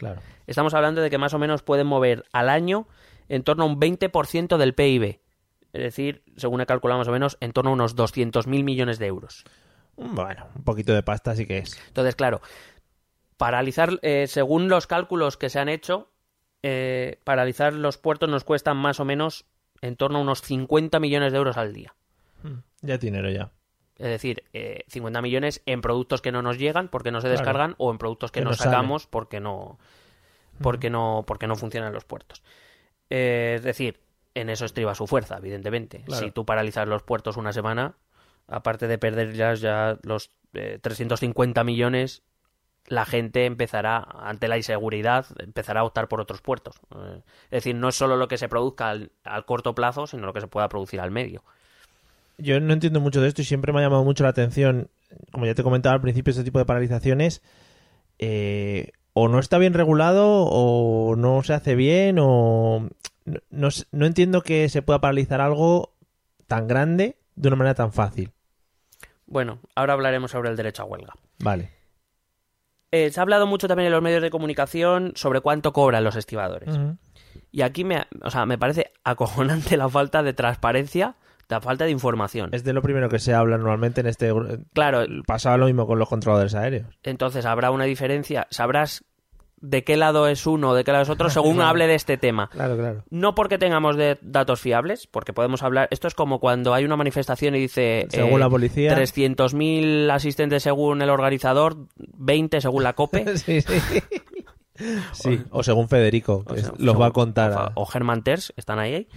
Claro. 0.00 0.22
Estamos 0.46 0.72
hablando 0.72 1.02
de 1.02 1.10
que 1.10 1.18
más 1.18 1.34
o 1.34 1.38
menos 1.38 1.62
pueden 1.62 1.86
mover 1.86 2.24
al 2.32 2.48
año 2.48 2.88
en 3.28 3.42
torno 3.42 3.64
a 3.64 3.66
un 3.66 3.78
20% 3.78 4.56
del 4.56 4.74
PIB. 4.74 5.20
Es 5.74 5.82
decir, 5.82 6.22
según 6.36 6.62
he 6.62 6.66
calculado 6.66 6.98
más 6.98 7.08
o 7.08 7.12
menos, 7.12 7.36
en 7.40 7.52
torno 7.52 7.70
a 7.70 7.74
unos 7.74 7.94
200.000 7.96 8.64
millones 8.64 8.98
de 8.98 9.06
euros. 9.06 9.44
Bueno, 9.96 10.46
un 10.56 10.64
poquito 10.64 10.94
de 10.94 11.02
pasta 11.02 11.36
sí 11.36 11.46
que 11.46 11.58
es. 11.58 11.78
Entonces, 11.88 12.16
claro, 12.16 12.40
paralizar, 13.36 13.98
eh, 14.00 14.26
según 14.26 14.70
los 14.70 14.86
cálculos 14.86 15.36
que 15.36 15.50
se 15.50 15.58
han 15.58 15.68
hecho, 15.68 16.10
eh, 16.62 17.20
paralizar 17.24 17.74
los 17.74 17.98
puertos 17.98 18.30
nos 18.30 18.44
cuesta 18.44 18.72
más 18.72 19.00
o 19.00 19.04
menos 19.04 19.44
en 19.82 19.96
torno 19.96 20.18
a 20.18 20.22
unos 20.22 20.40
50 20.40 20.98
millones 20.98 21.32
de 21.32 21.38
euros 21.38 21.58
al 21.58 21.74
día. 21.74 21.94
Ya 22.80 22.96
dinero 22.96 23.30
ya. 23.30 23.52
Es 24.00 24.08
decir, 24.08 24.44
eh, 24.54 24.84
50 24.88 25.20
millones 25.20 25.62
en 25.66 25.82
productos 25.82 26.22
que 26.22 26.32
no 26.32 26.40
nos 26.40 26.58
llegan 26.58 26.88
porque 26.88 27.10
no 27.10 27.20
se 27.20 27.26
Claro. 27.28 27.38
descargan 27.38 27.74
o 27.78 27.90
en 27.90 27.98
productos 27.98 28.32
que, 28.32 28.40
Que 28.40 28.44
no 28.44 28.54
sacamos 28.54 29.06
porque 29.06 29.40
no 29.40 29.78
porque 30.62 30.88
no 30.90 31.24
porque 31.26 31.46
no 31.46 31.54
funcionan 31.56 31.92
los 31.92 32.04
puertos. 32.04 32.42
Eh, 33.10 33.54
es 33.56 33.62
decir, 33.62 34.00
en 34.34 34.48
eso 34.48 34.64
estriba 34.64 34.94
su 34.94 35.06
fuerza, 35.06 35.36
evidentemente. 35.36 36.02
Claro. 36.04 36.24
Si 36.24 36.30
tú 36.30 36.44
paralizas 36.46 36.88
los 36.88 37.02
puertos 37.02 37.36
una 37.36 37.52
semana, 37.52 37.96
aparte 38.48 38.86
de 38.88 38.96
perder 38.98 39.34
ya, 39.34 39.52
ya 39.54 39.98
los 40.02 40.30
eh, 40.54 40.78
350 40.80 41.62
millones, 41.64 42.22
la 42.86 43.04
gente 43.04 43.44
empezará, 43.44 43.98
ante 43.98 44.48
la 44.48 44.56
inseguridad, 44.56 45.26
empezará 45.38 45.80
a 45.80 45.84
optar 45.84 46.08
por 46.08 46.20
otros 46.20 46.40
puertos. 46.40 46.80
Eh, 46.96 47.22
es 47.44 47.50
decir, 47.50 47.74
no 47.74 47.88
es 47.88 47.96
solo 47.96 48.16
lo 48.16 48.28
que 48.28 48.38
se 48.38 48.48
produzca 48.48 48.88
al, 48.90 49.12
al 49.24 49.44
corto 49.44 49.74
plazo, 49.74 50.06
sino 50.06 50.24
lo 50.26 50.32
que 50.32 50.40
se 50.40 50.48
pueda 50.48 50.68
producir 50.68 51.00
al 51.00 51.10
medio. 51.10 51.44
Yo 52.40 52.60
no 52.60 52.72
entiendo 52.72 53.00
mucho 53.00 53.20
de 53.20 53.28
esto 53.28 53.42
y 53.42 53.44
siempre 53.44 53.72
me 53.72 53.80
ha 53.80 53.82
llamado 53.82 54.04
mucho 54.04 54.24
la 54.24 54.30
atención, 54.30 54.90
como 55.32 55.46
ya 55.46 55.54
te 55.54 55.62
comentaba 55.62 55.94
al 55.94 56.00
principio, 56.00 56.30
este 56.30 56.44
tipo 56.44 56.58
de 56.58 56.64
paralizaciones 56.64 57.42
eh, 58.18 58.92
o 59.12 59.28
no 59.28 59.38
está 59.38 59.58
bien 59.58 59.74
regulado 59.74 60.44
o 60.44 61.16
no 61.16 61.42
se 61.42 61.54
hace 61.54 61.74
bien 61.74 62.18
o 62.20 62.88
no, 63.24 63.40
no 63.50 63.68
no 63.92 64.06
entiendo 64.06 64.42
que 64.42 64.68
se 64.68 64.82
pueda 64.82 65.00
paralizar 65.00 65.40
algo 65.40 65.94
tan 66.46 66.66
grande 66.66 67.16
de 67.36 67.48
una 67.48 67.56
manera 67.56 67.74
tan 67.74 67.92
fácil. 67.92 68.32
Bueno, 69.26 69.60
ahora 69.76 69.92
hablaremos 69.92 70.32
sobre 70.32 70.50
el 70.50 70.56
derecho 70.56 70.82
a 70.82 70.86
huelga. 70.86 71.12
Vale. 71.38 71.70
Eh, 72.90 73.10
se 73.10 73.20
ha 73.20 73.22
hablado 73.22 73.46
mucho 73.46 73.68
también 73.68 73.86
en 73.86 73.92
los 73.92 74.02
medios 74.02 74.22
de 74.22 74.30
comunicación 74.30 75.12
sobre 75.14 75.40
cuánto 75.40 75.72
cobran 75.72 76.02
los 76.02 76.16
estibadores. 76.16 76.76
Y 77.52 77.62
aquí 77.62 77.84
me, 77.84 78.06
o 78.22 78.30
sea, 78.30 78.46
me 78.46 78.58
parece 78.58 78.92
acojonante 79.04 79.76
la 79.76 79.88
falta 79.88 80.22
de 80.22 80.32
transparencia, 80.32 81.14
la 81.50 81.60
falta 81.60 81.84
de 81.84 81.90
información. 81.90 82.50
Es 82.52 82.64
de 82.64 82.72
lo 82.72 82.82
primero 82.82 83.08
que 83.08 83.18
se 83.18 83.34
habla 83.34 83.58
normalmente 83.58 84.00
en 84.00 84.06
este... 84.06 84.32
Claro, 84.72 85.04
Pasaba 85.26 85.56
lo 85.56 85.66
mismo 85.66 85.86
con 85.86 85.98
los 85.98 86.08
controladores 86.08 86.54
aéreos. 86.54 86.86
entonces 87.02 87.44
habrá 87.44 87.70
una 87.70 87.84
diferencia, 87.84 88.46
sabrás 88.50 89.04
de 89.62 89.84
qué 89.84 89.98
lado 89.98 90.26
es 90.26 90.46
uno, 90.46 90.72
de 90.72 90.84
qué 90.84 90.92
lado 90.92 91.02
es 91.02 91.10
otro, 91.10 91.28
según 91.30 91.56
Claro. 91.56 91.68
hable 91.68 91.86
de 91.86 91.94
este 91.94 92.16
tema. 92.16 92.48
Claro, 92.48 92.78
claro. 92.78 93.04
No 93.10 93.34
porque 93.34 93.58
tengamos 93.58 93.96
de 93.96 94.18
datos 94.22 94.58
fiables, 94.58 95.06
porque 95.06 95.34
podemos 95.34 95.62
hablar. 95.62 95.86
Esto 95.90 96.08
es 96.08 96.14
como 96.14 96.40
cuando 96.40 96.72
hay 96.72 96.86
una 96.86 96.96
manifestación 96.96 97.54
y 97.54 97.60
dice. 97.60 98.06
Según 98.08 98.36
eh, 98.36 98.38
la 98.38 98.48
policía. 98.48 98.96
300.000 98.96 100.10
asistentes 100.10 100.62
según 100.62 101.02
el 101.02 101.10
organizador, 101.10 101.76
20 102.16 102.60
según 102.62 102.82
la 102.84 102.94
COPE. 102.94 103.36
sí, 103.36 103.60
sí. 103.60 103.74
Sí, 105.12 105.42
o 105.50 105.62
según 105.62 105.88
Federico, 105.88 106.44
O 106.46 106.54
que 106.54 106.60
sea, 106.62 106.72
los 106.78 107.00
va 107.00 107.06
a 107.06 107.10
contar. 107.10 107.52
O, 107.52 107.58
a- 107.58 107.72
o 107.74 107.86
Germán 107.86 108.22
Terz, 108.22 108.52
están 108.56 108.78
ahí. 108.78 108.94
ahí. 108.94 109.08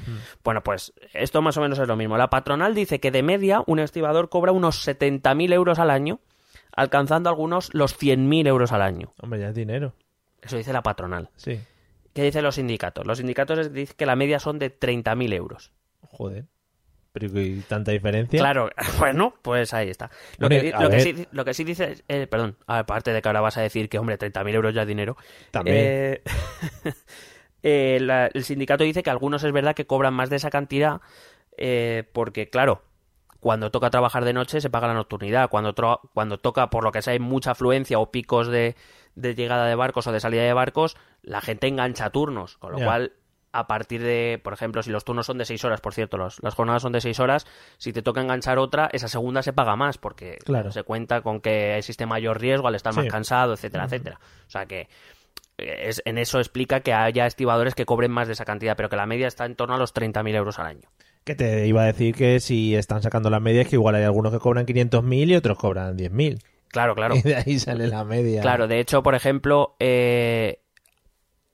Bueno, 0.44 0.62
pues 0.64 0.94
esto 1.14 1.42
más 1.42 1.58
o 1.58 1.62
menos 1.62 1.80
es 1.80 1.88
lo 1.88 1.96
mismo. 1.96 2.18
La 2.18 2.30
patronal 2.30 2.76
dice 2.76 3.00
que 3.00 3.12
de 3.12 3.24
media 3.24 3.64
un 3.68 3.80
estibador 3.80 4.30
cobra 4.30 4.52
unos 4.52 4.86
70.000 4.88 5.54
euros 5.54 5.80
al 5.80 5.90
año, 5.90 6.20
alcanzando 6.76 7.30
algunos 7.30 7.74
los 7.74 7.98
100.000 7.98 8.48
euros 8.48 8.72
al 8.72 8.82
año. 8.82 9.14
Hombre, 9.22 9.40
ya 9.40 9.50
es 9.50 9.56
dinero. 9.56 9.94
Eso 10.42 10.58
dice 10.58 10.74
la 10.74 10.82
patronal. 10.84 11.30
Sí. 11.38 11.60
¿Qué 12.14 12.24
dicen 12.24 12.44
los 12.44 12.56
sindicatos? 12.56 13.08
Los 13.08 13.18
sindicatos 13.20 13.72
dicen 13.74 13.96
que 13.98 14.06
la 14.06 14.16
media 14.16 14.40
son 14.40 14.60
de 14.60 14.70
30.000 14.78 15.34
euros. 15.34 15.72
Joder. 16.12 16.46
Pero 17.14 17.40
¿y 17.40 17.62
tanta 17.62 17.92
diferencia? 17.92 18.40
Claro, 18.40 18.70
bueno, 19.00 19.36
pues 19.42 19.74
ahí 19.74 19.90
está. 19.90 20.10
Lo, 20.40 20.50
Bueno, 20.50 20.62
que, 20.64 20.72
lo 20.72 20.90
que 20.90 21.00
sí, 21.00 21.28
lo 21.32 21.46
que 21.46 21.54
sí 21.54 21.64
dice, 21.64 21.92
es- 21.92 22.04
eh, 22.08 22.28
perdón, 22.28 22.58
aparte 22.68 23.14
de 23.14 23.22
que 23.22 23.30
ahora 23.30 23.40
vas 23.42 23.56
a 23.58 23.62
decir 23.62 23.88
que, 23.88 24.00
hombre, 24.00 24.18
30.000 24.18 24.54
euros 24.56 24.74
ya 24.74 24.82
es 24.82 24.88
dinero. 24.88 25.16
También. 25.52 25.78
eh, 25.80 26.24
eh, 27.64 28.00
la- 28.02 28.28
el 28.34 28.44
sindicato 28.44 28.84
dice 28.84 29.04
que 29.04 29.10
algunos 29.10 29.44
es 29.44 29.52
verdad 29.52 29.76
que 29.76 29.86
cobran 29.86 30.14
más 30.14 30.30
de 30.30 30.38
esa 30.38 30.50
cantidad 30.50 31.02
eh, 31.58 32.04
porque, 32.14 32.50
claro, 32.50 32.82
cuando 33.40 33.70
toca 33.72 33.90
trabajar 33.90 34.26
de 34.26 34.34
noche 34.34 34.60
se 34.62 34.70
paga 34.70 34.88
la 34.88 34.94
nocturnidad. 34.96 35.50
Cuando, 35.50 35.76
cuando 36.14 36.40
toca, 36.40 36.70
por 36.70 36.84
lo 36.84 36.92
que 36.92 37.02
sea, 37.02 37.14
hay 37.14 37.20
mucha 37.20 37.52
afluencia 37.52 38.00
o 38.00 38.10
picos 38.12 38.48
de, 38.48 38.76
de 39.16 39.36
llegada 39.36 39.68
de 39.68 39.76
barcos 39.76 40.08
o 40.08 40.12
de 40.12 40.20
salida 40.20 40.42
de 40.44 40.54
barcos, 40.54 40.98
la 41.22 41.42
gente 41.42 41.68
engancha 41.68 42.10
turnos. 42.10 42.58
Con 42.58 42.72
lo 42.72 42.80
cual, 42.86 43.12
a 43.54 43.68
partir 43.68 44.02
de, 44.04 44.42
por 44.44 44.52
ejemplo, 44.54 44.84
si 44.84 44.90
los 44.92 45.06
turnos 45.06 45.26
son 45.28 45.38
de 45.38 45.46
seis 45.46 45.64
horas, 45.64 45.80
por 45.80 45.94
cierto, 45.94 46.18
los- 46.18 46.42
las 46.44 46.56
jornadas 46.56 46.82
son 46.82 46.92
de 46.92 47.00
seis 47.02 47.20
horas, 47.20 47.46
si 47.78 47.94
te 47.94 48.02
toca 48.02 48.20
enganchar 48.20 48.58
otra, 48.58 48.90
esa 48.92 49.08
segunda 49.08 49.42
se 49.44 49.54
paga 49.54 49.76
más, 49.76 49.98
porque 49.98 50.38
Claro. 50.44 50.72
se 50.72 50.84
cuenta 50.84 51.22
con 51.22 51.40
que 51.40 51.78
existe 51.78 52.06
mayor 52.06 52.42
riesgo 52.42 52.68
al 52.68 52.76
estar 52.76 52.94
Sí. 52.94 53.00
más 53.02 53.08
cansado, 53.10 53.54
etcétera, 53.54 53.86
etcétera. 53.86 54.20
O 54.48 54.50
sea 54.50 54.66
que 54.66 54.88
eh, 55.60 55.84
es, 55.90 56.02
en 56.06 56.18
eso 56.18 56.40
explica 56.40 56.80
que 56.80 56.94
haya 56.94 57.28
estibadores 57.28 57.76
que 57.76 57.86
cobren 57.86 58.10
más 58.12 58.26
de 58.28 58.34
esa 58.34 58.44
cantidad, 58.44 58.76
pero 58.76 58.90
que 58.90 58.96
la 58.96 59.06
media 59.06 59.28
está 59.28 59.46
en 59.46 59.56
torno 59.56 59.76
a 59.76 59.78
los 59.78 59.94
30.000 59.94 60.34
euros 60.36 60.58
al 60.58 60.66
año. 60.66 60.90
Que 61.24 61.36
te 61.36 61.68
iba 61.68 61.84
a 61.84 61.86
decir 61.86 62.16
que 62.16 62.40
si 62.40 62.76
están 62.76 63.04
sacando 63.04 63.30
la 63.30 63.40
media 63.40 63.62
es 63.62 63.68
que 63.70 63.76
igual 63.76 63.94
hay 63.94 64.04
algunos 64.04 64.34
que 64.34 64.40
cobran 64.40 64.66
500.000 64.66 65.30
y 65.30 65.36
otros 65.36 65.60
cobran 65.60 65.96
10.000. 65.96 66.40
Claro, 66.70 66.96
claro. 66.96 67.14
Y 67.18 67.22
de 67.22 67.36
ahí 67.36 67.60
sale 67.60 67.86
la 67.88 68.04
media. 68.04 68.42
Claro, 68.42 68.68
de 68.68 68.80
hecho, 68.80 69.04
por 69.04 69.14
ejemplo, 69.14 69.76
eh, 69.80 70.63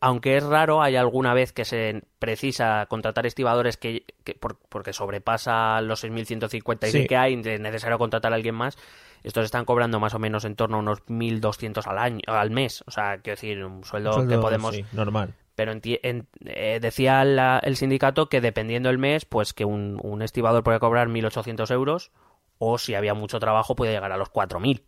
aunque 0.02 0.38
es 0.38 0.44
raro, 0.44 0.82
hay 0.82 0.96
alguna 0.96 1.34
vez 1.34 1.52
que 1.54 1.66
se 1.66 2.04
precisa 2.20 2.86
contratar 2.90 3.26
estibadores 3.26 3.78
que, 3.78 4.06
que 4.24 4.34
por- 4.34 4.58
porque 4.70 4.94
sobrepasa 4.94 5.82
los 5.82 6.04
6.156 6.04 6.92
Sí. 6.92 7.08
que 7.08 7.18
hay, 7.18 7.34
es 7.44 7.60
necesario 7.60 7.98
contratar 7.98 8.32
a 8.32 8.36
alguien 8.36 8.56
más. 8.56 8.78
Estos 9.24 9.44
están 9.46 9.66
cobrando 9.66 10.00
más 10.00 10.14
o 10.14 10.20
menos 10.20 10.46
en 10.46 10.56
torno 10.56 10.78
a 10.78 10.80
unos 10.80 11.00
1.200 11.08 11.86
al 11.88 11.98
año, 11.98 12.22
al 12.28 12.52
mes. 12.52 12.84
O 12.88 12.92
sea, 12.92 13.18
quiero 13.18 13.36
decir, 13.36 13.64
un 13.66 13.84
sueldo, 13.84 14.12
Un 14.12 14.16
sueldo, 14.16 14.36
que 14.38 14.42
podemos... 14.42 14.76
sí, 14.76 14.86
normal. 14.94 15.34
Pero 15.56 15.74
enti- 15.74 16.00
en- 16.04 16.28
eh, 16.46 16.80
decía 16.82 17.26
la- 17.26 17.60
el 17.62 17.76
sindicato 17.76 18.30
que 18.30 18.40
dependiendo 18.40 18.90
el 18.90 18.98
mes, 18.98 19.26
pues 19.26 19.54
que 19.54 19.66
un, 19.66 20.00
un 20.02 20.22
estibador 20.22 20.64
puede 20.64 20.80
cobrar 20.80 21.10
1.800 21.10 21.70
euros 21.72 22.12
o 22.60 22.78
si 22.78 22.96
había 22.96 23.14
mucho 23.14 23.40
trabajo 23.42 23.76
puede 23.76 23.92
llegar 23.92 24.14
a 24.14 24.18
los 24.18 24.30
4.000. 24.32 24.84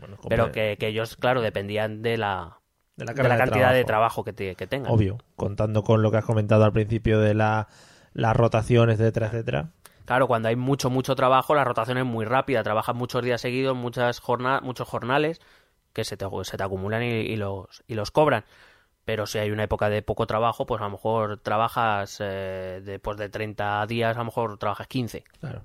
Bueno, 0.00 0.16
Pero 0.28 0.50
que 0.52 0.78
ellos, 0.80 1.16
claro, 1.16 1.42
dependían 1.42 2.00
de 2.02 2.16
la, 2.16 2.58
de 2.98 3.04
la, 3.06 3.12
de 3.12 3.16
carga 3.16 3.28
la 3.28 3.34
de 3.36 3.40
cantidad 3.40 3.72
de 3.72 3.84
trabajo. 3.84 4.22
trabajo 4.22 4.24
que, 4.24 4.32
te- 4.34 4.54
que 4.54 4.66
tengan. 4.66 4.92
Obvio, 4.92 5.16
contando 5.36 5.82
con 5.82 6.02
lo 6.02 6.10
que 6.10 6.18
has 6.18 6.24
comentado 6.26 6.64
al 6.64 6.72
principio 6.72 7.18
de 7.20 7.32
la, 7.32 7.68
la 8.12 8.34
rotación, 8.34 8.90
etcétera, 8.90 9.28
etcétera. 9.28 9.70
Claro, 10.04 10.26
cuando 10.26 10.48
hay 10.48 10.56
mucho, 10.56 10.90
mucho 10.90 11.14
trabajo, 11.16 11.54
la 11.54 11.64
rotación 11.64 11.98
es 11.98 12.04
muy 12.04 12.24
rápida. 12.24 12.62
Trabajas 12.62 12.94
muchos 12.94 13.22
días 13.22 13.40
seguidos, 13.40 13.76
muchas 13.76 14.20
jorna- 14.20 14.60
muchos 14.62 14.88
jornales 14.88 15.40
que 15.92 16.04
se 16.04 16.16
te, 16.16 16.26
se 16.42 16.56
te 16.56 16.62
acumulan 16.62 17.02
y, 17.02 17.06
y 17.08 17.36
los, 17.36 17.82
y 17.86 17.94
los 17.94 18.10
cobran. 18.10 18.44
Pero 19.04 19.26
si 19.26 19.38
hay 19.38 19.50
una 19.50 19.64
época 19.64 19.88
de 19.88 20.02
poco 20.02 20.26
trabajo, 20.26 20.66
pues 20.66 20.80
a 20.80 20.84
lo 20.84 20.90
mejor 20.90 21.38
trabajas 21.38 22.18
eh, 22.20 22.82
después 22.84 23.16
de 23.16 23.28
30 23.30 23.86
días, 23.86 24.16
a 24.16 24.18
lo 24.20 24.26
mejor 24.26 24.58
trabajas 24.58 24.86
15. 24.86 25.24
Claro. 25.40 25.64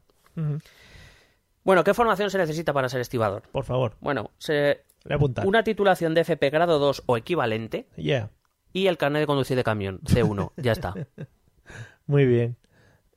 Bueno, 1.63 1.83
¿qué 1.83 1.93
formación 1.93 2.29
se 2.29 2.37
necesita 2.37 2.73
para 2.73 2.89
ser 2.89 3.01
estibador? 3.01 3.43
Por 3.51 3.63
favor, 3.63 3.93
Bueno, 4.01 4.31
se- 4.37 4.83
una 5.45 5.63
titulación 5.63 6.13
de 6.13 6.21
FP 6.21 6.49
grado 6.49 6.79
2 6.79 7.03
o 7.05 7.17
equivalente 7.17 7.87
Yeah, 7.97 8.29
y 8.71 8.87
el 8.87 8.97
carnet 8.97 9.21
de 9.21 9.27
conducir 9.27 9.57
de 9.57 9.63
camión, 9.63 9.99
C1, 10.01 10.51
ya 10.57 10.71
está. 10.71 10.93
muy 12.07 12.25
bien. 12.25 12.57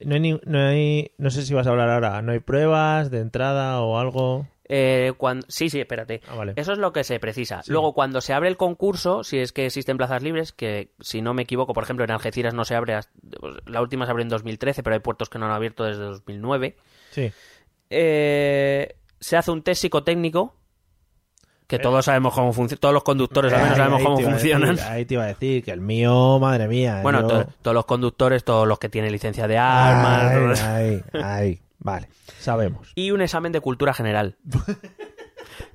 No 0.00 0.14
hay, 0.14 0.20
ni- 0.20 0.40
no 0.44 0.58
hay, 0.58 1.12
no 1.16 1.30
sé 1.30 1.42
si 1.42 1.54
vas 1.54 1.66
a 1.66 1.70
hablar 1.70 1.88
ahora, 1.90 2.20
no 2.22 2.32
hay 2.32 2.40
pruebas 2.40 3.10
de 3.10 3.20
entrada 3.20 3.80
o 3.80 3.98
algo. 3.98 4.46
Eh, 4.68 5.12
cuan- 5.16 5.44
Sí, 5.48 5.70
sí, 5.70 5.80
espérate. 5.80 6.20
Ah, 6.28 6.34
vale. 6.34 6.52
Eso 6.56 6.72
es 6.72 6.78
lo 6.78 6.92
que 6.92 7.04
se 7.04 7.18
precisa. 7.20 7.62
Luego, 7.68 7.94
cuando 7.94 8.20
se 8.20 8.34
abre 8.34 8.48
el 8.48 8.56
concurso, 8.58 9.22
si 9.24 9.38
es 9.38 9.52
que 9.52 9.64
existen 9.66 9.96
plazas 9.96 10.22
libres, 10.22 10.52
que 10.52 10.90
si 11.00 11.22
no 11.22 11.32
me 11.34 11.42
equivoco, 11.42 11.72
por 11.72 11.84
ejemplo, 11.84 12.04
en 12.04 12.10
Algeciras 12.10 12.52
no 12.52 12.64
se 12.66 12.74
abre, 12.74 12.94
hasta- 12.94 13.12
pues, 13.40 13.54
la 13.64 13.80
última 13.80 14.04
se 14.04 14.10
abrió 14.10 14.24
en 14.24 14.28
2013, 14.28 14.82
pero 14.82 14.94
hay 14.94 15.00
puertos 15.00 15.30
que 15.30 15.38
no 15.38 15.46
han 15.46 15.52
abierto 15.52 15.84
desde 15.84 16.02
2009, 16.02 16.76
Sí. 17.12 17.30
eh, 17.90 18.96
se 19.20 19.36
hace 19.36 19.50
un 19.50 19.62
test 19.62 19.80
psicotécnico, 19.82 20.54
que 21.66 21.78
todos 21.78 22.04
sabemos 22.04 22.32
cómo 22.34 22.52
funciona, 22.52 22.80
todos 22.80 22.94
los 22.94 23.02
conductores 23.02 23.52
al 23.52 23.62
menos 23.62 23.76
sabemos 23.76 23.98
ahí 23.98 24.04
cómo 24.04 24.20
funcionan. 24.20 24.76
decir, 24.76 24.90
ahí 24.90 25.04
te 25.04 25.14
iba 25.14 25.24
a 25.24 25.26
decir 25.26 25.64
que 25.64 25.70
el 25.72 25.80
mío, 25.80 26.38
madre 26.38 26.68
mía. 26.68 27.00
Bueno, 27.02 27.22
yo- 27.22 27.26
to- 27.28 27.46
todos 27.62 27.74
los 27.74 27.84
conductores, 27.86 28.44
todos 28.44 28.66
los 28.68 28.78
que 28.78 28.88
tienen 28.88 29.10
licencia 29.12 29.48
de 29.48 29.58
armas. 29.58 30.62
Ay, 30.62 31.02
ay, 31.12 31.20
ay. 31.22 31.60
Vale, 31.78 32.08
sabemos. 32.38 32.90
y 32.94 33.10
un 33.12 33.20
examen 33.20 33.52
de 33.52 33.60
cultura 33.60 33.92
general. 33.94 34.36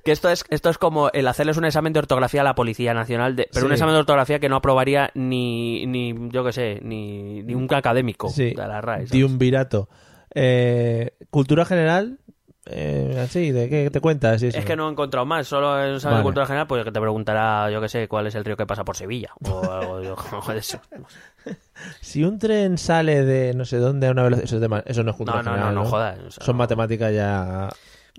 que 0.04 0.12
esto 0.12 0.28
es, 0.28 0.44
esto 0.50 0.68
es 0.70 0.78
como 0.78 1.10
el 1.10 1.26
hacerles 1.28 1.56
un 1.56 1.64
examen 1.64 1.92
de 1.92 2.00
ortografía 2.00 2.40
a 2.40 2.44
la 2.44 2.54
Policía 2.54 2.92
Nacional, 2.92 3.36
de- 3.36 3.48
pero 3.52 3.66
un 3.66 3.72
examen 3.72 3.94
de 3.94 4.00
ortografía 4.00 4.38
que 4.38 4.48
no 4.48 4.56
aprobaría 4.56 5.10
ni, 5.14 5.86
ni 5.86 6.14
yo 6.30 6.44
qué 6.44 6.52
sé, 6.52 6.78
ni, 6.82 7.42
ni 7.42 7.54
un 7.54 7.72
académico 7.72 8.28
Sí, 8.28 8.50
de 8.50 8.66
la 8.66 8.80
RAE. 8.80 8.96
¿sabes? 9.06 9.10
de 9.10 9.24
un 9.24 9.38
virato. 9.38 9.88
Eh, 10.34 11.12
cultura 11.30 11.64
general, 11.64 12.18
eh, 12.66 13.18
así, 13.22 13.50
¿de 13.52 13.68
qué 13.68 13.90
te 13.90 14.00
cuentas? 14.00 14.42
eso? 14.42 14.56
Es 14.58 14.64
que 14.64 14.76
no 14.76 14.88
he 14.88 14.92
encontrado 14.92 15.26
más, 15.26 15.46
solo 15.48 15.82
en 15.84 15.98
Vale. 15.98 16.16
de 16.16 16.22
cultura 16.22 16.46
general, 16.46 16.66
pues 16.66 16.84
que 16.84 16.92
te 16.92 17.00
preguntará, 17.00 17.70
yo 17.70 17.80
qué 17.80 17.88
sé, 17.88 18.08
cuál 18.08 18.26
es 18.26 18.34
el 18.34 18.44
río 18.44 18.56
que 18.56 18.66
pasa 18.66 18.84
por 18.84 18.96
Sevilla, 18.96 19.30
o 19.44 19.70
algo 19.70 19.98
de- 20.00 20.58
eso. 20.58 20.80
Si 22.00 22.22
un 22.22 22.38
tren 22.38 22.78
sale 22.78 23.24
de 23.24 23.54
no 23.54 23.64
sé 23.64 23.78
dónde 23.78 24.06
a 24.06 24.10
una 24.12 24.22
velocidad, 24.22 24.44
eso, 24.44 24.56
es 24.56 24.60
de 24.62 24.68
ma- 24.68 24.82
eso 24.86 25.02
no 25.02 25.10
es 25.10 25.16
cultura 25.16 25.42
No, 25.42 25.56
no, 25.56 25.56
no, 25.56 25.72
no 25.72 25.84
jodas, 25.84 26.18
o 26.20 26.30
sea, 26.30 26.44
Son 26.44 26.56
matemáticas 26.56 27.12
ya 27.12 27.68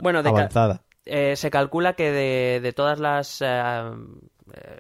Bueno, 0.01 0.19
avanzadas. 0.19 0.81
eh, 1.05 1.35
se 1.35 1.49
calcula 1.51 1.93
que 1.93 2.11
de, 2.11 2.59
de 2.61 2.73
todas 2.73 2.99
las 2.99 3.41
eh, 3.41 3.45
eh, 4.53 4.79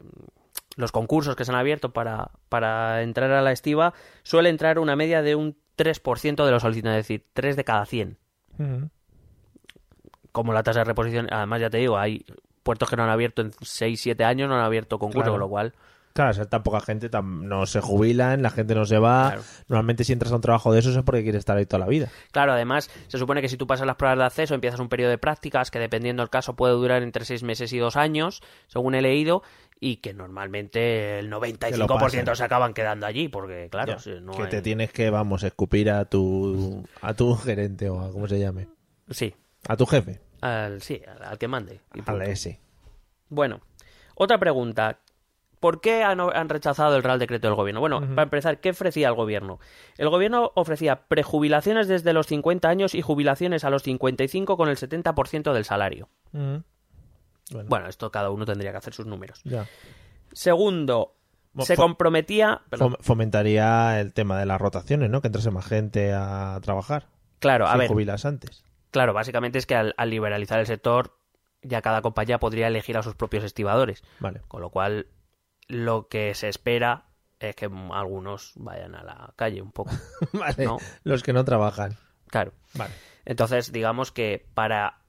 los 0.75 0.91
concursos 0.91 1.35
que 1.35 1.45
se 1.45 1.51
han 1.51 1.57
abierto 1.57 1.93
para, 1.93 2.31
para 2.49 3.03
entrar 3.03 3.31
a 3.31 3.41
la 3.41 3.51
estiva 3.51 3.93
suele 4.23 4.49
entrar 4.49 4.79
una 4.79 4.95
media 4.95 5.21
de 5.21 5.35
un 5.35 5.55
3% 5.75 6.45
de 6.45 6.51
los 6.51 6.61
solicitantes, 6.63 6.99
es 7.01 7.07
decir, 7.07 7.27
3 7.33 7.55
de 7.55 7.63
cada 7.63 7.85
100. 7.85 8.17
Ujú. 8.59 8.89
Como 10.33 10.51
la 10.51 10.63
tasa 10.63 10.79
de 10.79 10.85
reposición, 10.85 11.27
además 11.31 11.61
ya 11.61 11.69
te 11.69 11.77
digo, 11.77 11.97
hay 11.97 12.25
puertos 12.63 12.89
que 12.89 12.97
no 12.97 13.03
han 13.03 13.09
abierto 13.09 13.41
en 13.41 13.51
6, 13.61 14.01
7 14.01 14.25
años, 14.25 14.49
no 14.49 14.55
han 14.55 14.61
abierto 14.65 14.99
concurso, 14.99 15.19
Claro. 15.21 15.31
con 15.33 15.39
lo 15.39 15.47
cual, 15.49 15.73
Claro, 16.13 16.29
o 16.29 16.33
sea, 16.35 16.45
tan 16.45 16.61
poca 16.61 16.79
gente 16.79 17.09
no 17.23 17.65
se 17.65 17.81
jubilan, 17.81 18.43
la 18.43 18.51
gente 18.51 18.75
no 18.75 18.85
se 18.85 18.99
va. 18.99 19.29
Claro. 19.29 19.41
Normalmente 19.67 20.03
si 20.03 20.13
entras 20.13 20.31
a 20.31 20.35
un 20.35 20.41
trabajo 20.41 20.71
de 20.71 20.77
esos 20.79 20.95
es 20.95 21.01
porque 21.01 21.23
quieres 21.23 21.39
estar 21.39 21.57
ahí 21.57 21.65
toda 21.65 21.79
la 21.79 21.87
vida. 21.87 22.09
claro, 22.31 22.51
además 22.51 22.91
se 23.07 23.17
supone 23.17 23.41
que 23.41 23.49
si 23.49 23.57
tú 23.57 23.65
pasas 23.65 23.87
las 23.87 23.95
pruebas 23.95 24.19
de 24.19 24.25
acceso 24.25 24.53
empiezas 24.53 24.79
un 24.79 24.89
periodo 24.89 25.09
de 25.09 25.17
prácticas 25.17 25.71
que 25.71 25.79
dependiendo 25.79 26.21
del 26.21 26.29
caso 26.29 26.55
puede 26.55 26.73
durar 26.75 27.01
entre 27.01 27.25
6 27.25 27.41
meses 27.41 27.73
y 27.73 27.79
2 27.79 27.95
años, 27.95 28.41
según 28.67 28.93
he 28.93 29.01
leído, 29.01 29.41
y 29.79 29.97
que 29.97 30.13
normalmente 30.13 31.17
el 31.17 31.31
95% 31.31 31.87
pasan. 32.25 32.35
se 32.35 32.43
acaban 32.43 32.73
quedando 32.75 33.07
allí, 33.07 33.27
porque 33.27 33.67
claro, 33.71 33.93
Ya, 33.93 33.99
si 33.99 34.11
no 34.21 34.33
que 34.33 34.43
hay- 34.43 34.49
te 34.49 34.61
tienes 34.61 34.91
que, 34.93 35.09
vamos, 35.09 35.41
escupir 35.41 35.89
a 35.89 36.05
tu 36.05 36.83
a 37.01 37.15
tu 37.15 37.35
gerente 37.35 37.89
o 37.89 37.99
a 38.01 38.11
cómo 38.11 38.27
se 38.27 38.39
llame. 38.39 38.67
Sí, 39.09 39.33
A 39.67 39.77
tu 39.77 39.85
jefe. 39.85 40.19
al, 40.41 40.81
sí, 40.81 41.01
al, 41.07 41.23
al 41.23 41.37
que 41.37 41.47
mande. 41.47 41.81
A 42.05 42.13
la 42.13 42.25
S. 42.25 42.59
Bueno, 43.29 43.61
otra 44.15 44.37
pregunta. 44.37 44.99
¿Por 45.59 45.79
qué 45.79 46.03
han, 46.03 46.19
han 46.19 46.49
rechazado 46.49 46.97
el 46.97 47.03
Real 47.03 47.19
Decreto 47.19 47.47
del 47.47 47.55
Gobierno? 47.55 47.79
Bueno, 47.79 48.01
para 48.01 48.23
empezar, 48.23 48.59
¿qué 48.59 48.71
ofrecía 48.71 49.07
el 49.07 49.13
Gobierno? 49.15 49.59
El 49.97 50.09
Gobierno 50.09 50.51
ofrecía 50.55 51.07
prejubilaciones 51.07 51.87
desde 51.87 52.11
los 52.11 52.27
50 52.27 52.67
años 52.67 52.93
y 52.95 53.01
jubilaciones 53.01 53.63
a 53.63 53.69
los 53.69 53.83
55 53.83 54.57
con 54.57 54.67
el 54.67 54.75
70% 54.75 55.53
del 55.53 55.63
salario. 55.63 56.09
Bueno, 56.33 56.63
Bueno, 57.69 57.87
esto 57.87 58.11
cada 58.11 58.29
uno 58.29 58.45
tendría 58.45 58.71
que 58.71 58.77
hacer 58.77 58.93
sus 58.93 59.05
números. 59.05 59.39
ya. 59.45 59.65
Segundo, 60.33 61.15
se 61.59 61.77
comprometía... 61.77 62.61
perdón, 62.69 62.97
fomentaría 62.99 64.01
el 64.01 64.11
tema 64.13 64.39
de 64.39 64.45
las 64.45 64.59
rotaciones, 64.59 65.09
¿no? 65.09 65.21
Que 65.21 65.27
entrase 65.27 65.49
más 65.51 65.65
gente 65.65 66.11
a 66.13 66.59
trabajar. 66.61 67.07
claro, 67.39 67.67
a 67.67 67.73
si 67.73 67.77
ver, 67.79 67.87
jubilas 67.87 68.25
antes. 68.25 68.65
Claro, 68.93 69.13
básicamente 69.13 69.57
es 69.57 69.65
que 69.65 69.75
al, 69.75 69.93
al 69.97 70.09
liberalizar 70.09 70.59
el 70.59 70.67
sector, 70.67 71.17
ya 71.61 71.81
cada 71.81 72.01
compañía 72.01 72.39
podría 72.39 72.67
elegir 72.67 72.97
a 72.97 73.03
sus 73.03 73.15
propios 73.15 73.43
estibadores. 73.43 74.03
Vale. 74.19 74.41
Con 74.47 74.61
lo 74.61 74.69
cual, 74.69 75.07
lo 75.67 76.07
que 76.07 76.33
se 76.35 76.47
espera 76.47 77.07
es 77.39 77.55
que 77.55 77.69
algunos 77.91 78.53
vayan 78.55 78.95
a 78.95 79.03
la 79.03 79.33
calle 79.35 79.61
un 79.61 79.71
poco. 79.71 79.91
vale. 80.33 80.65
No. 80.65 80.77
Los 81.03 81.23
que 81.23 81.33
no 81.33 81.43
trabajan. 81.43 81.97
Claro. 82.27 82.53
Vale. 82.75 82.93
Entonces, 83.25 83.71
digamos 83.71 84.11
que 84.11 84.47
para 84.53 84.99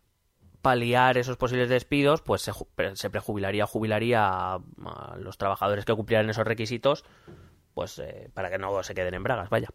paliar 0.63 1.19
esos 1.19 1.37
posibles 1.37 1.69
despidos, 1.69 2.23
pues 2.23 2.41
se, 2.41 2.53
se 2.95 3.11
prejubilaría, 3.11 3.67
jubilaría 3.67 4.27
a, 4.27 4.55
a 4.55 5.17
los 5.19 5.37
trabajadores 5.37 5.85
que 5.85 5.95
cumplieran 5.95 6.31
esos 6.31 6.47
requisitos, 6.47 7.05
pues 7.75 7.99
eh, 7.99 8.31
para 8.33 8.51
que 8.51 8.57
no 8.57 8.83
se 8.83 8.95
queden 8.95 9.15
en 9.15 9.23
bragas, 9.23 9.51
vaya. 9.51 9.69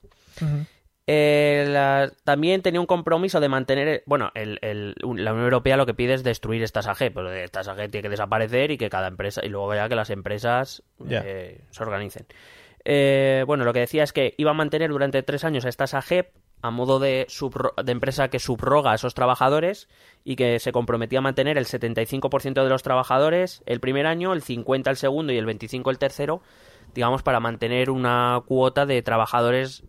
Eh, 1.11 1.65
la- 1.67 2.11
también 2.23 2.61
tenía 2.61 2.79
un 2.79 2.85
compromiso 2.85 3.39
de 3.39 3.49
mantener, 3.49 4.03
bueno, 4.05 4.29
el- 4.35 4.59
la 4.61 5.31
Unión 5.31 5.39
Europea 5.43 5.75
lo 5.75 5.87
que 5.87 5.95
pide 5.95 6.13
es 6.13 6.23
destruir 6.23 6.61
estas 6.61 6.85
AG, 6.85 7.11
pues 7.11 7.35
estas 7.43 7.67
AG 7.67 7.89
tiene 7.89 8.03
que 8.03 8.09
desaparecer 8.09 8.69
y 8.69 8.77
que 8.77 8.91
cada 8.91 9.07
empresa, 9.07 9.41
y 9.43 9.49
luego 9.49 9.73
ya 9.73 9.89
que 9.89 9.95
las 9.95 10.11
empresas 10.11 10.83
eh, 11.25 11.61
se 11.71 11.81
organicen. 11.81 12.27
Eh, 12.85 13.43
bueno, 13.47 13.63
lo 13.65 13.73
que 13.73 13.79
decía 13.79 14.03
es 14.03 14.13
que 14.13 14.35
iba 14.37 14.51
a 14.51 14.53
mantener 14.53 14.91
durante 14.91 15.23
tres 15.23 15.43
años 15.43 15.65
a 15.65 15.69
estas 15.69 15.95
AG 15.95 16.27
a 16.61 16.69
modo 16.69 16.99
de, 16.99 17.25
de 17.83 17.91
empresa 17.91 18.27
que 18.27 18.37
subroga 18.37 18.91
a 18.91 18.95
esos 18.95 19.15
trabajadores 19.15 19.89
y 20.23 20.35
que 20.35 20.59
se 20.59 20.71
comprometía 20.71 21.19
a 21.19 21.21
mantener 21.23 21.57
el 21.57 21.65
75% 21.65 22.63
de 22.63 22.69
los 22.69 22.83
trabajadores 22.83 23.63
el 23.65 23.79
primer 23.79 24.05
año, 24.05 24.31
el 24.33 24.43
50% 24.43 24.89
el 24.91 24.97
segundo 24.97 25.33
y 25.33 25.37
el 25.39 25.47
25% 25.47 25.89
el 25.89 25.97
tercero, 25.97 26.41
digamos, 26.93 27.23
para 27.23 27.39
mantener 27.39 27.89
una 27.89 28.43
cuota 28.45 28.85
de 28.85 29.01
trabajadores 29.01 29.83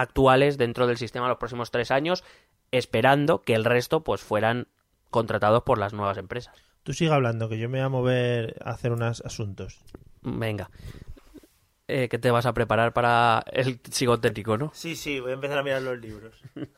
actuales 0.00 0.58
dentro 0.58 0.86
del 0.86 0.96
sistema 0.96 1.28
los 1.28 1.38
próximos 1.38 1.70
tres 1.70 1.90
años, 1.90 2.24
esperando 2.70 3.42
que 3.42 3.54
el 3.54 3.64
resto 3.64 4.02
pues 4.02 4.20
fueran 4.20 4.68
contratados 5.10 5.62
por 5.62 5.78
las 5.78 5.92
nuevas 5.92 6.18
empresas. 6.18 6.54
Tú 6.82 6.92
sigue 6.92 7.12
hablando, 7.12 7.48
que 7.48 7.58
yo 7.58 7.68
me 7.68 7.78
voy 7.78 7.84
a 7.84 7.88
mover 7.88 8.56
a 8.64 8.70
hacer 8.70 8.92
unos 8.92 9.20
asuntos. 9.24 9.80
Venga. 10.22 10.70
Eh, 11.88 12.08
¿Qué 12.08 12.18
te 12.18 12.30
vas 12.30 12.46
a 12.46 12.54
preparar 12.54 12.92
para 12.92 13.44
el 13.52 13.80
psicotécnico, 13.90 14.56
no? 14.56 14.70
Sí, 14.72 14.94
sí, 14.94 15.20
voy 15.20 15.32
a 15.32 15.34
empezar 15.34 15.58
a 15.58 15.62
mirar 15.62 15.82
los 15.82 15.98
libros. 15.98 16.40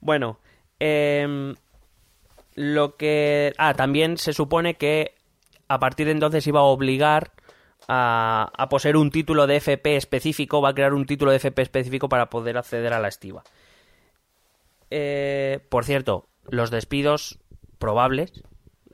Bueno, 0.00 0.38
em, 0.78 1.56
lo 2.54 2.94
que... 2.94 3.52
Ah, 3.58 3.74
también 3.74 4.16
se 4.16 4.32
supone 4.32 4.74
que 4.74 5.16
a 5.66 5.80
partir 5.80 6.06
de 6.06 6.12
entonces 6.12 6.46
iba 6.46 6.60
a 6.60 6.62
obligar 6.62 7.32
a, 7.88 8.52
a 8.56 8.68
poseer 8.68 8.96
un 8.96 9.10
título 9.10 9.46
de 9.46 9.56
FP 9.56 9.96
específico, 9.96 10.60
va 10.60 10.70
a 10.70 10.74
crear 10.74 10.94
un 10.94 11.06
título 11.06 11.30
de 11.30 11.38
FP 11.38 11.62
específico 11.62 12.08
para 12.08 12.30
poder 12.30 12.58
acceder 12.58 12.92
a 12.92 13.00
la 13.00 13.08
estiva. 13.08 13.42
Eh, 14.90 15.60
por 15.68 15.84
cierto, 15.84 16.28
los 16.48 16.70
despidos 16.70 17.38
probables 17.78 18.44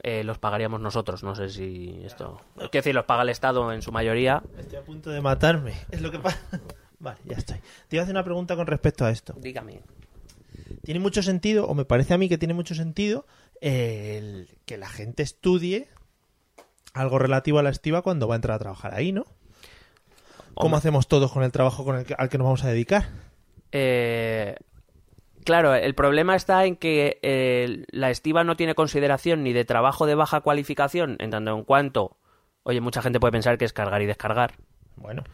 eh, 0.02 0.22
los 0.22 0.38
pagaríamos 0.38 0.82
nosotros. 0.82 1.22
No 1.22 1.34
sé 1.34 1.48
si 1.48 1.98
esto... 2.04 2.38
Quiero 2.56 2.70
decir, 2.70 2.94
los 2.94 3.06
paga 3.06 3.22
el 3.22 3.30
Estado 3.30 3.72
en 3.72 3.80
su 3.80 3.90
mayoría. 3.90 4.42
Estoy 4.58 4.78
a 4.78 4.82
punto 4.82 5.10
de 5.10 5.22
matarme. 5.22 5.72
Es 5.90 6.02
lo 6.02 6.10
que 6.10 6.18
pasa. 6.18 6.38
Vale, 6.98 7.18
ya 7.24 7.38
estoy. 7.38 7.56
Te 7.88 7.96
iba 7.96 8.02
a 8.02 8.04
hacer 8.04 8.14
una 8.14 8.22
pregunta 8.22 8.54
con 8.54 8.66
respecto 8.66 9.06
a 9.06 9.10
esto. 9.10 9.34
Dígame. 9.38 9.80
Tiene 10.82 11.00
mucho 11.00 11.22
sentido, 11.22 11.66
o 11.66 11.74
me 11.74 11.86
parece 11.86 12.12
a 12.12 12.18
mí 12.18 12.28
que 12.28 12.36
tiene 12.36 12.52
mucho 12.52 12.74
sentido, 12.74 13.26
el 13.62 14.50
que 14.66 14.76
la 14.76 14.88
gente 14.88 15.22
estudie 15.22 15.88
algo 16.94 17.18
relativo 17.18 17.58
a 17.58 17.62
la 17.62 17.70
estiva 17.70 18.02
cuando 18.02 18.26
va 18.28 18.34
a 18.34 18.36
entrar 18.36 18.56
a 18.56 18.58
trabajar 18.58 18.94
ahí, 18.94 19.12
¿no? 19.12 19.24
¿Cómo 20.54 20.66
Hombre. 20.66 20.78
hacemos 20.78 21.08
todos 21.08 21.32
con 21.32 21.42
el 21.42 21.50
trabajo 21.52 21.84
con 21.84 21.96
el 21.96 22.04
que- 22.06 22.14
al 22.16 22.28
que 22.28 22.38
nos 22.38 22.44
vamos 22.44 22.64
a 22.64 22.68
dedicar? 22.68 23.04
Eh, 23.72 24.54
claro, 25.44 25.74
el 25.74 25.94
problema 25.96 26.36
está 26.36 26.64
en 26.64 26.76
que 26.76 27.18
eh, 27.22 27.84
la 27.90 28.10
estiva 28.10 28.44
no 28.44 28.56
tiene 28.56 28.74
consideración 28.76 29.42
ni 29.42 29.52
de 29.52 29.64
trabajo 29.64 30.06
de 30.06 30.14
baja 30.14 30.40
cualificación, 30.42 31.16
en 31.18 31.30
tanto 31.30 31.56
en 31.56 31.64
cuanto, 31.64 32.16
oye, 32.62 32.80
mucha 32.80 33.02
gente 33.02 33.18
puede 33.18 33.32
pensar 33.32 33.58
que 33.58 33.64
es 33.64 33.72
cargar 33.72 34.00
y 34.02 34.06
descargar, 34.06 34.54
Bueno, 34.96 35.24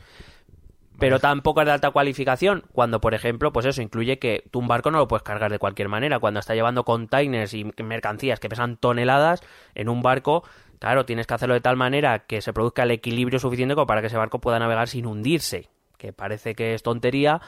pero 0.99 1.19
tampoco 1.19 1.61
es 1.61 1.67
de 1.67 1.73
alta 1.73 1.91
cualificación, 1.91 2.65
cuando, 2.73 3.01
por 3.01 3.15
ejemplo, 3.15 3.53
pues 3.53 3.65
eso 3.67 3.81
incluye 3.83 4.19
que 4.19 4.45
tú 4.51 4.59
un 4.59 4.69
barco 4.69 4.91
no 4.91 4.99
lo 4.99 5.09
puedes 5.09 5.23
cargar 5.23 5.51
de 5.51 5.59
cualquier 5.59 5.89
manera, 5.89 6.19
cuando 6.19 6.41
está 6.41 6.55
llevando 6.55 6.85
containers 6.85 7.55
y 7.55 7.65
mercancías 7.83 8.39
que 8.41 8.49
pesan 8.51 8.77
toneladas 8.77 9.43
en 9.75 9.89
un 9.89 10.03
barco, 10.03 10.45
claro, 10.81 11.05
tienes 11.07 11.29
que 11.29 11.35
hacerlo 11.35 11.55
de 11.55 11.61
tal 11.61 11.77
manera 11.77 12.27
que 12.27 12.41
se 12.43 12.53
produzca 12.53 12.83
el 12.83 12.91
equilibrio 12.91 13.39
suficiente 13.39 13.77
como 13.77 13.87
para 13.87 14.01
que 14.01 14.09
ese 14.09 14.17
barco 14.17 14.41
pueda 14.41 14.59
navegar 14.59 14.89
sin 14.89 15.07
hundirse, 15.07 15.69
que 15.97 16.13
parece 16.13 16.57
que 16.57 16.75
es 16.75 16.83
tontería, 16.83 17.41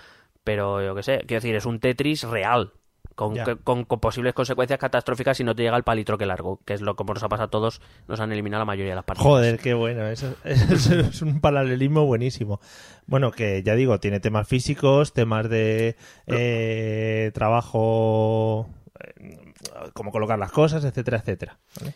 pero 0.45 0.81
yo 0.81 0.95
qué 0.95 1.03
sé, 1.03 1.19
quiero 1.27 1.41
decir, 1.41 1.57
es 1.57 1.67
un 1.67 1.81
Tetris 1.81 2.23
real. 2.23 2.73
Con, 3.15 3.37
con- 3.63 3.85
con 3.85 4.01
posibles 4.01 4.33
consecuencias 4.33 4.79
catastróficas 4.81 5.37
si 5.37 5.45
no 5.45 5.55
te 5.55 5.63
llega 5.63 5.77
el 5.77 5.83
palitroque 5.83 6.25
largo, 6.25 6.61
que 6.65 6.73
es 6.73 6.81
lo 6.81 6.97
que 6.97 7.05
nos 7.05 7.23
ha 7.23 7.29
pasado 7.29 7.47
a 7.49 7.51
todos, 7.51 7.83
nos 8.09 8.19
han 8.21 8.33
eliminado 8.33 8.63
la 8.63 8.65
mayoría 8.65 8.93
de 8.93 8.97
las 8.97 9.05
partes. 9.05 9.23
joder, 9.23 9.59
qué 9.59 9.75
bueno. 9.75 10.07
Eso, 10.09 10.35
eso 10.45 10.95
es 10.99 11.21
un 11.21 11.41
paralelismo 11.43 12.07
buenísimo. 12.07 12.59
Bueno, 13.07 13.31
que 13.31 13.63
ya 13.63 13.75
digo, 13.75 14.01
tiene 14.01 14.19
temas 14.19 14.49
físicos, 14.49 15.13
temas 15.13 15.51
de 15.51 15.95
eh, 16.27 17.31
trabajo, 17.35 18.71
eh, 19.19 19.53
cómo 19.93 20.11
colocar 20.11 20.39
las 20.39 20.51
cosas, 20.53 20.83
etcétera, 20.85 21.19
etcétera. 21.19 21.59
¿vale? 21.81 21.95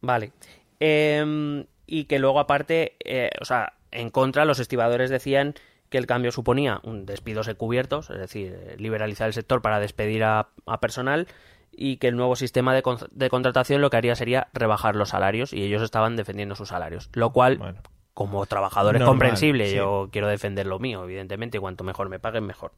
Vale. 0.00 0.32
Em, 0.80 1.66
y 1.86 2.04
que 2.04 2.18
luego, 2.18 2.40
aparte, 2.40 2.96
eh, 3.04 3.30
o 3.40 3.44
sea, 3.44 3.74
en 3.90 4.10
contra, 4.10 4.44
los 4.44 4.58
estibadores 4.58 5.10
decían 5.10 5.54
que 5.88 5.98
el 5.98 6.06
cambio 6.06 6.32
suponía 6.32 6.80
un 6.82 7.06
despidos 7.06 7.46
encubiertos, 7.48 8.10
es 8.10 8.18
decir, 8.18 8.52
eh, 8.60 8.76
liberalizar 8.78 9.28
el 9.28 9.32
sector 9.34 9.62
para 9.62 9.78
despedir 9.80 10.24
a, 10.24 10.48
a 10.66 10.80
personal 10.80 11.28
y 11.72 11.98
que 11.98 12.08
el 12.08 12.16
nuevo 12.16 12.34
sistema 12.36 12.74
de, 12.74 12.82
con- 12.82 12.98
de 13.12 13.30
contratación 13.30 13.80
lo 13.80 13.90
que 13.90 13.96
haría 13.96 14.16
sería 14.16 14.48
rebajar 14.52 14.96
los 14.96 15.10
salarios 15.10 15.52
y 15.52 15.62
ellos 15.62 15.82
estaban 15.82 16.16
defendiendo 16.16 16.54
sus 16.56 16.70
salarios, 16.70 17.08
lo 17.12 17.32
cual, 17.32 17.58
Bueno. 17.58 17.82
como 18.14 18.44
trabajador 18.46 18.96
es 18.96 19.00
Normal, 19.00 19.12
comprensible, 19.12 19.68
sí. 19.68 19.76
yo 19.76 20.08
quiero 20.10 20.26
defender 20.26 20.66
lo 20.66 20.78
mío, 20.80 21.04
evidentemente, 21.04 21.58
y 21.58 21.60
cuanto 21.60 21.84
mejor 21.84 22.08
me 22.08 22.18
paguen, 22.18 22.44
mejor. 22.46 22.72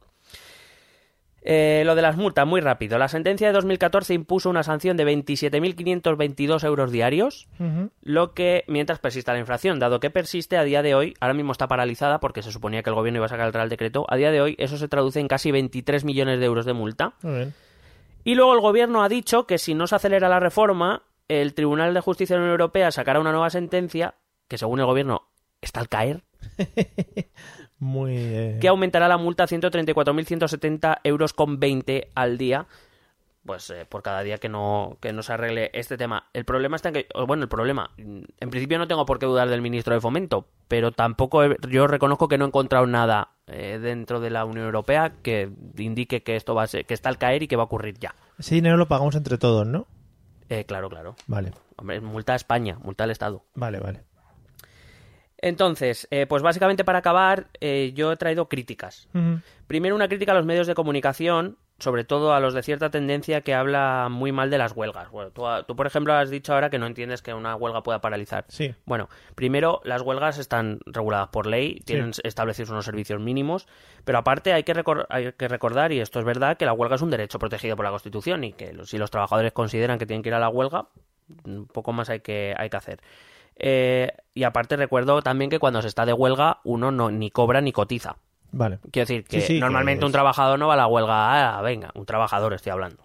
Eh, 1.41 1.83
lo 1.85 1.95
de 1.95 2.01
las 2.01 2.17
multas, 2.17 2.45
muy 2.45 2.61
rápido. 2.61 2.97
La 2.97 3.07
sentencia 3.07 3.47
de 3.47 3.53
2014 3.53 4.13
impuso 4.13 4.49
una 4.49 4.63
sanción 4.63 4.97
de 4.97 5.05
27.522 5.05 6.63
euros 6.65 6.91
diarios, 6.91 7.47
lo 8.01 8.33
que, 8.33 8.65
mientras 8.67 8.99
persista 8.99 9.33
la 9.33 9.39
inflación, 9.39 9.79
dado 9.79 9.99
que 9.99 10.09
persiste 10.09 10.57
a 10.57 10.63
día 10.63 10.81
de 10.81 10.95
hoy, 10.95 11.13
ahora 11.19 11.33
mismo 11.33 11.51
está 11.51 11.67
paralizada 11.67 12.19
porque 12.19 12.41
se 12.41 12.51
suponía 12.51 12.83
que 12.83 12.89
el 12.89 12.95
gobierno 12.95 13.17
iba 13.17 13.25
a 13.25 13.29
sacar 13.29 13.47
el 13.47 13.53
Real 13.53 13.69
Decreto, 13.69 14.05
a 14.09 14.17
día 14.17 14.31
de 14.31 14.41
hoy 14.41 14.55
eso 14.59 14.77
se 14.77 14.87
traduce 14.87 15.19
en 15.19 15.27
casi 15.27 15.51
23 15.51 16.03
millones 16.03 16.39
de 16.39 16.45
euros 16.45 16.65
de 16.65 16.73
multa. 16.73 17.13
Y 18.23 18.35
luego 18.35 18.53
el 18.53 18.59
gobierno 18.59 19.01
ha 19.01 19.09
dicho 19.09 19.47
que 19.47 19.57
si 19.57 19.73
no 19.73 19.87
se 19.87 19.95
acelera 19.95 20.27
la 20.27 20.39
reforma, 20.39 21.03
el 21.29 21.53
Tribunal 21.53 21.93
de 21.93 22.01
Justicia 22.01 22.35
de 22.35 22.39
la 22.39 22.43
Unión 22.43 22.59
Europea 22.59 22.91
sacará 22.91 23.19
una 23.19 23.31
nueva 23.31 23.49
sentencia, 23.49 24.15
que 24.47 24.57
según 24.57 24.79
el 24.79 24.85
gobierno 24.85 25.29
está 25.61 25.79
al 25.79 25.89
caer, 25.89 26.23
Muy. 27.79 28.15
eh, 28.17 28.57
que 28.59 28.67
aumentará 28.67 29.07
la 29.07 29.17
multa 29.17 29.43
a 29.43 29.47
134.170 29.47 30.99
euros 31.03 31.33
con 31.33 31.59
20 31.59 32.11
al 32.15 32.37
día, 32.37 32.67
pues 33.45 33.69
eh, 33.69 33.85
por 33.87 34.03
cada 34.03 34.21
día 34.21 34.37
que 34.37 34.49
no, 34.49 34.97
que 35.01 35.13
no 35.13 35.23
se 35.23 35.33
arregle 35.33 35.71
este 35.73 35.97
tema. 35.97 36.27
El 36.33 36.45
problema 36.45 36.75
está 36.75 36.89
en 36.89 36.93
que, 36.95 37.07
bueno, 37.25 37.43
el 37.43 37.49
problema, 37.49 37.89
mm, 37.97 38.19
en 38.39 38.49
principio 38.49 38.77
no 38.77 38.87
tengo 38.87 39.05
por 39.05 39.17
qué 39.17 39.25
dudar 39.25 39.49
del 39.49 39.61
ministro 39.61 39.93
de 39.93 40.01
Fomento, 40.01 40.47
pero 40.67 40.91
tampoco 40.91 41.43
he- 41.43 41.57
yo 41.69 41.87
reconozco 41.87 42.27
que 42.27 42.37
no 42.37 42.45
he 42.45 42.47
encontrado 42.49 42.85
nada 42.85 43.29
eh, 43.47 43.79
dentro 43.81 44.19
de 44.19 44.29
la 44.29 44.45
Unión 44.45 44.65
Europea 44.65 45.13
que 45.23 45.49
indique 45.77 46.21
que 46.21 46.35
esto 46.35 46.53
va 46.53 46.63
a 46.63 46.67
ser, 46.67 46.85
que 46.85 46.93
está 46.93 47.09
al 47.09 47.17
caer 47.17 47.41
y 47.43 47.47
que 47.47 47.55
va 47.55 47.63
a 47.63 47.65
ocurrir 47.65 47.97
ya. 47.97 48.13
Ese 48.37 48.55
dinero 48.55 48.77
lo 48.77 48.87
pagamos 48.87 49.15
entre 49.15 49.37
todos, 49.37 49.65
¿no? 49.65 49.87
Eh, 50.49 50.65
claro, 50.65 50.89
claro. 50.89 51.15
Vale, 51.27 51.51
Hombre, 51.77 52.01
multa 52.01 52.33
a 52.33 52.35
España, 52.35 52.77
multa 52.83 53.05
al 53.05 53.11
Estado. 53.11 53.43
vale, 53.55 53.79
vale. 53.79 54.03
Entonces, 55.41 56.07
eh, 56.11 56.25
pues 56.27 56.41
básicamente 56.43 56.83
para 56.83 56.99
acabar, 56.99 57.47
eh, 57.61 57.91
yo 57.95 58.11
he 58.11 58.17
traído 58.17 58.47
críticas. 58.49 59.07
Primero 59.67 59.95
una 59.95 60.07
crítica 60.07 60.31
a 60.31 60.35
los 60.35 60.45
medios 60.45 60.67
de 60.67 60.75
comunicación, 60.75 61.57
sobre 61.77 62.03
todo 62.03 62.33
a 62.33 62.41
los 62.41 62.53
de 62.53 62.61
cierta 62.61 62.89
tendencia 62.89 63.39
que 63.39 63.53
habla 63.53 64.09
muy 64.11 64.33
mal 64.33 64.49
de 64.49 64.57
las 64.57 64.73
huelgas. 64.75 65.09
Bueno, 65.11 65.31
tú, 65.31 65.43
tú, 65.65 65.77
por 65.77 65.87
ejemplo 65.87 66.13
has 66.13 66.29
dicho 66.29 66.53
ahora 66.53 66.69
que 66.69 66.77
no 66.77 66.87
entiendes 66.87 67.21
que 67.21 67.33
una 67.33 67.55
huelga 67.55 67.83
pueda 67.83 68.01
paralizar. 68.01 68.43
Sí. 68.49 68.75
Bueno, 68.85 69.07
primero 69.35 69.79
las 69.85 70.01
huelgas 70.01 70.39
están 70.39 70.79
reguladas 70.85 71.29
por 71.29 71.45
ley, 71.45 71.79
tienen 71.85 72.11
establecidos 72.23 72.71
unos 72.71 72.83
servicios 72.83 73.21
mínimos, 73.21 73.65
pero 74.03 74.17
aparte 74.17 74.51
hay 74.51 74.63
que, 74.63 74.73
hay 75.09 75.31
que 75.31 75.47
recordar, 75.47 75.93
y 75.93 76.01
esto 76.01 76.19
es 76.19 76.25
verdad, 76.25 76.57
que 76.57 76.65
la 76.65 76.73
huelga 76.73 76.95
es 76.95 77.01
un 77.01 77.11
derecho 77.11 77.39
protegido 77.39 77.77
por 77.77 77.85
la 77.85 77.91
Constitución 77.91 78.43
y 78.43 78.51
que 78.51 78.73
los- 78.73 78.89
si 78.89 78.97
los 78.97 79.09
trabajadores 79.09 79.53
consideran 79.53 79.99
que 79.99 80.05
tienen 80.05 80.21
que 80.21 80.29
ir 80.29 80.35
a 80.35 80.39
la 80.39 80.49
huelga, 80.49 80.87
un 81.45 81.67
poco 81.67 81.93
más 81.93 82.09
hay 82.09 82.19
que, 82.19 82.53
hay 82.57 82.69
que 82.69 82.77
hacer. 82.77 82.99
Eh, 83.59 84.09
y 84.33 84.43
aparte 84.43 84.77
recuerdo 84.77 85.21
también 85.21 85.49
que 85.49 85.59
cuando 85.59 85.81
se 85.81 85.89
está 85.89 86.05
de 86.05 86.13
huelga 86.13 86.59
uno 86.63 86.91
no 86.91 87.11
ni 87.11 87.29
cobra 87.29 87.59
ni 87.61 87.71
cotiza. 87.73 88.15
Vale. 88.51 88.79
Quiero 88.91 89.05
decir 89.07 89.25
que 89.25 89.41
Sí, 89.41 89.47
sí, 89.47 89.53
que 89.55 89.59
normalmente 89.59 90.05
un 90.05 90.11
trabajador 90.11 90.57
no 90.57 90.67
va 90.67 90.73
a 90.75 90.77
la 90.77 90.87
huelga, 90.87 91.57
ah, 91.57 91.61
venga, 91.61 91.91
un 91.93 92.05
trabajador 92.05 92.53
estoy 92.53 92.71
hablando. 92.71 93.03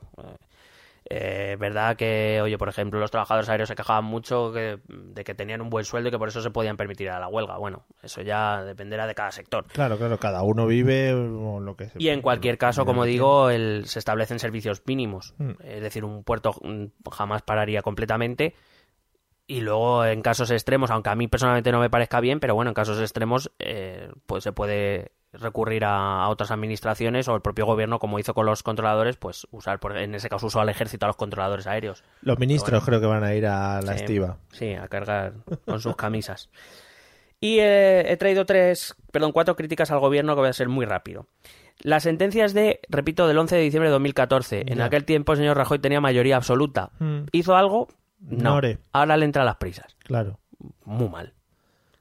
Eh, 1.07 1.57
verdad 1.61 1.97
que, 1.97 2.41
oye, 2.43 2.57
por 2.57 2.71
ejemplo, 2.71 2.99
los 2.99 3.11
trabajadores 3.11 3.47
aéreos 3.51 3.69
se 3.69 3.75
quejaban 3.75 4.07
mucho 4.07 4.53
que- 4.55 4.79
de 4.89 5.23
que 5.23 5.35
tenían 5.35 5.61
un 5.61 5.69
buen 5.69 5.85
sueldo 5.85 6.09
y 6.09 6.11
que 6.11 6.19
por 6.19 6.29
eso 6.29 6.41
se 6.41 6.51
podían 6.51 6.79
permitir 6.79 7.09
ir 7.09 7.11
a 7.13 7.21
la 7.21 7.29
huelga. 7.29 7.59
Bueno, 7.59 7.85
eso 8.03 8.23
ya 8.23 8.63
dependerá 8.65 9.07
de 9.07 9.15
cada 9.15 9.31
sector. 9.31 9.67
Claro, 9.67 9.99
claro, 9.99 10.19
cada 10.19 10.43
uno 10.43 10.67
vive 10.67 11.13
o 11.13 11.61
lo 11.61 11.77
que 11.77 11.91
sea. 11.91 11.97
Y 12.01 12.09
en 12.09 12.23
cualquier 12.23 12.57
caso, 12.57 12.87
como 12.87 13.05
digo, 13.05 13.51
el- 13.51 13.85
se 13.87 13.99
establecen 13.99 14.39
servicios 14.39 14.81
mínimos. 14.87 15.35
Mm. 15.37 15.51
Es 15.63 15.83
decir, 15.83 16.05
un 16.07 16.25
puerto 16.25 16.55
mm, 16.63 16.85
jamás 17.13 17.43
pararía 17.43 17.83
completamente. 17.83 18.55
Y 19.47 19.61
luego, 19.61 20.05
en 20.07 20.23
casos 20.23 20.51
extremos, 20.51 20.91
aunque 20.91 21.11
a 21.11 21.15
mí 21.15 21.29
personalmente 21.29 21.71
no 21.71 21.79
me 21.81 21.91
parezca 21.91 22.21
bien, 22.21 22.41
pero 22.41 22.55
bueno, 22.55 22.71
en 22.71 22.75
casos 22.75 22.99
extremos, 23.01 23.53
eh, 23.59 24.09
pues 24.27 24.43
se 24.45 24.53
puede 24.53 25.13
recurrir 25.35 25.85
a, 25.85 26.23
a 26.25 26.29
otras 26.29 26.51
administraciones 26.51 27.29
o 27.29 27.35
el 27.35 27.43
propio 27.43 27.67
gobierno, 27.67 27.99
como 27.99 28.19
hizo 28.19 28.33
con 28.35 28.47
los 28.47 28.63
controladores, 28.63 29.17
pues 29.17 29.47
usar, 29.51 29.81
por, 29.81 29.97
en 29.99 30.15
ese 30.15 30.29
caso, 30.29 30.47
usó 30.47 30.61
al 30.61 30.69
ejército 30.69 31.05
a 31.05 31.09
los 31.09 31.17
controladores 31.17 31.67
aéreos. 31.67 32.05
Los 32.23 32.39
ministros 32.39 32.85
creo 32.85 33.01
que 33.01 33.07
van 33.07 33.25
a 33.25 33.35
ir 33.35 33.45
a 33.47 33.83
la 33.83 33.93
Sí, 33.95 34.05
estiva. 34.05 34.39
Sí, 34.53 34.73
a 34.73 34.89
cargar 34.89 35.35
con 35.67 35.81
sus 35.81 35.97
camisas. 35.97 36.49
Y 37.41 37.59
eh, 37.59 38.11
he 38.11 38.17
traído 38.17 38.47
tres, 38.47 38.95
perdón, 39.13 39.33
cuatro 39.33 39.57
críticas 39.57 39.91
al 39.91 39.99
gobierno 39.99 40.35
que 40.35 40.41
voy 40.41 40.49
a 40.51 40.55
ser 40.55 40.69
muy 40.69 40.87
rápido. 40.87 41.27
Las 41.81 42.05
sentencias 42.05 42.55
de, 42.55 42.81
repito, 42.89 43.27
del 43.29 43.37
11 43.37 43.57
de 43.57 43.63
diciembre 43.63 43.89
de 43.89 43.93
2014. 43.95 44.61
En 44.69 44.79
Ya. 44.79 44.85
aquel 44.87 45.05
tiempo 45.05 45.33
el 45.33 45.39
señor 45.39 45.57
Rajoy 45.59 45.81
tenía 45.81 46.01
mayoría 46.01 46.37
absoluta. 46.37 46.93
Mm. 47.01 47.25
¿Hizo 47.33 47.57
algo? 47.57 47.89
No. 48.29 48.55
Nore. 48.55 48.79
Ahora 48.93 49.17
le 49.17 49.25
entran 49.25 49.47
las 49.47 49.57
prisas. 49.57 49.97
Claro. 50.05 50.39
Muy 50.85 51.09
mal. 51.09 51.35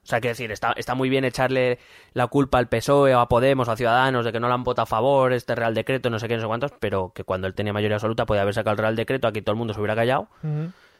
O 0.04 0.06
sea, 0.06 0.20
quiero 0.20 0.32
decir, 0.32 0.52
está, 0.52 0.72
está 0.72 0.94
muy 0.94 1.08
bien 1.08 1.24
echarle 1.24 1.78
la 2.12 2.26
culpa 2.26 2.58
al 2.58 2.68
PSOE 2.68 3.14
o 3.14 3.20
a 3.20 3.28
Podemos 3.28 3.68
o 3.68 3.72
a 3.72 3.76
Ciudadanos 3.76 4.26
de 4.26 4.32
que 4.32 4.40
no 4.40 4.48
le 4.48 4.54
han 4.54 4.62
votado 4.62 4.82
a 4.82 4.86
favor 4.86 5.32
este 5.32 5.54
Real 5.54 5.72
Decreto, 5.72 6.10
no 6.10 6.18
sé 6.18 6.28
qué, 6.28 6.34
no 6.34 6.42
sé 6.42 6.46
cuántos, 6.46 6.72
pero 6.78 7.12
que 7.14 7.24
cuando 7.24 7.46
él 7.46 7.54
tenía 7.54 7.72
mayoría 7.72 7.96
absoluta 7.96 8.26
podía 8.26 8.42
haber 8.42 8.52
sacado 8.52 8.72
el 8.72 8.78
Real 8.78 8.96
Decreto, 8.96 9.26
aquí 9.28 9.40
todo 9.40 9.52
el 9.52 9.58
mundo 9.58 9.72
se 9.72 9.80
hubiera 9.80 9.94
callado. 9.94 10.28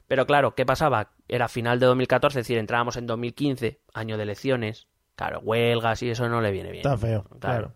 Pero 0.09 0.27
claro, 0.27 0.55
¿qué 0.55 0.65
pasaba? 0.65 1.11
Era 1.29 1.49
final 1.49 1.81
de 1.81 1.87
2014, 1.87 2.41
es 2.41 2.47
decir, 2.47 2.57
entrábamos 2.57 2.97
en 2.97 3.07
2015, 3.07 3.79
año 3.93 4.17
de 4.17 4.23
elecciones. 4.23 4.89
Claro, 5.17 5.41
huelgas 5.41 6.03
y 6.03 6.09
eso 6.09 6.27
no 6.31 6.41
le 6.41 6.51
viene 6.51 6.71
bien. 6.71 6.87
Está 6.87 6.97
feo, 6.97 7.25
claro. 7.41 7.73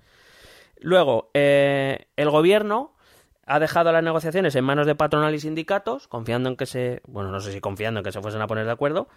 Luego, 0.81 1.31
eh, 1.35 2.07
el 2.17 2.31
gobierno 2.31 2.95
ha 3.49 3.59
dejado 3.59 3.91
las 3.93 4.05
negociaciones 4.05 4.55
en 4.55 4.65
manos 4.65 4.87
de 4.87 4.95
patronal 4.95 5.35
y 5.35 5.41
sindicatos, 5.41 6.07
confiando 6.07 6.51
en 6.51 6.57
que 6.57 6.67
se. 6.67 7.01
Bueno, 7.07 7.31
no 7.31 7.41
sé 7.41 7.53
si 7.53 7.61
confiando 7.61 8.01
en 8.01 8.05
que 8.05 8.13
se 8.13 8.21
fuesen 8.21 8.43
a 8.43 8.47
poner 8.47 8.67
de 8.67 8.73
acuerdo. 8.73 9.09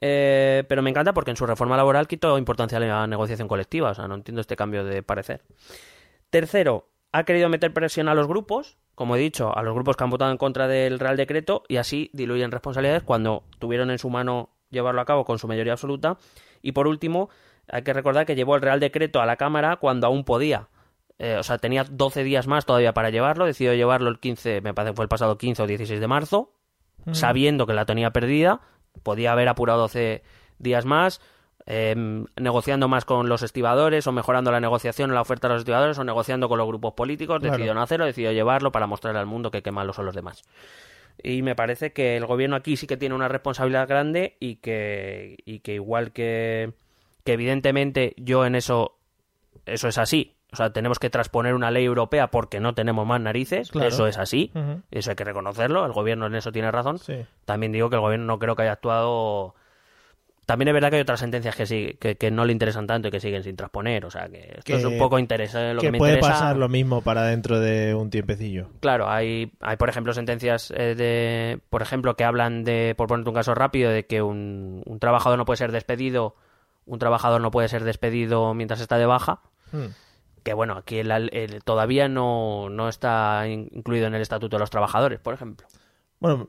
Eh, 0.00 0.64
pero 0.68 0.82
me 0.82 0.90
encanta 0.90 1.12
porque 1.12 1.32
en 1.32 1.36
su 1.36 1.46
reforma 1.46 1.76
laboral 1.76 2.06
quitó 2.06 2.38
importancia 2.38 2.78
a 2.78 2.80
la 2.80 3.06
negociación 3.06 3.48
colectiva. 3.48 3.90
O 3.90 3.94
sea, 3.94 4.06
no 4.06 4.14
entiendo 4.14 4.40
este 4.40 4.54
cambio 4.54 4.84
de 4.84 5.02
parecer. 5.02 5.42
Tercero, 6.30 6.88
ha 7.10 7.24
querido 7.24 7.48
meter 7.48 7.74
presión 7.74 8.08
a 8.08 8.14
los 8.14 8.28
grupos, 8.28 8.78
como 8.94 9.16
he 9.16 9.18
dicho, 9.18 9.56
a 9.56 9.62
los 9.62 9.74
grupos 9.74 9.96
que 9.96 10.04
han 10.04 10.10
votado 10.10 10.30
en 10.30 10.38
contra 10.38 10.68
del 10.68 11.00
Real 11.00 11.16
Decreto 11.16 11.64
y 11.66 11.78
así 11.78 12.08
diluyen 12.12 12.52
responsabilidades 12.52 13.02
cuando 13.02 13.42
tuvieron 13.58 13.90
en 13.90 13.98
su 13.98 14.10
mano 14.10 14.50
llevarlo 14.70 15.00
a 15.00 15.06
cabo 15.06 15.24
con 15.24 15.40
su 15.40 15.48
mayoría 15.48 15.72
absoluta. 15.72 16.18
Y 16.62 16.70
por 16.70 16.86
último, 16.86 17.30
hay 17.68 17.82
que 17.82 17.92
recordar 17.92 18.26
que 18.26 18.36
llevó 18.36 18.54
el 18.54 18.62
Real 18.62 18.78
Decreto 18.78 19.20
a 19.20 19.26
la 19.26 19.36
Cámara 19.36 19.76
cuando 19.76 20.06
aún 20.06 20.24
podía. 20.24 20.68
Eh, 21.22 21.36
o 21.36 21.42
sea, 21.42 21.58
tenía 21.58 21.84
12 21.84 22.24
días 22.24 22.46
más 22.46 22.64
todavía 22.64 22.94
para 22.94 23.10
llevarlo. 23.10 23.44
Decidió 23.44 23.74
llevarlo 23.74 24.08
el 24.08 24.18
15, 24.18 24.62
me 24.62 24.72
parece 24.72 24.92
que 24.92 24.96
fue 24.96 25.04
el 25.04 25.08
pasado 25.10 25.36
15 25.36 25.62
o 25.62 25.66
16 25.66 26.00
de 26.00 26.06
marzo. 26.08 26.54
sabiendo 27.12 27.66
que 27.66 27.72
la 27.74 27.84
tenía 27.86 28.10
perdida, 28.10 28.60
podía 29.02 29.32
haber 29.32 29.48
apurado 29.48 29.80
12 29.80 30.22
días 30.58 30.84
más, 30.86 31.20
eh, 31.66 31.94
negociando 32.36 32.88
más 32.88 33.04
con 33.04 33.28
los 33.28 33.42
estibadores 33.42 34.06
o 34.06 34.12
mejorando 34.12 34.50
la 34.50 34.60
negociación, 34.60 35.14
la 35.14 35.20
oferta 35.22 35.48
de 35.48 35.54
los 35.54 35.60
estibadores 35.62 35.98
o 35.98 36.04
negociando 36.04 36.48
con 36.48 36.58
los 36.58 36.66
grupos 36.66 36.92
políticos, 36.94 37.38
Claro. 37.40 37.52
decidió 37.52 37.74
no 37.74 37.82
hacerlo, 37.82 38.06
decidió 38.06 38.32
llevarlo 38.32 38.70
para 38.72 38.86
mostrarle 38.86 39.20
al 39.20 39.26
mundo 39.26 39.50
que 39.50 39.62
qué 39.62 39.70
malos 39.72 39.96
son 39.96 40.06
los 40.06 40.14
demás. 40.14 40.42
Y 41.22 41.42
me 41.42 41.54
parece 41.54 41.92
que 41.92 42.16
el 42.16 42.24
gobierno 42.26 42.56
aquí 42.56 42.76
sí 42.76 42.86
que 42.86 42.96
tiene 42.96 43.14
una 43.14 43.28
responsabilidad 43.28 43.86
grande 43.88 44.36
y 44.40 44.56
que, 44.56 45.36
y 45.44 45.60
que 45.60 45.74
igual 45.74 46.12
que, 46.12 46.72
que 47.24 47.32
evidentemente 47.34 48.14
yo 48.18 48.44
en 48.46 48.54
eso, 48.54 48.98
eso 49.66 49.88
es 49.88 49.98
así. 49.98 50.36
O 50.52 50.56
sea, 50.56 50.70
tenemos 50.72 50.98
que 50.98 51.10
transponer 51.10 51.54
una 51.54 51.70
ley 51.70 51.84
europea 51.84 52.28
porque 52.30 52.58
no 52.60 52.74
tenemos 52.74 53.06
más 53.06 53.20
narices. 53.20 53.70
Claro. 53.70 53.88
Eso 53.88 54.06
es 54.06 54.18
así. 54.18 54.52
Eso 54.90 55.10
hay 55.10 55.16
que 55.16 55.24
reconocerlo. 55.24 55.86
El 55.86 55.92
gobierno 55.92 56.26
en 56.26 56.34
eso 56.34 56.50
tiene 56.52 56.70
razón. 56.70 56.98
Sí. 56.98 57.24
También 57.44 57.72
digo 57.72 57.88
que 57.90 57.96
el 57.96 58.00
gobierno 58.02 58.26
no 58.26 58.38
creo 58.38 58.56
que 58.56 58.62
haya 58.62 58.72
actuado. 58.72 59.54
También 60.46 60.66
es 60.68 60.74
verdad 60.74 60.90
que 60.90 60.96
hay 60.96 61.02
otras 61.02 61.20
sentencias 61.20 61.54
que 61.54 61.64
sí, 61.64 61.96
que, 62.00 62.16
que 62.16 62.32
no 62.32 62.44
le 62.44 62.50
interesan 62.52 62.84
tanto 62.88 63.06
y 63.06 63.10
que 63.12 63.20
siguen 63.20 63.44
sin 63.44 63.54
transponer. 63.54 64.04
O 64.04 64.10
sea, 64.10 64.28
que 64.28 64.48
esto 64.48 64.62
Que- 64.64 64.74
es 64.78 64.84
un 64.84 64.98
poco 64.98 65.20
interesa, 65.20 65.72
lo 65.74 65.80
que, 65.80 65.86
que 65.86 65.92
me 65.92 65.98
puede 65.98 66.14
interesa. 66.14 66.32
pasar 66.40 66.56
lo 66.56 66.68
mismo 66.68 67.02
para 67.02 67.22
dentro 67.22 67.60
de 67.60 67.94
un 67.94 68.10
tiempecillo. 68.10 68.68
Claro, 68.80 69.08
hay, 69.08 69.52
hay 69.60 69.76
por 69.76 69.88
ejemplo 69.88 70.12
sentencias 70.12 70.72
eh, 70.76 70.96
de, 70.96 71.60
por 71.70 71.82
ejemplo, 71.82 72.16
que 72.16 72.24
hablan 72.24 72.64
de, 72.64 72.94
por 72.96 73.06
ponerte 73.06 73.28
un 73.30 73.36
caso 73.36 73.54
rápido, 73.54 73.92
de 73.92 74.06
que 74.06 74.22
un, 74.22 74.82
un 74.86 74.98
trabajador 74.98 75.38
no 75.38 75.44
puede 75.44 75.58
ser 75.58 75.70
despedido, 75.70 76.34
un 76.84 76.98
trabajador 76.98 77.40
no 77.40 77.52
puede 77.52 77.68
ser 77.68 77.84
despedido 77.84 78.52
mientras 78.52 78.80
está 78.80 78.98
de 78.98 79.06
baja. 79.06 79.42
Hmm. 79.70 79.86
Que 80.42 80.54
bueno, 80.54 80.74
aquí 80.74 80.98
el- 80.98 81.60
todavía 81.64 82.08
no, 82.08 82.68
no 82.70 82.88
está 82.88 83.46
in- 83.48 83.68
incluido 83.72 84.06
en 84.06 84.14
el 84.14 84.22
estatuto 84.22 84.56
de 84.56 84.60
los 84.60 84.70
trabajadores, 84.70 85.20
por 85.20 85.34
ejemplo. 85.34 85.66
Bueno, 86.18 86.48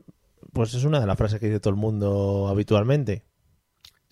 pues 0.52 0.74
es 0.74 0.84
una 0.84 1.00
de 1.00 1.06
las 1.06 1.16
frases 1.18 1.40
que 1.40 1.46
dice 1.46 1.60
todo 1.60 1.70
el 1.70 1.80
mundo 1.80 2.48
habitualmente. 2.48 3.22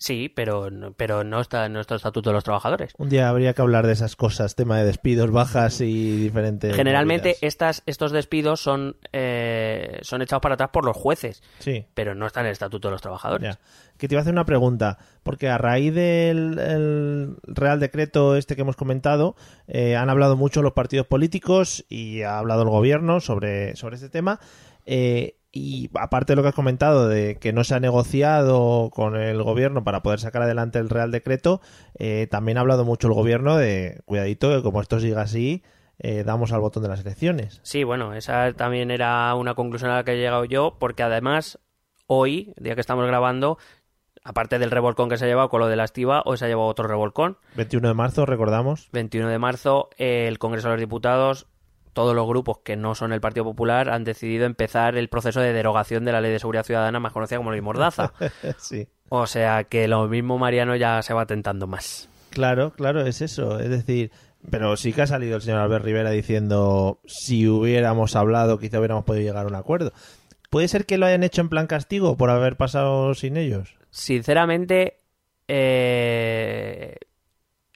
Sí, 0.03 0.29
pero, 0.35 0.71
no- 0.71 0.93
pero 0.93 1.23
no 1.23 1.39
está 1.39 1.67
en 1.67 1.73
nuestro 1.73 1.95
estatuto 1.95 2.31
de 2.31 2.33
los 2.33 2.43
trabajadores. 2.43 2.91
Un 2.97 3.09
día 3.09 3.29
habría 3.29 3.53
que 3.53 3.61
hablar 3.61 3.85
de 3.85 3.93
esas 3.93 4.15
cosas, 4.15 4.55
tema 4.55 4.79
de 4.79 4.83
despidos, 4.85 5.29
bajas 5.29 5.79
y 5.79 6.17
diferentes. 6.17 6.75
Generalmente 6.75 7.29
movidas. 7.29 7.43
estas, 7.43 7.83
estos 7.85 8.11
despidos 8.11 8.59
son, 8.61 8.95
eh, 9.13 9.99
son 10.01 10.23
echados 10.23 10.41
para 10.41 10.55
atrás 10.55 10.71
por 10.73 10.85
los 10.85 10.97
jueces, 10.97 11.43
Sí. 11.59 11.85
pero 11.93 12.15
no 12.15 12.25
está 12.25 12.39
en 12.39 12.47
el 12.47 12.51
estatuto 12.53 12.87
de 12.87 12.93
los 12.93 13.01
trabajadores. 13.01 13.55
Ya. 13.55 13.59
Que 13.99 14.07
te 14.07 14.15
iba 14.15 14.21
a 14.21 14.23
hacer 14.23 14.33
una 14.33 14.45
pregunta, 14.45 14.97
porque 15.21 15.49
a 15.49 15.59
raíz 15.59 15.93
del 15.93 16.57
el 16.57 17.35
Real 17.43 17.79
Decreto 17.79 18.35
este 18.35 18.55
que 18.55 18.63
hemos 18.63 18.75
comentado, 18.75 19.35
eh, 19.67 19.95
han 19.95 20.09
hablado 20.09 20.35
mucho 20.35 20.63
los 20.63 20.73
partidos 20.73 21.05
políticos 21.05 21.85
y 21.89 22.23
ha 22.23 22.39
hablado 22.39 22.63
el 22.63 22.69
gobierno 22.69 23.19
sobre, 23.19 23.75
sobre 23.75 23.97
este 23.97 24.09
tema. 24.09 24.39
eh, 24.87 25.35
y 25.51 25.89
aparte 25.99 26.31
de 26.31 26.37
lo 26.37 26.43
que 26.43 26.49
has 26.49 26.55
comentado 26.55 27.07
de 27.07 27.37
que 27.37 27.51
no 27.51 27.63
se 27.63 27.75
ha 27.75 27.79
negociado 27.79 28.89
con 28.89 29.15
el 29.15 29.43
gobierno 29.43 29.83
para 29.83 30.01
poder 30.01 30.19
sacar 30.19 30.41
adelante 30.41 30.79
el 30.79 30.89
Real 30.89 31.11
Decreto, 31.11 31.61
eh, 31.99 32.27
también 32.31 32.57
ha 32.57 32.61
hablado 32.61 32.85
mucho 32.85 33.07
el 33.07 33.13
gobierno 33.13 33.57
de, 33.57 34.01
cuidadito, 34.05 34.49
que 34.55 34.63
como 34.63 34.81
esto 34.81 34.99
siga 34.99 35.21
así, 35.21 35.63
eh, 35.99 36.23
damos 36.23 36.53
al 36.53 36.61
botón 36.61 36.83
de 36.83 36.89
las 36.89 37.01
elecciones. 37.01 37.59
Sí, 37.63 37.83
bueno, 37.83 38.13
esa 38.13 38.53
también 38.53 38.91
era 38.91 39.35
una 39.35 39.53
conclusión 39.53 39.91
a 39.91 39.97
la 39.97 40.03
que 40.03 40.13
he 40.13 40.17
llegado 40.17 40.45
yo, 40.45 40.77
porque 40.79 41.03
además 41.03 41.59
hoy, 42.07 42.53
día 42.57 42.75
que 42.75 42.81
estamos 42.81 43.05
grabando, 43.05 43.57
aparte 44.23 44.57
del 44.57 44.71
revolcón 44.71 45.09
que 45.09 45.17
se 45.17 45.25
ha 45.25 45.27
llevado 45.27 45.49
con 45.49 45.59
lo 45.59 45.67
de 45.67 45.75
la 45.75 45.83
estiva, 45.83 46.23
hoy 46.25 46.37
se 46.37 46.45
ha 46.45 46.47
llevado 46.47 46.67
otro 46.67 46.87
revolcón. 46.87 47.37
21 47.55 47.89
de 47.89 47.93
marzo, 47.93 48.25
recordamos. 48.25 48.89
21 48.93 49.27
de 49.27 49.39
marzo, 49.39 49.89
eh, 49.97 50.27
el 50.27 50.39
Congreso 50.39 50.69
de 50.69 50.75
los 50.75 50.79
Diputados, 50.79 51.47
todos 51.93 52.15
los 52.15 52.27
grupos 52.27 52.59
que 52.59 52.75
no 52.75 52.95
son 52.95 53.13
el 53.13 53.21
Partido 53.21 53.43
Popular 53.43 53.89
han 53.89 54.03
decidido 54.03 54.45
empezar 54.45 54.95
el 54.95 55.09
proceso 55.09 55.39
de 55.41 55.53
derogación 55.53 56.05
de 56.05 56.11
la 56.11 56.21
Ley 56.21 56.31
de 56.31 56.39
Seguridad 56.39 56.65
Ciudadana, 56.65 56.99
más 56.99 57.13
conocida 57.13 57.37
como 57.37 57.51
Ley 57.51 57.61
Mordaza. 57.61 58.13
sí. 58.57 58.87
o 59.09 59.27
sea 59.27 59.65
que 59.65 59.87
lo 59.87 60.07
mismo 60.07 60.37
Mariano 60.37 60.75
ya 60.75 61.01
se 61.01 61.13
va 61.13 61.25
tentando 61.25 61.67
más. 61.67 62.09
Claro, 62.29 62.71
claro, 62.71 63.05
es 63.05 63.21
eso. 63.21 63.59
Es 63.59 63.69
decir, 63.69 64.11
pero 64.49 64.75
sí 64.77 64.93
que 64.93 65.03
ha 65.03 65.07
salido 65.07 65.35
el 65.35 65.41
señor 65.41 65.59
Albert 65.59 65.85
Rivera 65.85 66.11
diciendo 66.11 66.99
si 67.05 67.47
hubiéramos 67.47 68.15
hablado, 68.15 68.57
quizá 68.57 68.79
hubiéramos 68.79 69.03
podido 69.03 69.25
llegar 69.25 69.45
a 69.45 69.49
un 69.49 69.55
acuerdo. 69.55 69.91
¿Puede 70.49 70.67
ser 70.67 70.85
que 70.85 70.97
lo 70.97 71.05
hayan 71.05 71.23
hecho 71.23 71.41
en 71.41 71.49
plan 71.49 71.67
castigo 71.67 72.17
por 72.17 72.29
haber 72.29 72.57
pasado 72.57 73.13
sin 73.13 73.37
ellos? 73.37 73.75
Sinceramente, 73.89 74.97
eh, 75.47 76.95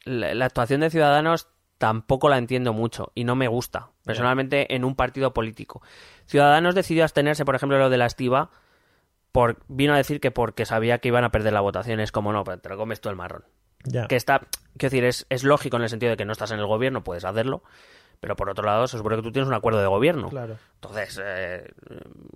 la, 0.03 0.33
la 0.33 0.45
actuación 0.45 0.81
de 0.81 0.89
Ciudadanos 0.89 1.47
tampoco 1.77 2.29
la 2.29 2.37
entiendo 2.37 2.73
mucho 2.73 3.11
y 3.15 3.23
no 3.23 3.35
me 3.35 3.47
gusta, 3.47 3.89
personalmente, 4.03 4.75
en 4.75 4.83
un 4.83 4.95
partido 4.95 5.33
político. 5.33 5.81
Ciudadanos 6.25 6.75
decidió 6.75 7.03
abstenerse, 7.03 7.45
por 7.45 7.55
ejemplo, 7.55 7.77
lo 7.77 7.89
de 7.89 7.97
la 7.97 8.05
estiva, 8.05 8.49
por, 9.31 9.57
vino 9.67 9.93
a 9.93 9.97
decir 9.97 10.19
que 10.19 10.31
porque 10.31 10.65
sabía 10.65 10.99
que 10.99 11.09
iban 11.09 11.23
a 11.23 11.31
perder 11.31 11.53
la 11.53 11.61
votación. 11.61 11.99
Es 11.99 12.11
como, 12.11 12.31
no, 12.31 12.43
pero 12.43 12.59
te 12.59 12.69
lo 12.69 12.77
comes 12.77 13.01
tú 13.01 13.09
el 13.09 13.15
marrón. 13.15 13.43
Ya. 13.83 14.07
Que 14.07 14.15
está, 14.15 14.39
quiero 14.77 14.91
decir, 14.91 15.03
es, 15.03 15.25
es 15.29 15.43
lógico 15.43 15.77
en 15.77 15.83
el 15.83 15.89
sentido 15.89 16.11
de 16.11 16.17
que 16.17 16.25
no 16.25 16.31
estás 16.31 16.51
en 16.51 16.59
el 16.59 16.65
gobierno, 16.65 17.03
puedes 17.03 17.25
hacerlo, 17.25 17.61
pero 18.19 18.35
por 18.35 18.49
otro 18.49 18.65
lado, 18.65 18.87
se 18.87 18.97
supone 18.97 19.17
que 19.17 19.21
tú 19.21 19.31
tienes 19.31 19.47
un 19.47 19.53
acuerdo 19.53 19.81
de 19.81 19.87
gobierno. 19.87 20.29
Claro. 20.29 20.57
Entonces, 20.75 21.21
eh, 21.23 21.69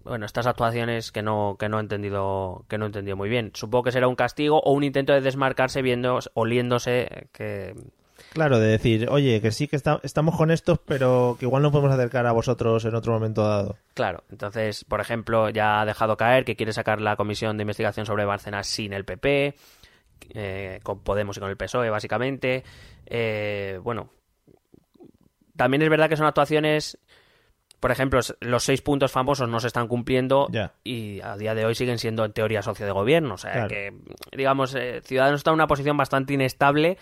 bueno, 0.03 0.25
estas 0.25 0.45
actuaciones 0.45 1.11
que 1.11 1.23
no, 1.23 1.55
que 1.57 1.69
no 1.69 1.77
he 1.77 1.81
entendido, 1.81 2.65
que 2.67 2.77
no 2.77 2.85
he 2.85 2.87
entendido 2.87 3.17
muy 3.17 3.29
bien. 3.29 3.51
Supongo 3.53 3.85
que 3.85 3.91
será 3.91 4.07
un 4.07 4.15
castigo 4.15 4.59
o 4.59 4.73
un 4.73 4.83
intento 4.83 5.13
de 5.13 5.21
desmarcarse 5.21 5.81
viendo, 5.81 6.19
oliéndose 6.33 7.29
que 7.31 7.75
Claro, 8.34 8.59
de 8.59 8.67
decir, 8.67 9.07
oye, 9.09 9.41
que 9.41 9.51
sí 9.51 9.67
que 9.67 9.75
está- 9.75 9.99
estamos 10.03 10.36
con 10.38 10.51
estos, 10.51 10.80
pero 10.80 11.36
que 11.39 11.45
igual 11.45 11.63
no 11.63 11.71
podemos 11.71 11.91
acercar 11.93 12.25
a 12.27 12.32
vosotros 12.32 12.86
en 12.86 12.93
otro 12.95 13.13
momento 13.13 13.47
dado. 13.47 13.77
Claro, 13.95 14.23
entonces, 14.30 14.84
por 14.86 15.01
ejemplo, 15.01 15.49
ya 15.49 15.82
ha 15.82 15.86
dejado 15.86 16.15
caer 16.15 16.45
que 16.45 16.55
quiere 16.55 16.71
sacar 16.73 17.01
la 17.01 17.15
comisión 17.15 17.57
de 17.57 17.63
investigación 17.63 18.05
sobre 18.05 18.25
Bárcenas 18.25 18.67
sin 18.67 18.93
el 18.93 19.03
PP, 19.05 19.55
eh, 20.36 20.80
con 20.84 20.99
Podemos 20.99 21.38
y 21.38 21.39
con 21.39 21.49
el 21.49 21.57
PSOE, 21.57 21.89
básicamente. 21.89 22.63
Eh, 23.07 23.80
bueno, 23.84 24.09
también 25.55 25.82
es 25.82 25.89
verdad 25.89 26.07
que 26.09 26.17
son 26.17 26.25
actuaciones, 26.27 26.97
por 27.80 27.91
ejemplo, 27.91 28.19
los 28.41 28.63
seis 28.63 28.82
puntos 28.82 29.11
famosos 29.11 29.49
no 29.49 29.59
se 29.59 29.67
están 29.67 29.88
cumpliendo 29.88 30.47
y 30.84 31.21
a 31.21 31.36
día 31.38 31.55
de 31.55 31.65
hoy 31.65 31.75
siguen 31.75 31.97
siendo 31.97 32.25
en 32.25 32.34
teoría 32.34 32.61
socio 32.61 32.86
de 32.86 32.91
gobierno. 32.91 33.36
O 33.36 33.38
sea 33.38 33.53
Claro. 33.53 33.67
que, 33.69 33.93
digamos, 34.36 34.75
eh, 34.75 35.01
Ciudadanos 35.03 35.39
está 35.39 35.49
en 35.51 35.55
una 35.55 35.67
posición 35.67 35.97
bastante 35.97 36.34
inestable 36.34 36.97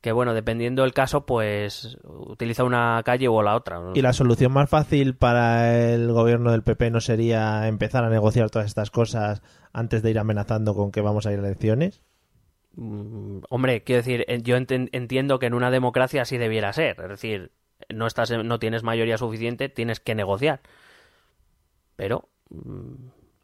que, 0.00 0.12
bueno, 0.12 0.32
dependiendo 0.32 0.82
del 0.82 0.94
caso, 0.94 1.26
pues 1.26 1.98
utiliza 2.04 2.64
una 2.64 3.02
calle 3.04 3.28
o 3.28 3.42
la 3.42 3.54
otra. 3.54 3.80
¿Y 3.94 4.02
la 4.02 4.12
solución 4.12 4.52
más 4.52 4.70
fácil 4.70 5.14
para 5.14 5.92
el 5.92 6.12
gobierno 6.12 6.52
del 6.52 6.62
PP 6.62 6.90
no 6.90 7.00
sería 7.00 7.68
empezar 7.68 8.04
a 8.04 8.10
negociar 8.10 8.50
todas 8.50 8.66
estas 8.66 8.90
cosas 8.90 9.42
antes 9.72 10.02
de 10.02 10.10
ir 10.10 10.18
amenazando 10.18 10.74
con 10.74 10.90
que 10.90 11.02
vamos 11.02 11.26
a 11.26 11.32
ir 11.32 11.38
a 11.38 11.42
elecciones? 11.42 12.02
Mm, 12.76 13.40
Hombre, 13.50 13.82
quiero 13.82 14.02
decir, 14.02 14.24
yo 14.42 14.56
entiendo 14.56 15.38
que 15.38 15.46
en 15.46 15.54
una 15.54 15.70
democracia 15.70 16.22
así 16.22 16.38
debiera 16.38 16.72
ser. 16.72 16.98
Es 17.00 17.08
decir, 17.08 17.52
no 17.92 18.06
estás, 18.06 18.30
no 18.30 18.58
tienes 18.58 18.82
mayoría 18.82 19.18
suficiente, 19.18 19.68
tienes 19.68 20.00
que 20.00 20.14
negociar. 20.14 20.60
Pero 21.96 22.28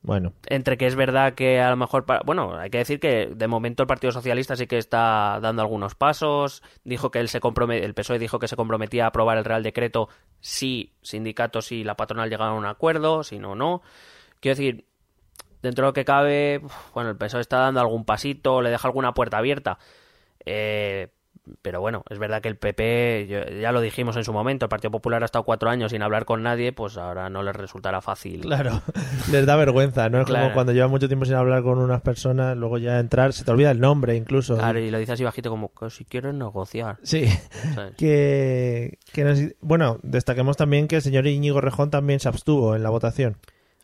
Bueno, 0.06 0.34
entre 0.46 0.78
que 0.78 0.86
es 0.86 0.94
verdad 0.94 1.34
que 1.34 1.58
a 1.58 1.68
lo 1.68 1.76
mejor, 1.76 2.04
bueno, 2.24 2.56
hay 2.56 2.70
que 2.70 2.78
decir 2.78 3.00
que 3.00 3.26
de 3.26 3.48
momento 3.48 3.82
el 3.82 3.88
Partido 3.88 4.12
Socialista 4.12 4.54
sí 4.54 4.68
que 4.68 4.78
está 4.78 5.40
dando 5.42 5.62
algunos 5.62 5.96
pasos. 5.96 6.62
Dijo 6.84 7.10
que 7.10 7.18
él 7.18 7.28
se 7.28 7.40
compromete, 7.40 7.84
el 7.84 7.92
PSOE 7.92 8.20
dijo 8.20 8.38
que 8.38 8.46
se 8.46 8.54
comprometía 8.54 9.02
a 9.02 9.08
aprobar 9.08 9.36
el 9.36 9.44
Real 9.44 9.64
Decreto 9.64 10.08
si 10.38 10.92
sindicatos 11.02 11.72
y 11.72 11.82
la 11.82 11.96
patronal 11.96 12.30
llegaban 12.30 12.54
a 12.54 12.56
un 12.56 12.66
acuerdo, 12.66 13.24
si 13.24 13.40
no, 13.40 13.56
no. 13.56 13.82
Quiero 14.38 14.54
decir, 14.54 14.86
dentro 15.60 15.82
de 15.82 15.88
lo 15.88 15.92
que 15.92 16.04
cabe, 16.04 16.62
bueno, 16.94 17.10
el 17.10 17.16
PSOE 17.16 17.40
está 17.40 17.58
dando 17.58 17.80
algún 17.80 18.04
pasito, 18.04 18.62
le 18.62 18.70
deja 18.70 18.86
alguna 18.86 19.12
puerta 19.12 19.38
abierta. 19.38 19.80
Eh, 20.44 21.08
pero 21.62 21.80
bueno, 21.80 22.02
es 22.10 22.18
verdad 22.18 22.40
que 22.42 22.48
el 22.48 22.56
PP, 22.56 23.58
ya 23.60 23.72
lo 23.72 23.80
dijimos 23.80 24.16
en 24.16 24.24
su 24.24 24.32
momento, 24.32 24.64
el 24.64 24.68
Partido 24.68 24.90
Popular 24.90 25.22
ha 25.22 25.26
estado 25.26 25.44
cuatro 25.44 25.70
años 25.70 25.92
sin 25.92 26.02
hablar 26.02 26.24
con 26.24 26.42
nadie, 26.42 26.72
pues 26.72 26.96
ahora 26.96 27.30
no 27.30 27.42
les 27.42 27.54
resultará 27.54 28.00
fácil. 28.00 28.40
claro, 28.40 28.82
les 29.30 29.46
da 29.46 29.56
vergüenza, 29.56 30.08
¿no? 30.08 30.20
Es 30.20 30.26
como 30.26 30.52
cuando 30.52 30.72
llevas 30.72 30.90
mucho 30.90 31.06
tiempo 31.08 31.24
sin 31.24 31.34
hablar 31.34 31.62
con 31.62 31.78
unas 31.78 32.00
personas, 32.02 32.56
luego 32.56 32.78
ya 32.78 32.98
entrar, 32.98 33.32
se 33.32 33.44
te 33.44 33.50
olvida 33.50 33.70
el 33.70 33.80
nombre 33.80 34.16
incluso. 34.16 34.56
Claro, 34.56 34.78
y 34.78 34.90
lo 34.90 34.98
dices 34.98 35.14
así 35.14 35.24
bajito 35.24 35.50
como 35.50 35.72
que 35.72 35.90
si 35.90 36.04
quieres 36.04 36.34
negociar. 36.34 36.96
Sí, 37.02 37.26
¿sabes? 37.74 37.94
que, 37.96 38.98
que 39.12 39.24
nos- 39.24 39.40
bueno, 39.60 39.98
destaquemos 40.02 40.56
también 40.56 40.88
que 40.88 40.96
el 40.96 41.02
señor 41.02 41.26
Íñigo 41.26 41.60
Rejón 41.60 41.90
también 41.90 42.20
se 42.20 42.28
abstuvo 42.28 42.74
en 42.76 42.82
la 42.82 42.90
votación. 42.90 43.36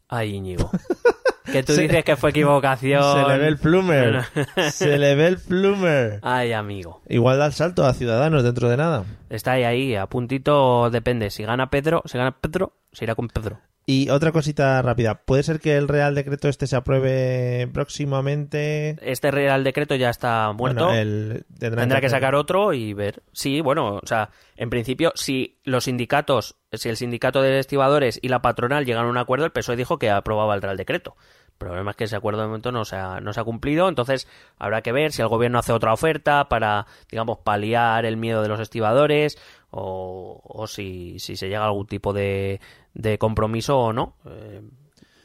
Ay, 0.08 0.34
Íñigo. 0.34 0.70
que 1.50 1.62
tú 1.62 1.72
dices 1.76 2.04
que 2.04 2.16
fue 2.16 2.30
equivocación. 2.30 3.02
Se 3.02 3.28
le 3.28 3.38
ve 3.38 3.48
el 3.48 3.58
plumer, 3.58 4.24
se 4.70 4.98
le 4.98 5.14
ve 5.14 5.26
el 5.28 5.38
plumer. 5.38 6.20
Ay, 6.22 6.52
amigo. 6.52 7.02
Igual 7.08 7.38
da 7.38 7.46
el 7.46 7.52
salto 7.52 7.84
a 7.84 7.94
Ciudadanos 7.94 8.42
dentro 8.42 8.68
de 8.68 8.76
nada. 8.76 9.04
Está 9.30 9.52
ahí, 9.52 9.64
ahí, 9.64 9.94
a 9.94 10.06
puntito 10.06 10.90
depende. 10.90 11.30
Si 11.30 11.42
gana 11.44 11.70
Pedro, 11.70 12.02
si 12.06 12.18
gana 12.18 12.32
Pedro, 12.32 12.74
se 12.92 13.04
irá 13.04 13.14
con 13.14 13.28
Pedro. 13.28 13.60
Y 13.84 14.10
otra 14.10 14.30
cosita 14.30 14.80
rápida. 14.80 15.16
¿Puede 15.24 15.42
ser 15.42 15.58
que 15.58 15.76
el 15.76 15.88
Real 15.88 16.14
Decreto 16.14 16.48
este 16.48 16.68
se 16.68 16.76
apruebe 16.76 17.68
próximamente? 17.72 18.96
Este 19.02 19.30
Real 19.30 19.64
Decreto 19.64 19.94
ya 19.96 20.10
está 20.10 20.52
muerto. 20.52 20.86
Bueno, 20.86 20.98
el- 21.00 21.44
Tendrá 21.58 22.00
que 22.00 22.08
sacar 22.08 22.34
otro 22.34 22.72
y 22.72 22.94
ver. 22.94 23.22
Sí, 23.32 23.60
bueno, 23.60 23.96
o 24.02 24.06
sea, 24.06 24.30
en 24.56 24.70
principio, 24.70 25.12
si 25.16 25.58
los 25.64 25.84
sindicatos, 25.84 26.56
si 26.72 26.88
el 26.88 26.96
sindicato 26.96 27.42
de 27.42 27.58
estibadores 27.58 28.18
y 28.22 28.28
la 28.28 28.40
patronal 28.42 28.84
llegan 28.84 29.06
a 29.06 29.10
un 29.10 29.18
acuerdo, 29.18 29.44
el 29.46 29.52
PSOE 29.52 29.76
dijo 29.76 29.98
que 29.98 30.10
aprobaba 30.10 30.54
el 30.54 30.62
Real 30.62 30.76
Decreto. 30.76 31.16
El 31.48 31.68
problema 31.68 31.90
es 31.92 31.96
que 31.96 32.04
ese 32.04 32.16
acuerdo 32.16 32.40
de 32.40 32.46
momento 32.48 32.72
no 32.72 32.84
se 32.84 32.96
ha, 32.96 33.20
no 33.20 33.32
se 33.32 33.40
ha 33.40 33.44
cumplido, 33.44 33.88
entonces 33.88 34.26
habrá 34.58 34.82
que 34.82 34.90
ver 34.90 35.12
si 35.12 35.22
el 35.22 35.28
gobierno 35.28 35.60
hace 35.60 35.72
otra 35.72 35.92
oferta 35.92 36.48
para, 36.48 36.86
digamos, 37.08 37.38
paliar 37.38 38.04
el 38.04 38.16
miedo 38.16 38.42
de 38.42 38.48
los 38.48 38.58
estibadores 38.58 39.38
o, 39.70 40.40
o 40.44 40.66
si, 40.66 41.18
si 41.20 41.36
se 41.36 41.46
llega 41.48 41.62
a 41.62 41.66
algún 41.66 41.86
tipo 41.86 42.12
de, 42.12 42.60
de 42.94 43.18
compromiso 43.18 43.78
o 43.78 43.92
no. 43.92 44.16
Eh, 44.26 44.62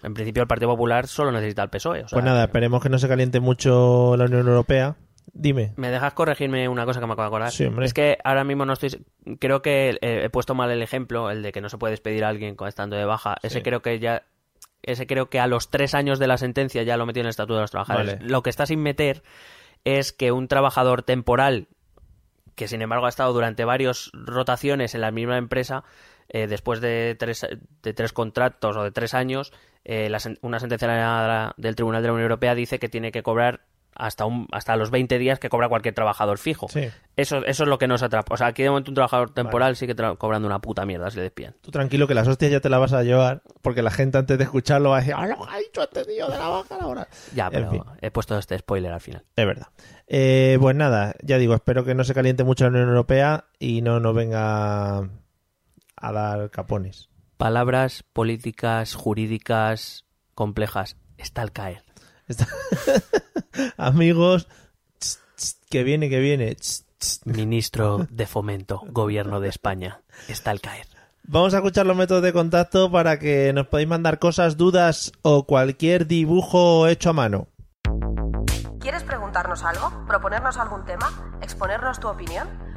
en 0.03 0.13
principio 0.13 0.41
el 0.41 0.47
Partido 0.47 0.69
Popular 0.69 1.07
solo 1.07 1.31
necesita 1.31 1.63
el 1.63 1.69
PSOE. 1.69 2.03
o 2.03 2.07
sea, 2.07 2.15
Pues 2.15 2.25
nada, 2.25 2.45
esperemos 2.45 2.81
que 2.81 2.89
no 2.89 2.97
se 2.99 3.07
caliente 3.07 3.39
mucho 3.39 4.15
la 4.17 4.25
Unión 4.25 4.47
Europea. 4.47 4.95
Dime. 5.33 5.73
¿Me 5.75 5.91
dejas 5.91 6.13
corregirme 6.13 6.67
una 6.69 6.85
cosa 6.85 6.99
que 6.99 7.05
me 7.05 7.13
acabo 7.13 7.23
de 7.23 7.35
acordar? 7.35 7.51
Sí, 7.51 7.65
hombre. 7.65 7.85
Es 7.85 7.93
que 7.93 8.17
ahora 8.23 8.43
mismo 8.43 8.65
no 8.65 8.73
estoy... 8.73 9.05
Creo 9.39 9.61
que 9.61 9.97
eh, 10.01 10.23
he 10.23 10.29
puesto 10.29 10.55
mal 10.55 10.71
el 10.71 10.81
ejemplo, 10.81 11.29
el 11.29 11.43
de 11.43 11.51
que 11.51 11.61
no 11.61 11.69
se 11.69 11.77
puede 11.77 11.91
despedir 11.91 12.23
a 12.23 12.29
alguien 12.29 12.55
con 12.55 12.67
estando 12.67 12.95
de 12.95 13.05
baja. 13.05 13.35
Ese 13.43 13.61
creo 13.61 13.81
que 13.81 13.99
ya... 13.99 14.23
Ese 14.83 15.05
creo 15.05 15.29
que 15.29 15.39
a 15.39 15.47
los 15.47 15.69
tres 15.69 15.95
años 15.95 16.17
de 16.17 16.27
la 16.27 16.37
sentencia 16.37 16.83
ya 16.83 16.95
lo 16.95 17.05
metió 17.05 17.19
en 17.21 17.25
el 17.25 17.31
Estatuto 17.31 17.55
de 17.55 17.61
los 17.61 17.71
Trabajadores. 17.71 18.19
Vale. 18.19 18.29
Lo 18.29 18.41
que 18.41 18.49
está 18.49 18.65
sin 18.65 18.81
meter 18.81 19.21
es 19.83 20.13
que 20.13 20.31
un 20.31 20.47
trabajador 20.47 21.03
temporal, 21.03 21.67
que 22.55 22.67
sin 22.67 22.81
embargo 22.81 23.05
ha 23.05 23.09
estado 23.09 23.33
durante 23.33 23.65
varias 23.65 24.11
rotaciones 24.13 24.95
en 24.95 25.01
la 25.01 25.11
misma 25.11 25.37
empresa, 25.37 25.83
eh, 26.29 26.47
después 26.47 26.81
de 26.81 27.15
tres, 27.17 27.45
de 27.83 27.93
tres 27.93 28.13
contratos 28.13 28.75
o 28.77 28.83
de 28.83 28.91
tres 28.91 29.13
años, 29.13 29.51
eh, 29.83 30.09
la 30.09 30.19
una 30.41 30.59
sentencia 30.59 31.53
del 31.57 31.75
Tribunal 31.75 32.01
de 32.01 32.07
la 32.07 32.13
Unión 32.13 32.23
Europea 32.25 32.55
dice 32.55 32.79
que 32.79 32.89
tiene 32.89 33.11
que 33.11 33.23
cobrar 33.23 33.61
hasta, 33.99 34.25
un, 34.25 34.47
hasta 34.51 34.75
los 34.75 34.91
20 34.91 35.17
días 35.17 35.39
que 35.39 35.49
cobra 35.49 35.69
cualquier 35.69 35.95
trabajador 35.95 36.37
fijo. 36.37 36.67
Sí. 36.69 36.87
Eso, 37.15 37.37
eso 37.45 37.63
es 37.63 37.67
lo 37.69 37.79
que 37.79 37.87
nos 37.87 38.03
atrapa. 38.03 38.35
O 38.35 38.37
sea, 38.37 38.45
aquí 38.45 38.61
de 38.61 38.69
momento 38.69 38.91
un 38.91 38.95
trabajador 38.95 39.33
temporal 39.33 39.75
sigue 39.75 39.95
tra- 39.95 40.15
cobrando 40.19 40.47
una 40.47 40.59
puta 40.59 40.85
mierda 40.85 41.09
si 41.09 41.17
le 41.17 41.23
despiden. 41.23 41.55
Tú 41.61 41.71
tranquilo 41.71 42.05
que 42.07 42.13
las 42.13 42.27
hostias 42.27 42.51
ya 42.51 42.59
te 42.59 42.69
las 42.69 42.79
vas 42.79 42.93
a 42.93 43.01
llevar, 43.01 43.41
porque 43.63 43.81
la 43.81 43.89
gente 43.89 44.19
antes 44.19 44.37
de 44.37 44.43
escucharlo 44.43 44.91
va 44.91 44.97
a 44.97 44.99
decir, 44.99 45.15
¡ah, 45.17 45.25
lo 45.25 45.49
ha 45.49 45.57
dicho 45.57 45.81
este 45.81 46.05
tío 46.05 46.27
de 46.27 46.37
la 46.37 46.47
baja 46.47 46.75
ahora! 46.79 47.07
Ya, 47.33 47.45
En 47.45 47.51
pero 47.53 47.71
fin. 47.71 47.83
he 47.99 48.11
puesto 48.11 48.37
este 48.37 48.59
spoiler 48.59 48.91
al 48.91 49.01
final. 49.01 49.23
Es 49.35 49.45
verdad. 49.47 49.67
Eh, 50.07 50.57
pues 50.61 50.75
nada, 50.75 51.15
ya 51.23 51.39
digo, 51.39 51.55
espero 51.55 51.83
que 51.83 51.95
no 51.95 52.03
se 52.03 52.13
caliente 52.13 52.43
mucho 52.43 52.65
la 52.65 52.69
Unión 52.71 52.89
Europea 52.89 53.45
y 53.57 53.81
no 53.81 53.99
nos 53.99 54.13
venga 54.13 55.09
a 55.97 56.11
dar 56.11 56.49
capones. 56.51 57.09
Palabras 57.37 58.03
políticas, 58.13 58.93
jurídicas, 58.95 60.05
complejas. 60.33 60.95
Está 61.17 61.41
al 61.41 61.51
caer. 61.51 61.83
Está- 62.27 62.47
Amigos, 63.77 64.47
tss, 64.99 65.19
tss, 65.35 65.59
que 65.69 65.83
viene, 65.83 66.09
que 66.09 66.19
viene. 66.19 66.55
tss, 66.55 66.85
tss. 66.97 67.25
Ministro 67.25 68.07
de 68.09 68.25
Fomento, 68.27 68.81
Gobierno 68.87 69.39
de 69.39 69.49
España. 69.49 70.01
Está 70.27 70.51
al 70.51 70.61
caer. 70.61 70.87
Vamos 71.23 71.53
a 71.53 71.57
escuchar 71.57 71.85
los 71.85 71.97
métodos 71.97 72.23
de 72.23 72.31
contacto 72.33 72.89
para 72.91 73.19
que 73.19 73.51
nos 73.53 73.67
podáis 73.67 73.87
mandar 73.87 74.17
cosas, 74.17 74.55
dudas 74.57 75.11
o 75.23 75.45
cualquier 75.45 76.07
dibujo 76.07 76.87
hecho 76.87 77.09
a 77.09 77.13
mano. 77.13 77.49
¿Quieres 78.79 79.03
preguntarnos 79.03 79.63
algo? 79.63 80.05
¿Proponernos 80.07 80.57
algún 80.57 80.85
tema? 80.85 81.37
¿Exponernos 81.41 81.99
tu 81.99 82.07
opinión? 82.07 82.47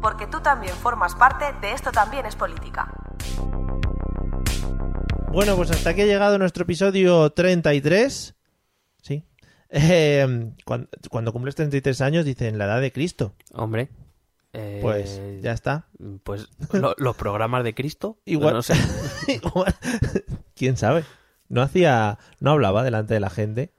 porque 0.00 0.26
tú 0.26 0.40
también 0.40 0.74
formas 0.74 1.14
parte 1.14 1.44
de 1.60 1.72
Esto 1.72 1.90
también 1.92 2.26
es 2.26 2.36
política. 2.36 2.92
Bueno, 5.32 5.56
pues 5.56 5.70
hasta 5.70 5.90
aquí 5.90 6.00
ha 6.02 6.06
llegado 6.06 6.38
nuestro 6.38 6.62
episodio 6.64 7.30
33. 7.30 8.34
Sí. 9.02 9.24
Eh, 9.70 10.54
cuando, 10.64 10.88
cuando 11.10 11.30
cumples 11.30 11.54
33 11.54 12.00
años 12.00 12.24
dicen 12.24 12.56
la 12.56 12.64
edad 12.64 12.80
de 12.80 12.90
Cristo. 12.90 13.34
Hombre. 13.52 13.90
eh, 14.54 14.78
Pues 14.80 15.20
ya 15.42 15.52
está. 15.52 15.88
Pues 16.24 16.48
lo- 16.72 16.94
los 16.96 17.14
programas 17.16 17.64
de 17.64 17.74
Cristo. 17.74 18.18
Igual. 18.24 18.54
No 18.54 18.62
sé. 18.62 18.72
Igual. 19.28 19.74
¿Quién 20.56 20.78
sabe? 20.78 21.04
No 21.50 21.60
hacía, 21.60 22.18
no 22.40 22.52
hablaba 22.52 22.82
delante 22.82 23.12
de 23.12 23.20
la 23.20 23.28
gente. 23.28 23.74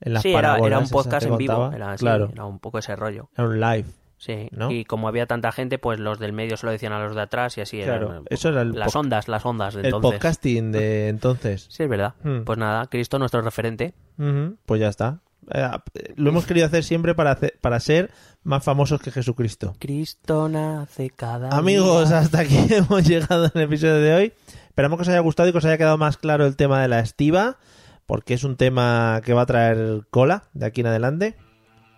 En 0.00 0.12
las 0.12 0.22
sí, 0.22 0.34
era, 0.34 0.56
un 0.58 0.88
podcast 0.90 1.24
en 1.26 1.38
vivo. 1.38 1.54
contaba. 1.54 1.76
Era, 1.76 1.92
así, 1.92 2.02
claro, 2.04 2.28
era 2.30 2.44
un 2.44 2.58
poco 2.58 2.76
ese 2.78 2.94
rollo. 2.94 3.30
era 3.34 3.48
un 3.48 3.58
live. 3.58 3.88
Sí. 4.24 4.46
¿No? 4.52 4.70
Y 4.70 4.84
como 4.84 5.08
había 5.08 5.26
tanta 5.26 5.50
gente, 5.50 5.80
pues 5.80 5.98
los 5.98 6.20
del 6.20 6.32
medio 6.32 6.56
se 6.56 6.64
lo 6.64 6.70
decían 6.70 6.92
a 6.92 7.02
los 7.02 7.16
de 7.16 7.22
atrás 7.22 7.58
y 7.58 7.60
así 7.60 7.82
Claro, 7.82 8.10
eran, 8.12 8.22
eh, 8.22 8.26
eso 8.30 8.50
era 8.50 8.62
el 8.62 8.70
las 8.70 8.94
ondas, 8.94 9.26
las 9.26 9.44
ondas 9.44 9.74
de 9.74 9.80
El 9.80 9.86
entonces. 9.86 10.12
podcasting 10.12 10.70
de 10.70 11.08
entonces. 11.08 11.66
Sí, 11.68 11.82
es 11.82 11.88
verdad. 11.88 12.14
Hmm. 12.22 12.42
Pues 12.44 12.56
nada, 12.56 12.86
Cristo 12.86 13.18
nuestro 13.18 13.42
referente. 13.42 13.94
Ujú, 14.18 14.56
Pues 14.64 14.80
ya 14.80 14.86
está. 14.88 15.18
Eh, 15.52 15.68
lo 16.14 16.30
hemos 16.30 16.46
querido 16.46 16.66
hacer 16.66 16.84
siempre 16.84 17.16
para, 17.16 17.32
hacer- 17.32 17.58
para 17.60 17.80
ser 17.80 18.12
más 18.44 18.62
famosos 18.62 19.00
que 19.00 19.10
Jesucristo. 19.10 19.74
Cristo 19.80 20.48
nace 20.48 21.10
cada 21.10 21.48
Amigos, 21.48 22.10
día. 22.10 22.18
hasta 22.20 22.38
aquí 22.42 22.56
hemos 22.70 23.04
llegado 23.04 23.46
en 23.46 23.50
el 23.54 23.62
episodio 23.62 23.96
de 23.96 24.14
hoy. 24.14 24.32
Esperamos 24.68 24.98
que 24.98 25.02
os 25.02 25.08
haya 25.08 25.18
gustado 25.18 25.48
y 25.48 25.52
que 25.52 25.58
os 25.58 25.64
haya 25.64 25.78
quedado 25.78 25.98
más 25.98 26.16
claro 26.16 26.46
el 26.46 26.54
tema 26.54 26.80
de 26.80 26.86
la 26.86 27.00
estiva, 27.00 27.58
porque 28.06 28.34
es 28.34 28.44
un 28.44 28.56
tema 28.56 29.20
que 29.24 29.34
va 29.34 29.42
a 29.42 29.46
traer 29.46 30.02
cola 30.10 30.44
de 30.54 30.66
aquí 30.66 30.82
en 30.82 30.86
adelante. 30.86 31.34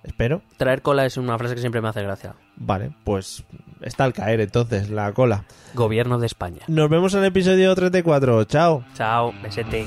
Espero. 0.05 0.43
Traer 0.57 0.83
cola 0.83 1.07
es 1.07 1.17
una 1.17 1.39
frase 1.39 1.55
que 1.55 1.61
siempre 1.61 1.81
me 1.81 1.89
hace 1.89 2.03
gracia. 2.03 2.35
Vale, 2.57 2.93
pues 3.05 3.45
está 3.81 4.05
al 4.05 4.13
caer 4.13 4.41
entonces 4.41 4.91
la 4.91 5.13
cola. 5.13 5.45
Gobierno 5.75 6.19
de 6.19 6.27
España. 6.27 6.61
Nos 6.69 6.89
vemos 6.89 7.15
en 7.15 7.21
el 7.21 7.27
episodio 7.27 7.75
34. 7.75 8.45
Chao. 8.45 8.85
Chao, 8.95 9.33
besete. 9.43 9.87